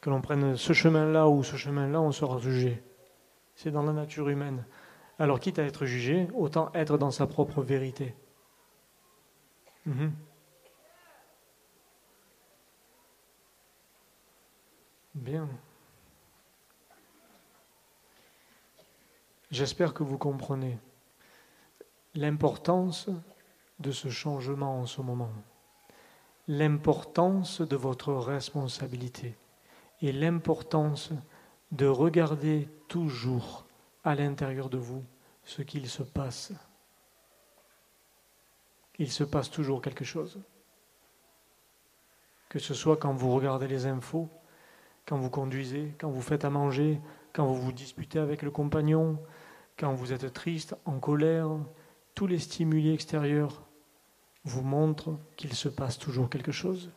Que 0.00 0.10
l'on 0.10 0.20
prenne 0.20 0.56
ce 0.56 0.72
chemin-là 0.72 1.28
ou 1.28 1.42
ce 1.42 1.56
chemin-là, 1.56 2.00
on 2.00 2.12
sera 2.12 2.38
jugé. 2.38 2.84
C'est 3.56 3.72
dans 3.72 3.82
la 3.82 3.92
nature 3.92 4.28
humaine. 4.28 4.64
Alors 5.18 5.40
quitte 5.40 5.58
à 5.58 5.64
être 5.64 5.86
jugé, 5.86 6.28
autant 6.36 6.70
être 6.72 6.96
dans 6.96 7.10
sa 7.10 7.26
propre 7.26 7.60
vérité. 7.60 8.14
Mhm. 9.86 10.12
Bien. 15.14 15.48
J'espère 19.50 19.94
que 19.94 20.02
vous 20.02 20.18
comprenez 20.18 20.78
l'importance 22.14 23.08
de 23.80 23.90
ce 23.90 24.08
changement 24.08 24.80
en 24.80 24.86
ce 24.86 25.00
moment 25.00 25.30
l'importance 26.48 27.60
de 27.60 27.76
votre 27.76 28.12
responsabilité 28.12 29.36
et 30.02 30.12
l'importance 30.12 31.10
de 31.72 31.86
regarder 31.86 32.68
toujours 32.88 33.64
à 34.04 34.14
l'intérieur 34.14 34.68
de 34.68 34.78
vous 34.78 35.04
ce 35.44 35.62
qu'il 35.62 35.88
se 35.88 36.02
passe. 36.02 36.52
Il 38.98 39.10
se 39.10 39.24
passe 39.24 39.50
toujours 39.50 39.80
quelque 39.82 40.04
chose. 40.04 40.40
Que 42.48 42.58
ce 42.58 42.74
soit 42.74 42.96
quand 42.96 43.14
vous 43.14 43.34
regardez 43.34 43.66
les 43.66 43.86
infos, 43.86 44.28
quand 45.06 45.16
vous 45.16 45.30
conduisez, 45.30 45.94
quand 45.98 46.10
vous 46.10 46.22
faites 46.22 46.44
à 46.44 46.50
manger, 46.50 47.00
quand 47.34 47.44
vous 47.44 47.60
vous 47.60 47.72
disputez 47.72 48.18
avec 48.18 48.42
le 48.42 48.50
compagnon, 48.50 49.18
quand 49.76 49.92
vous 49.92 50.12
êtes 50.12 50.32
triste, 50.32 50.76
en 50.86 50.98
colère, 50.98 51.50
tous 52.14 52.26
les 52.26 52.38
stimuli 52.38 52.94
extérieurs 52.94 53.62
vous 54.44 54.62
montre 54.62 55.18
qu'il 55.36 55.52
se 55.52 55.68
passe 55.68 55.98
toujours 55.98 56.30
quelque 56.30 56.52
chose. 56.52 56.90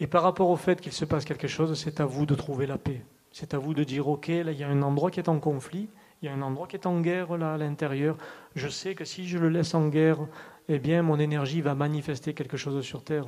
Et 0.00 0.06
par 0.06 0.22
rapport 0.22 0.50
au 0.50 0.56
fait 0.56 0.80
qu'il 0.80 0.92
se 0.92 1.04
passe 1.04 1.24
quelque 1.24 1.46
chose, 1.46 1.78
c'est 1.78 2.00
à 2.00 2.04
vous 2.04 2.26
de 2.26 2.34
trouver 2.34 2.66
la 2.66 2.78
paix. 2.78 3.04
C'est 3.32 3.54
à 3.54 3.58
vous 3.58 3.74
de 3.74 3.84
dire, 3.84 4.08
OK, 4.08 4.26
là, 4.26 4.50
il 4.50 4.58
y 4.58 4.64
a 4.64 4.68
un 4.68 4.82
endroit 4.82 5.10
qui 5.10 5.20
est 5.20 5.28
en 5.28 5.38
conflit, 5.38 5.88
il 6.20 6.26
y 6.26 6.28
a 6.28 6.34
un 6.34 6.42
endroit 6.42 6.66
qui 6.66 6.76
est 6.76 6.86
en 6.86 7.00
guerre 7.00 7.36
là 7.36 7.54
à 7.54 7.58
l'intérieur. 7.58 8.16
Je 8.56 8.68
sais 8.68 8.94
que 8.94 9.04
si 9.04 9.28
je 9.28 9.38
le 9.38 9.50
laisse 9.50 9.74
en 9.74 9.88
guerre, 9.88 10.18
eh 10.68 10.78
bien, 10.78 11.02
mon 11.02 11.18
énergie 11.18 11.60
va 11.60 11.74
manifester 11.74 12.34
quelque 12.34 12.56
chose 12.56 12.84
sur 12.84 13.02
Terre. 13.02 13.26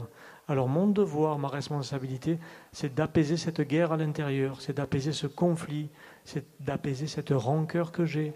Alors 0.48 0.68
mon 0.68 0.86
devoir, 0.86 1.38
ma 1.38 1.48
responsabilité, 1.48 2.38
c'est 2.72 2.94
d'apaiser 2.94 3.36
cette 3.36 3.60
guerre 3.60 3.92
à 3.92 3.96
l'intérieur, 3.96 4.60
c'est 4.60 4.74
d'apaiser 4.74 5.12
ce 5.12 5.26
conflit, 5.26 5.88
c'est 6.24 6.44
d'apaiser 6.60 7.06
cette 7.06 7.30
rancœur 7.30 7.92
que 7.92 8.04
j'ai 8.04 8.32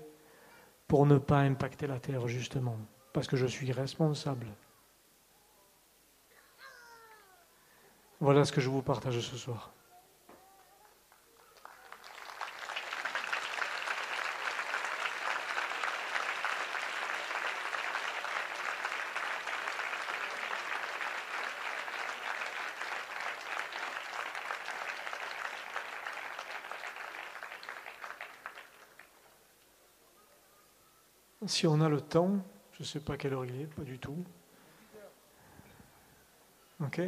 pour 0.88 1.06
ne 1.06 1.18
pas 1.18 1.40
impacter 1.40 1.86
la 1.86 1.98
Terre, 1.98 2.26
justement 2.28 2.76
parce 3.16 3.28
que 3.28 3.36
je 3.38 3.46
suis 3.46 3.72
responsable. 3.72 4.46
Voilà 8.20 8.44
ce 8.44 8.52
que 8.52 8.60
je 8.60 8.68
vous 8.68 8.82
partage 8.82 9.18
ce 9.20 9.38
soir. 9.38 9.72
Si 31.44 31.66
on 31.66 31.80
a 31.82 31.88
le 31.88 32.00
temps, 32.00 32.38
je 32.72 32.82
ne 32.82 32.86
sais 32.86 33.00
pas 33.00 33.18
quelle 33.18 33.34
heure 33.34 33.44
il 33.44 33.60
est, 33.60 33.66
pas 33.66 33.82
du 33.82 33.98
tout. 33.98 34.24
Ok 36.80 37.00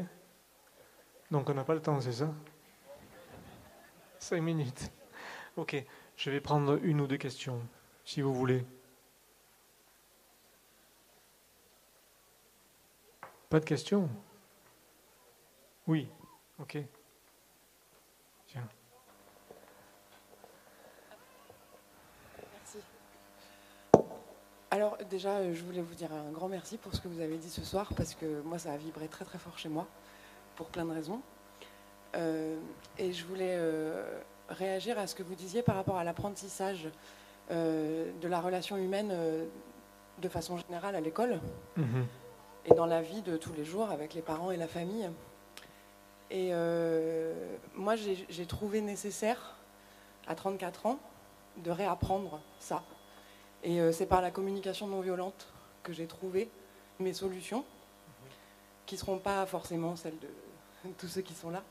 Donc 1.31 1.49
on 1.49 1.55
n'a 1.55 1.65
pas 1.65 1.75
le 1.75 1.81
temps, 1.81 2.01
c'est 2.01 2.13
ça? 2.13 2.33
Cinq 4.19 4.43
minutes. 4.43 4.91
Ok, 5.57 5.83
je 6.17 6.31
vais 6.31 6.41
prendre 6.41 6.79
une 6.83 7.01
ou 7.01 7.07
deux 7.07 7.17
questions, 7.17 7.61
si 8.05 8.21
vous 8.21 8.35
voulez. 8.35 8.65
Pas 13.49 13.61
de 13.61 13.65
questions? 13.65 14.11
Oui, 15.87 16.09
ok. 16.59 16.79
Alors 24.71 24.99
déjà, 25.09 25.37
euh, 25.37 25.55
je 25.55 25.65
voulais 25.65 25.81
vous 25.81 25.95
dire 25.95 26.13
un 26.13 26.31
grand 26.31 26.49
merci 26.49 26.77
pour 26.77 26.95
ce 26.95 27.01
que 27.01 27.09
vous 27.09 27.21
avez 27.21 27.39
dit 27.39 27.49
ce 27.49 27.65
soir, 27.65 27.89
parce 27.97 28.15
que 28.15 28.43
moi, 28.43 28.59
ça 28.59 28.73
a 28.73 28.77
vibré 28.77 29.09
très 29.09 29.25
très 29.25 29.39
fort 29.39 29.59
chez 29.59 29.71
moi, 29.71 29.87
pour 30.57 30.67
plein 30.67 30.85
de 30.85 30.93
raisons. 30.93 31.21
Euh, 32.17 32.59
et 32.99 33.13
je 33.13 33.25
voulais 33.25 33.55
euh, 33.57 34.21
réagir 34.49 34.99
à 34.99 35.07
ce 35.07 35.15
que 35.15 35.23
vous 35.23 35.35
disiez 35.35 35.63
par 35.63 35.75
rapport 35.75 35.97
à 35.97 36.05
l'apprentissage 36.05 36.89
de 37.51 38.29
la 38.29 38.43
relation 38.43 38.77
humaine 38.77 39.11
de 40.19 40.29
façon 40.29 40.59
générale 40.59 40.95
à 40.95 41.01
l'école 41.01 41.41
mhm. 41.79 42.07
et 42.67 42.75
dans 42.75 42.85
la 42.85 43.01
vie 43.01 43.23
de 43.23 43.39
tous 43.39 43.55
les 43.55 43.65
jours 43.65 43.89
avec 43.91 44.13
les 44.13 44.21
parents 44.21 44.51
et 44.51 44.59
la 44.59 44.69
famille. 44.69 45.09
Et 46.31 46.53
moi, 47.75 47.95
j'ai 47.97 48.45
trouvé 48.45 48.83
nécessaire, 48.83 49.57
à 50.27 50.35
34 50.35 50.85
ans, 50.85 50.99
de 51.57 51.71
réapprendre 51.71 52.39
ça 52.59 52.83
et 53.63 53.81
euh, 53.81 53.93
c'est 53.93 54.07
par 54.07 54.23
la 54.23 54.31
communication 54.31 54.87
non 54.87 55.01
violente 55.01 55.49
que 55.83 55.93
j'ai 55.93 56.07
trouvé 56.07 56.49
mes 57.01 57.13
solutions, 57.13 57.65
qui 58.87 58.95
ne 58.95 59.01
seront 59.01 59.19
pas 59.19 59.45
forcément 59.47 59.97
celles 59.97 60.19
de 60.19 60.29
tous 60.99 61.09
ceux 61.09 61.23
qui 61.23 61.35
sont 61.35 61.51
là. 61.51 61.63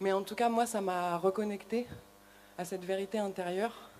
Mais 0.00 0.12
en 0.12 0.22
tout 0.22 0.34
cas, 0.34 0.48
moi, 0.48 0.66
ça 0.66 0.80
m'a 0.80 1.16
reconnecté 1.16 1.86
à 2.58 2.64
cette 2.64 2.84
vérité 2.84 3.18
intérieure 3.18 3.90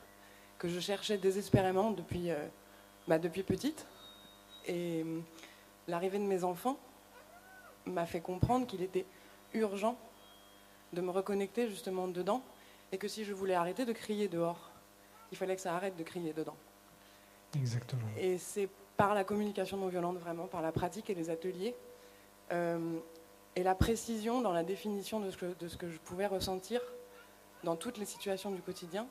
que 0.58 0.68
je 0.68 0.80
cherchais 0.80 1.18
désespérément 1.18 1.90
depuis, 1.90 2.30
euh, 2.30 2.46
bah, 3.08 3.18
petite. 3.18 3.86
Et 4.66 5.02
euh, 5.04 5.20
l'arrivée 5.88 6.18
de 6.18 6.24
mes 6.24 6.44
enfants 6.44 6.78
m'a 7.86 8.06
fait 8.06 8.20
comprendre 8.20 8.66
qu'il 8.66 8.82
était 8.82 9.06
urgent 9.52 9.96
de 10.92 11.00
me 11.00 11.10
reconnecter 11.10 11.68
justement 11.68 12.08
dedans 12.08 12.42
et 12.92 12.98
que 12.98 13.08
si 13.08 13.24
je 13.24 13.32
voulais 13.32 13.54
arrêter 13.54 13.84
de 13.84 13.92
crier 13.92 14.28
dehors, 14.28 14.70
il 15.32 15.36
fallait 15.36 15.56
que 15.56 15.62
ça 15.62 15.74
arrête 15.74 15.96
de 15.96 16.02
crier 16.02 16.32
dedans. 16.32 16.56
Exactement. 17.56 18.02
Et 18.18 18.38
c'est 18.38 18.68
par 18.96 19.14
la 19.14 19.24
communication 19.24 19.76
non 19.76 19.88
violente, 19.88 20.18
vraiment, 20.18 20.46
par 20.46 20.62
la 20.62 20.72
pratique 20.72 21.10
et 21.10 21.14
les 21.14 21.30
ateliers, 21.30 21.74
euh, 22.52 22.98
et 23.56 23.62
la 23.62 23.74
précision 23.74 24.40
dans 24.40 24.52
la 24.52 24.62
définition 24.62 25.20
de 25.20 25.30
ce, 25.30 25.36
que, 25.36 25.46
de 25.58 25.68
ce 25.68 25.76
que 25.76 25.88
je 25.88 25.98
pouvais 25.98 26.26
ressentir 26.26 26.80
dans 27.62 27.76
toutes 27.76 27.98
les 27.98 28.04
situations 28.04 28.50
du 28.50 28.62
quotidien, 28.62 29.06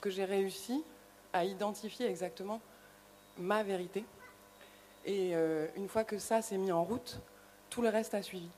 que 0.00 0.10
j'ai 0.10 0.24
réussi 0.24 0.84
à 1.32 1.44
identifier 1.44 2.06
exactement 2.06 2.60
ma 3.36 3.62
vérité 3.62 4.04
Et 5.04 5.34
euh, 5.34 5.66
une 5.76 5.88
fois 5.88 6.04
que 6.04 6.18
ça 6.18 6.42
s'est 6.42 6.58
mis 6.58 6.72
en 6.72 6.84
route, 6.84 7.20
tout 7.70 7.82
le 7.82 7.88
reste 7.88 8.14
a 8.14 8.22
suivi. 8.22 8.48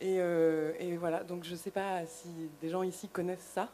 Et, 0.00 0.16
euh, 0.20 0.96
voilà, 0.98 1.24
donc 1.24 1.44
je 1.44 1.52
ne 1.52 1.56
sais 1.56 1.70
pas 1.70 2.04
si 2.06 2.28
des 2.60 2.68
gens 2.68 2.82
ici 2.82 3.08
connaissent 3.08 3.50
ça, 3.54 3.68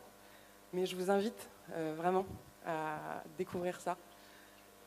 mais 0.73 0.87
je 0.87 0.95
vous 0.97 1.11
invite 1.11 1.49
vraiment 1.97 2.27
à 2.67 3.23
découvrir 3.37 3.81
ça 3.81 3.97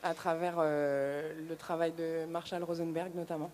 à 0.06 0.14
travers 0.14 0.62
le 0.62 1.56
travail 1.58 1.92
de 1.92 2.26
Marshall 2.26 2.64
Rosenberg 2.64 3.12
notamment. 3.16 3.50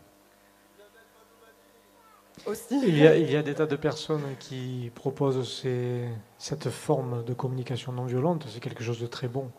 Aussi. 2.45 2.81
Il 2.87 2.97
y, 2.97 3.07
a, 3.07 3.15
il 3.15 3.29
y 3.31 3.35
a 3.35 3.43
des 3.43 3.53
tas 3.53 3.67
de 3.67 3.75
personnes 3.75 4.35
qui 4.39 4.91
proposent 4.95 5.47
ces, 5.47 6.07
cette 6.37 6.69
forme 6.69 7.23
de 7.23 7.33
communication 7.33 7.91
non 7.91 8.05
violente, 8.05 8.45
c'est 8.49 8.59
quelque 8.59 8.83
chose 8.83 8.99
de 8.99 9.07
très 9.07 9.27
bon. 9.27 9.51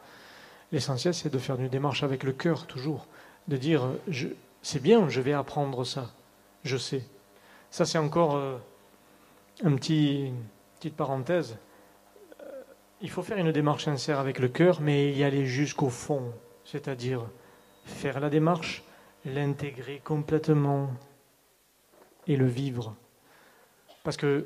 L'essentiel, 0.72 1.14
c'est 1.14 1.32
de 1.32 1.38
faire 1.38 1.60
une 1.60 1.68
démarche 1.68 2.02
avec 2.02 2.24
le 2.24 2.32
cœur, 2.32 2.66
toujours. 2.66 3.06
De 3.46 3.56
dire, 3.56 3.88
c'est 4.62 4.82
bien, 4.82 5.08
je 5.08 5.20
vais 5.20 5.32
apprendre 5.32 5.84
ça, 5.84 6.10
je 6.64 6.76
sais. 6.76 7.04
Ça, 7.70 7.84
c'est 7.84 7.98
encore 7.98 8.36
euh, 8.36 8.56
un 9.64 9.74
petit, 9.76 10.26
une 10.26 10.42
petite 10.78 10.96
parenthèse. 10.96 11.56
Euh, 12.40 12.44
il 13.00 13.10
faut 13.10 13.22
faire 13.22 13.38
une 13.38 13.52
démarche 13.52 13.84
sincère 13.84 14.18
avec 14.18 14.38
le 14.38 14.48
cœur, 14.48 14.80
mais 14.80 15.12
y 15.12 15.24
aller 15.24 15.46
jusqu'au 15.46 15.88
fond, 15.88 16.32
c'est-à-dire 16.64 17.28
faire 17.84 18.20
la 18.20 18.30
démarche, 18.30 18.82
l'intégrer 19.24 20.00
complètement 20.04 20.90
et 22.26 22.36
le 22.36 22.46
vivre. 22.46 22.94
Parce 24.04 24.16
qu'il 24.16 24.44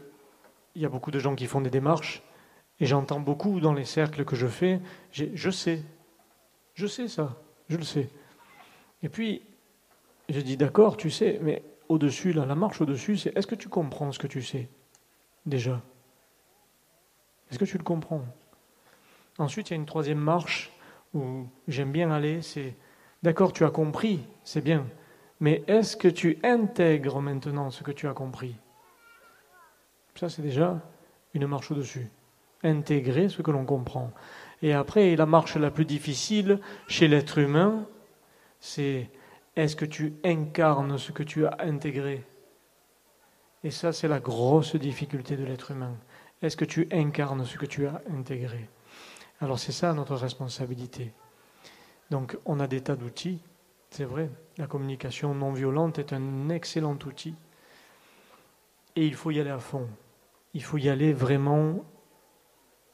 y 0.75 0.85
a 0.85 0.89
beaucoup 0.89 1.11
de 1.11 1.19
gens 1.19 1.35
qui 1.35 1.47
font 1.47 1.61
des 1.61 1.71
démarches, 1.71 2.23
et 2.79 2.87
j'entends 2.87 3.21
beaucoup 3.21 3.61
dans 3.61 3.73
les 3.73 3.87
cercles 3.87 4.25
que 4.25 4.37
je 4.37 4.47
fais, 4.47 4.81
je 5.13 5.51
sais, 5.51 5.83
je 6.75 6.87
sais 6.87 7.09
ça, 7.09 7.37
je 7.69 7.77
le 7.77 7.85
sais. 7.85 8.11
Et 9.03 9.09
puis, 9.09 9.43
je 10.29 10.41
dis 10.41 10.57
d'accord, 10.57 10.97
tu 10.97 11.11
sais, 11.11 11.39
mais 11.43 11.63
au-dessus, 11.89 12.33
là, 12.33 12.45
la 12.45 12.55
marche 12.55 12.81
au-dessus, 12.81 13.17
c'est 13.17 13.37
est-ce 13.37 13.47
que 13.47 13.55
tu 13.55 13.69
comprends 13.69 14.13
ce 14.13 14.19
que 14.19 14.27
tu 14.27 14.43
sais 14.43 14.69
déjà? 15.47 15.81
Est-ce 17.51 17.59
que 17.59 17.65
tu 17.65 17.79
le 17.79 17.85
comprends? 17.85 18.25
Ensuite, 19.39 19.71
il 19.71 19.75
y 19.75 19.75
a 19.75 19.77
une 19.77 19.87
troisième 19.87 20.19
marche 20.19 20.73
où 21.15 21.47
j'aime 21.69 21.93
bien 21.93 22.11
aller, 22.11 22.43
c'est 22.43 22.75
d'accord, 23.23 23.53
tu 23.53 23.65
as 23.65 23.71
compris, 23.71 24.21
c'est 24.45 24.63
bien, 24.63 24.87
mais 25.41 25.63
est-ce 25.67 25.97
que 25.97 26.09
tu 26.09 26.39
intègres 26.43 27.21
maintenant 27.21 27.71
ce 27.71 27.83
que 27.83 27.93
tu 27.93 28.07
as 28.09 28.15
compris? 28.15 28.57
Ça, 30.15 30.29
c'est 30.29 30.43
déjà 30.43 30.81
une 31.35 31.47
marche 31.47 31.71
au-dessus. 31.71 32.09
Intégrer 32.63 33.29
ce 33.29 33.43
que 33.43 33.51
l'on 33.51 33.67
comprend. 33.67 34.13
Et 34.63 34.73
après, 34.73 35.15
la 35.15 35.27
marche 35.27 35.57
la 35.57 35.71
plus 35.71 35.85
difficile 35.85 36.59
chez 36.89 37.07
l'être 37.07 37.39
humain, 37.39 37.87
c'est 38.61 39.11
est-ce 39.57 39.77
que 39.77 39.85
tu 39.85 40.15
incarnes 40.25 40.97
ce 40.97 41.13
que 41.13 41.23
tu 41.23 41.47
as 41.47 41.57
intégré? 41.61 42.25
Et 43.63 43.71
ça, 43.71 43.93
c'est 43.93 44.09
la 44.09 44.21
grosse 44.21 44.75
difficulté 44.77 45.37
de 45.37 45.45
l'être 45.45 45.71
humain. 45.71 45.97
Est-ce 46.41 46.57
que 46.57 46.65
tu 46.65 46.89
incarnes 46.91 47.45
ce 47.45 47.59
que 47.59 47.67
tu 47.67 47.87
as 47.87 48.01
intégré? 48.11 48.69
Alors 49.41 49.59
c'est 49.59 49.73
ça 49.73 49.93
notre 49.93 50.17
responsabilité. 50.17 51.13
Donc 52.11 52.39
on 52.45 52.61
a 52.61 52.67
des 52.67 52.81
tas 52.81 52.97
d'outils, 52.97 53.41
c'est 53.91 54.05
vrai. 54.05 54.31
La 54.57 54.67
communication 54.67 55.35
non 55.35 55.53
violente 55.53 55.99
est 55.99 56.13
un 56.13 56.49
excellent 56.49 56.99
outil. 57.05 57.35
Et 58.95 59.07
il 59.07 59.15
faut 59.15 59.31
y 59.31 59.41
aller 59.41 59.51
à 59.51 59.59
fond. 59.59 59.89
Il 60.55 60.63
faut 60.63 60.79
y 60.79 60.89
aller 60.89 61.13
vraiment 61.13 61.85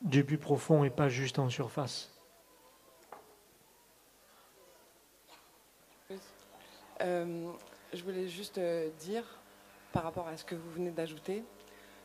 du 0.00 0.24
plus 0.24 0.38
profond 0.38 0.82
et 0.82 0.90
pas 0.90 1.08
juste 1.08 1.38
en 1.38 1.48
surface. 1.48 2.12
Euh, 7.00 7.52
je 7.92 8.02
voulais 8.02 8.28
juste 8.28 8.58
euh, 8.58 8.88
dire, 9.00 9.24
par 9.92 10.02
rapport 10.02 10.26
à 10.28 10.36
ce 10.36 10.44
que 10.44 10.54
vous 10.54 10.70
venez 10.70 10.90
d'ajouter, 10.90 11.44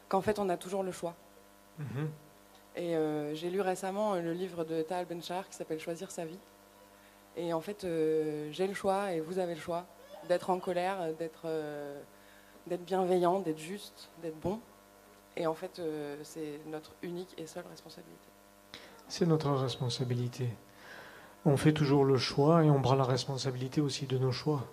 qu'en 0.09 0.21
fait 0.21 0.39
on 0.39 0.49
a 0.49 0.57
toujours 0.57 0.83
le 0.83 0.91
choix. 0.91 1.15
Mhm. 1.79 2.09
Et 2.75 2.95
euh, 2.95 3.33
j'ai 3.33 3.49
lu 3.49 3.61
récemment 3.61 4.15
le 4.15 4.33
livre 4.33 4.63
de 4.63 4.81
Tal 4.81 5.05
Benchar 5.05 5.47
qui 5.49 5.55
s'appelle 5.55 5.79
Choisir 5.79 6.11
sa 6.11 6.25
vie. 6.25 6.39
Et 7.35 7.53
en 7.53 7.61
fait, 7.61 7.85
j'ai 8.51 8.67
le 8.67 8.73
choix 8.73 9.11
et 9.13 9.19
vous 9.19 9.37
avez 9.37 9.53
le 9.53 9.59
choix 9.59 9.85
d'être 10.27 10.49
en 10.49 10.57
colère, 10.57 11.13
d'être 11.19 11.45
bienveillant, 12.79 13.39
d'être 13.41 13.59
juste, 13.59 14.09
d'être 14.23 14.39
bon. 14.39 14.59
Et 15.37 15.45
en 15.45 15.53
fait, 15.53 15.77
euh, 15.77 16.17
c'est 16.23 16.59
notre 16.65 16.93
unique 17.03 17.35
et 17.37 17.45
seule 17.45 17.65
responsabilité. 17.69 18.27
C'est 19.07 19.27
notre 19.27 19.51
responsabilité. 19.51 20.49
On 21.45 21.57
fait 21.57 21.73
toujours 21.73 22.05
le 22.05 22.17
choix 22.17 22.63
et 22.63 22.71
on 22.71 22.81
prend 22.81 22.95
la 22.95 23.03
responsabilité 23.03 23.79
aussi 23.79 24.07
de 24.07 24.17
nos 24.17 24.31
choix. 24.31 24.65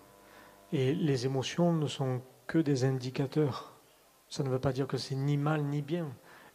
Et 0.72 0.95
les 0.95 1.26
émotions 1.26 1.72
ne 1.72 1.86
sont 1.86 2.22
que 2.47 2.59
des 2.59 2.84
indicateurs. 2.84 3.74
Ça 4.30 4.42
ne 4.42 4.49
veut 4.49 4.59
pas 4.59 4.72
dire 4.72 4.86
que 4.86 4.97
c'est 4.97 5.14
ni 5.14 5.36
mal 5.36 5.62
ni 5.62 5.82
bien. 5.82 6.09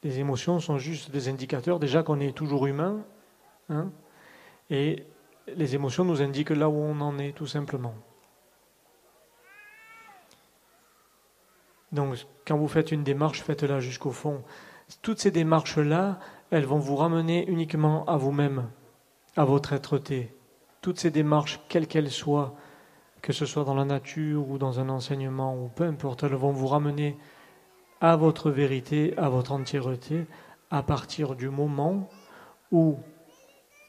Les 0.03 0.19
émotions 0.19 0.59
sont 0.59 0.77
juste 0.77 1.11
des 1.11 1.27
indicateurs, 1.27 1.79
déjà 1.79 2.03
qu'on 2.03 2.19
est 2.19 2.35
toujours 2.35 2.67
humain. 2.67 3.03
Hein, 3.69 3.91
et 4.69 5.05
les 5.47 5.75
émotions 5.75 6.05
nous 6.05 6.21
indiquent 6.21 6.51
là 6.51 6.69
où 6.69 6.75
on 6.75 7.01
en 7.01 7.17
est, 7.19 7.35
tout 7.35 7.47
simplement. 7.47 7.93
Donc, 11.91 12.25
quand 12.45 12.57
vous 12.57 12.67
faites 12.67 12.91
une 12.91 13.03
démarche, 13.03 13.41
faites-la 13.41 13.79
jusqu'au 13.79 14.11
fond. 14.11 14.43
Toutes 15.01 15.19
ces 15.19 15.31
démarches-là, 15.31 16.19
elles 16.51 16.65
vont 16.65 16.79
vous 16.79 16.95
ramener 16.95 17.47
uniquement 17.47 18.05
à 18.05 18.17
vous-même, 18.17 18.69
à 19.35 19.43
votre 19.43 19.73
être-té. 19.73 20.33
Toutes 20.81 20.99
ces 20.99 21.11
démarches, 21.11 21.59
quelles 21.67 21.87
qu'elles 21.87 22.11
soient, 22.11 22.55
que 23.21 23.33
ce 23.33 23.45
soit 23.45 23.65
dans 23.65 23.75
la 23.75 23.85
nature 23.85 24.49
ou 24.49 24.57
dans 24.57 24.79
un 24.79 24.89
enseignement 24.89 25.55
ou 25.55 25.67
peu 25.67 25.83
importe, 25.83 26.23
elles 26.23 26.35
vont 26.35 26.51
vous 26.51 26.67
ramener 26.67 27.17
à 28.01 28.15
votre 28.15 28.51
vérité, 28.51 29.13
à 29.17 29.29
votre 29.29 29.51
entièreté, 29.51 30.25
à 30.71 30.83
partir 30.83 31.35
du 31.35 31.49
moment 31.49 32.09
où, 32.71 32.97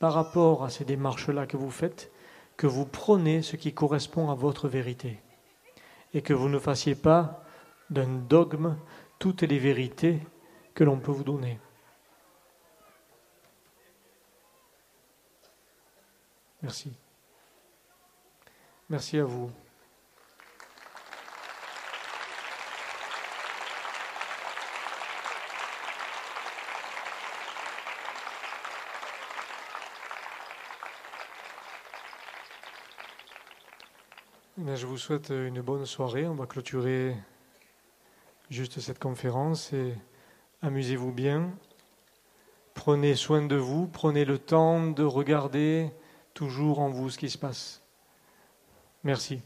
par 0.00 0.12
rapport 0.14 0.64
à 0.64 0.70
ces 0.70 0.84
démarches-là 0.84 1.46
que 1.46 1.56
vous 1.56 1.70
faites, 1.70 2.10
que 2.56 2.66
vous 2.66 2.86
prenez 2.86 3.42
ce 3.42 3.56
qui 3.56 3.72
correspond 3.72 4.30
à 4.30 4.34
votre 4.34 4.68
vérité. 4.68 5.20
Et 6.12 6.22
que 6.22 6.32
vous 6.32 6.48
ne 6.48 6.58
fassiez 6.58 6.94
pas 6.94 7.44
d'un 7.88 8.08
dogme 8.08 8.76
toutes 9.18 9.42
les 9.42 9.58
vérités 9.58 10.18
que 10.74 10.84
l'on 10.84 10.98
peut 10.98 11.12
vous 11.12 11.24
donner. 11.24 11.58
Merci. 16.62 16.92
Merci 18.88 19.18
à 19.18 19.24
vous. 19.24 19.50
Je 34.66 34.84
vous 34.84 34.98
souhaite 34.98 35.30
une 35.30 35.62
bonne 35.62 35.86
soirée. 35.86 36.26
On 36.26 36.34
va 36.34 36.44
clôturer 36.44 37.16
juste 38.50 38.78
cette 38.78 38.98
conférence 38.98 39.72
et 39.72 39.94
amusez-vous 40.60 41.12
bien. 41.12 41.50
Prenez 42.74 43.14
soin 43.14 43.40
de 43.46 43.56
vous, 43.56 43.86
prenez 43.86 44.26
le 44.26 44.38
temps 44.38 44.86
de 44.90 45.02
regarder 45.02 45.90
toujours 46.34 46.80
en 46.80 46.90
vous 46.90 47.08
ce 47.08 47.16
qui 47.16 47.30
se 47.30 47.38
passe. 47.38 47.82
Merci. 49.02 49.40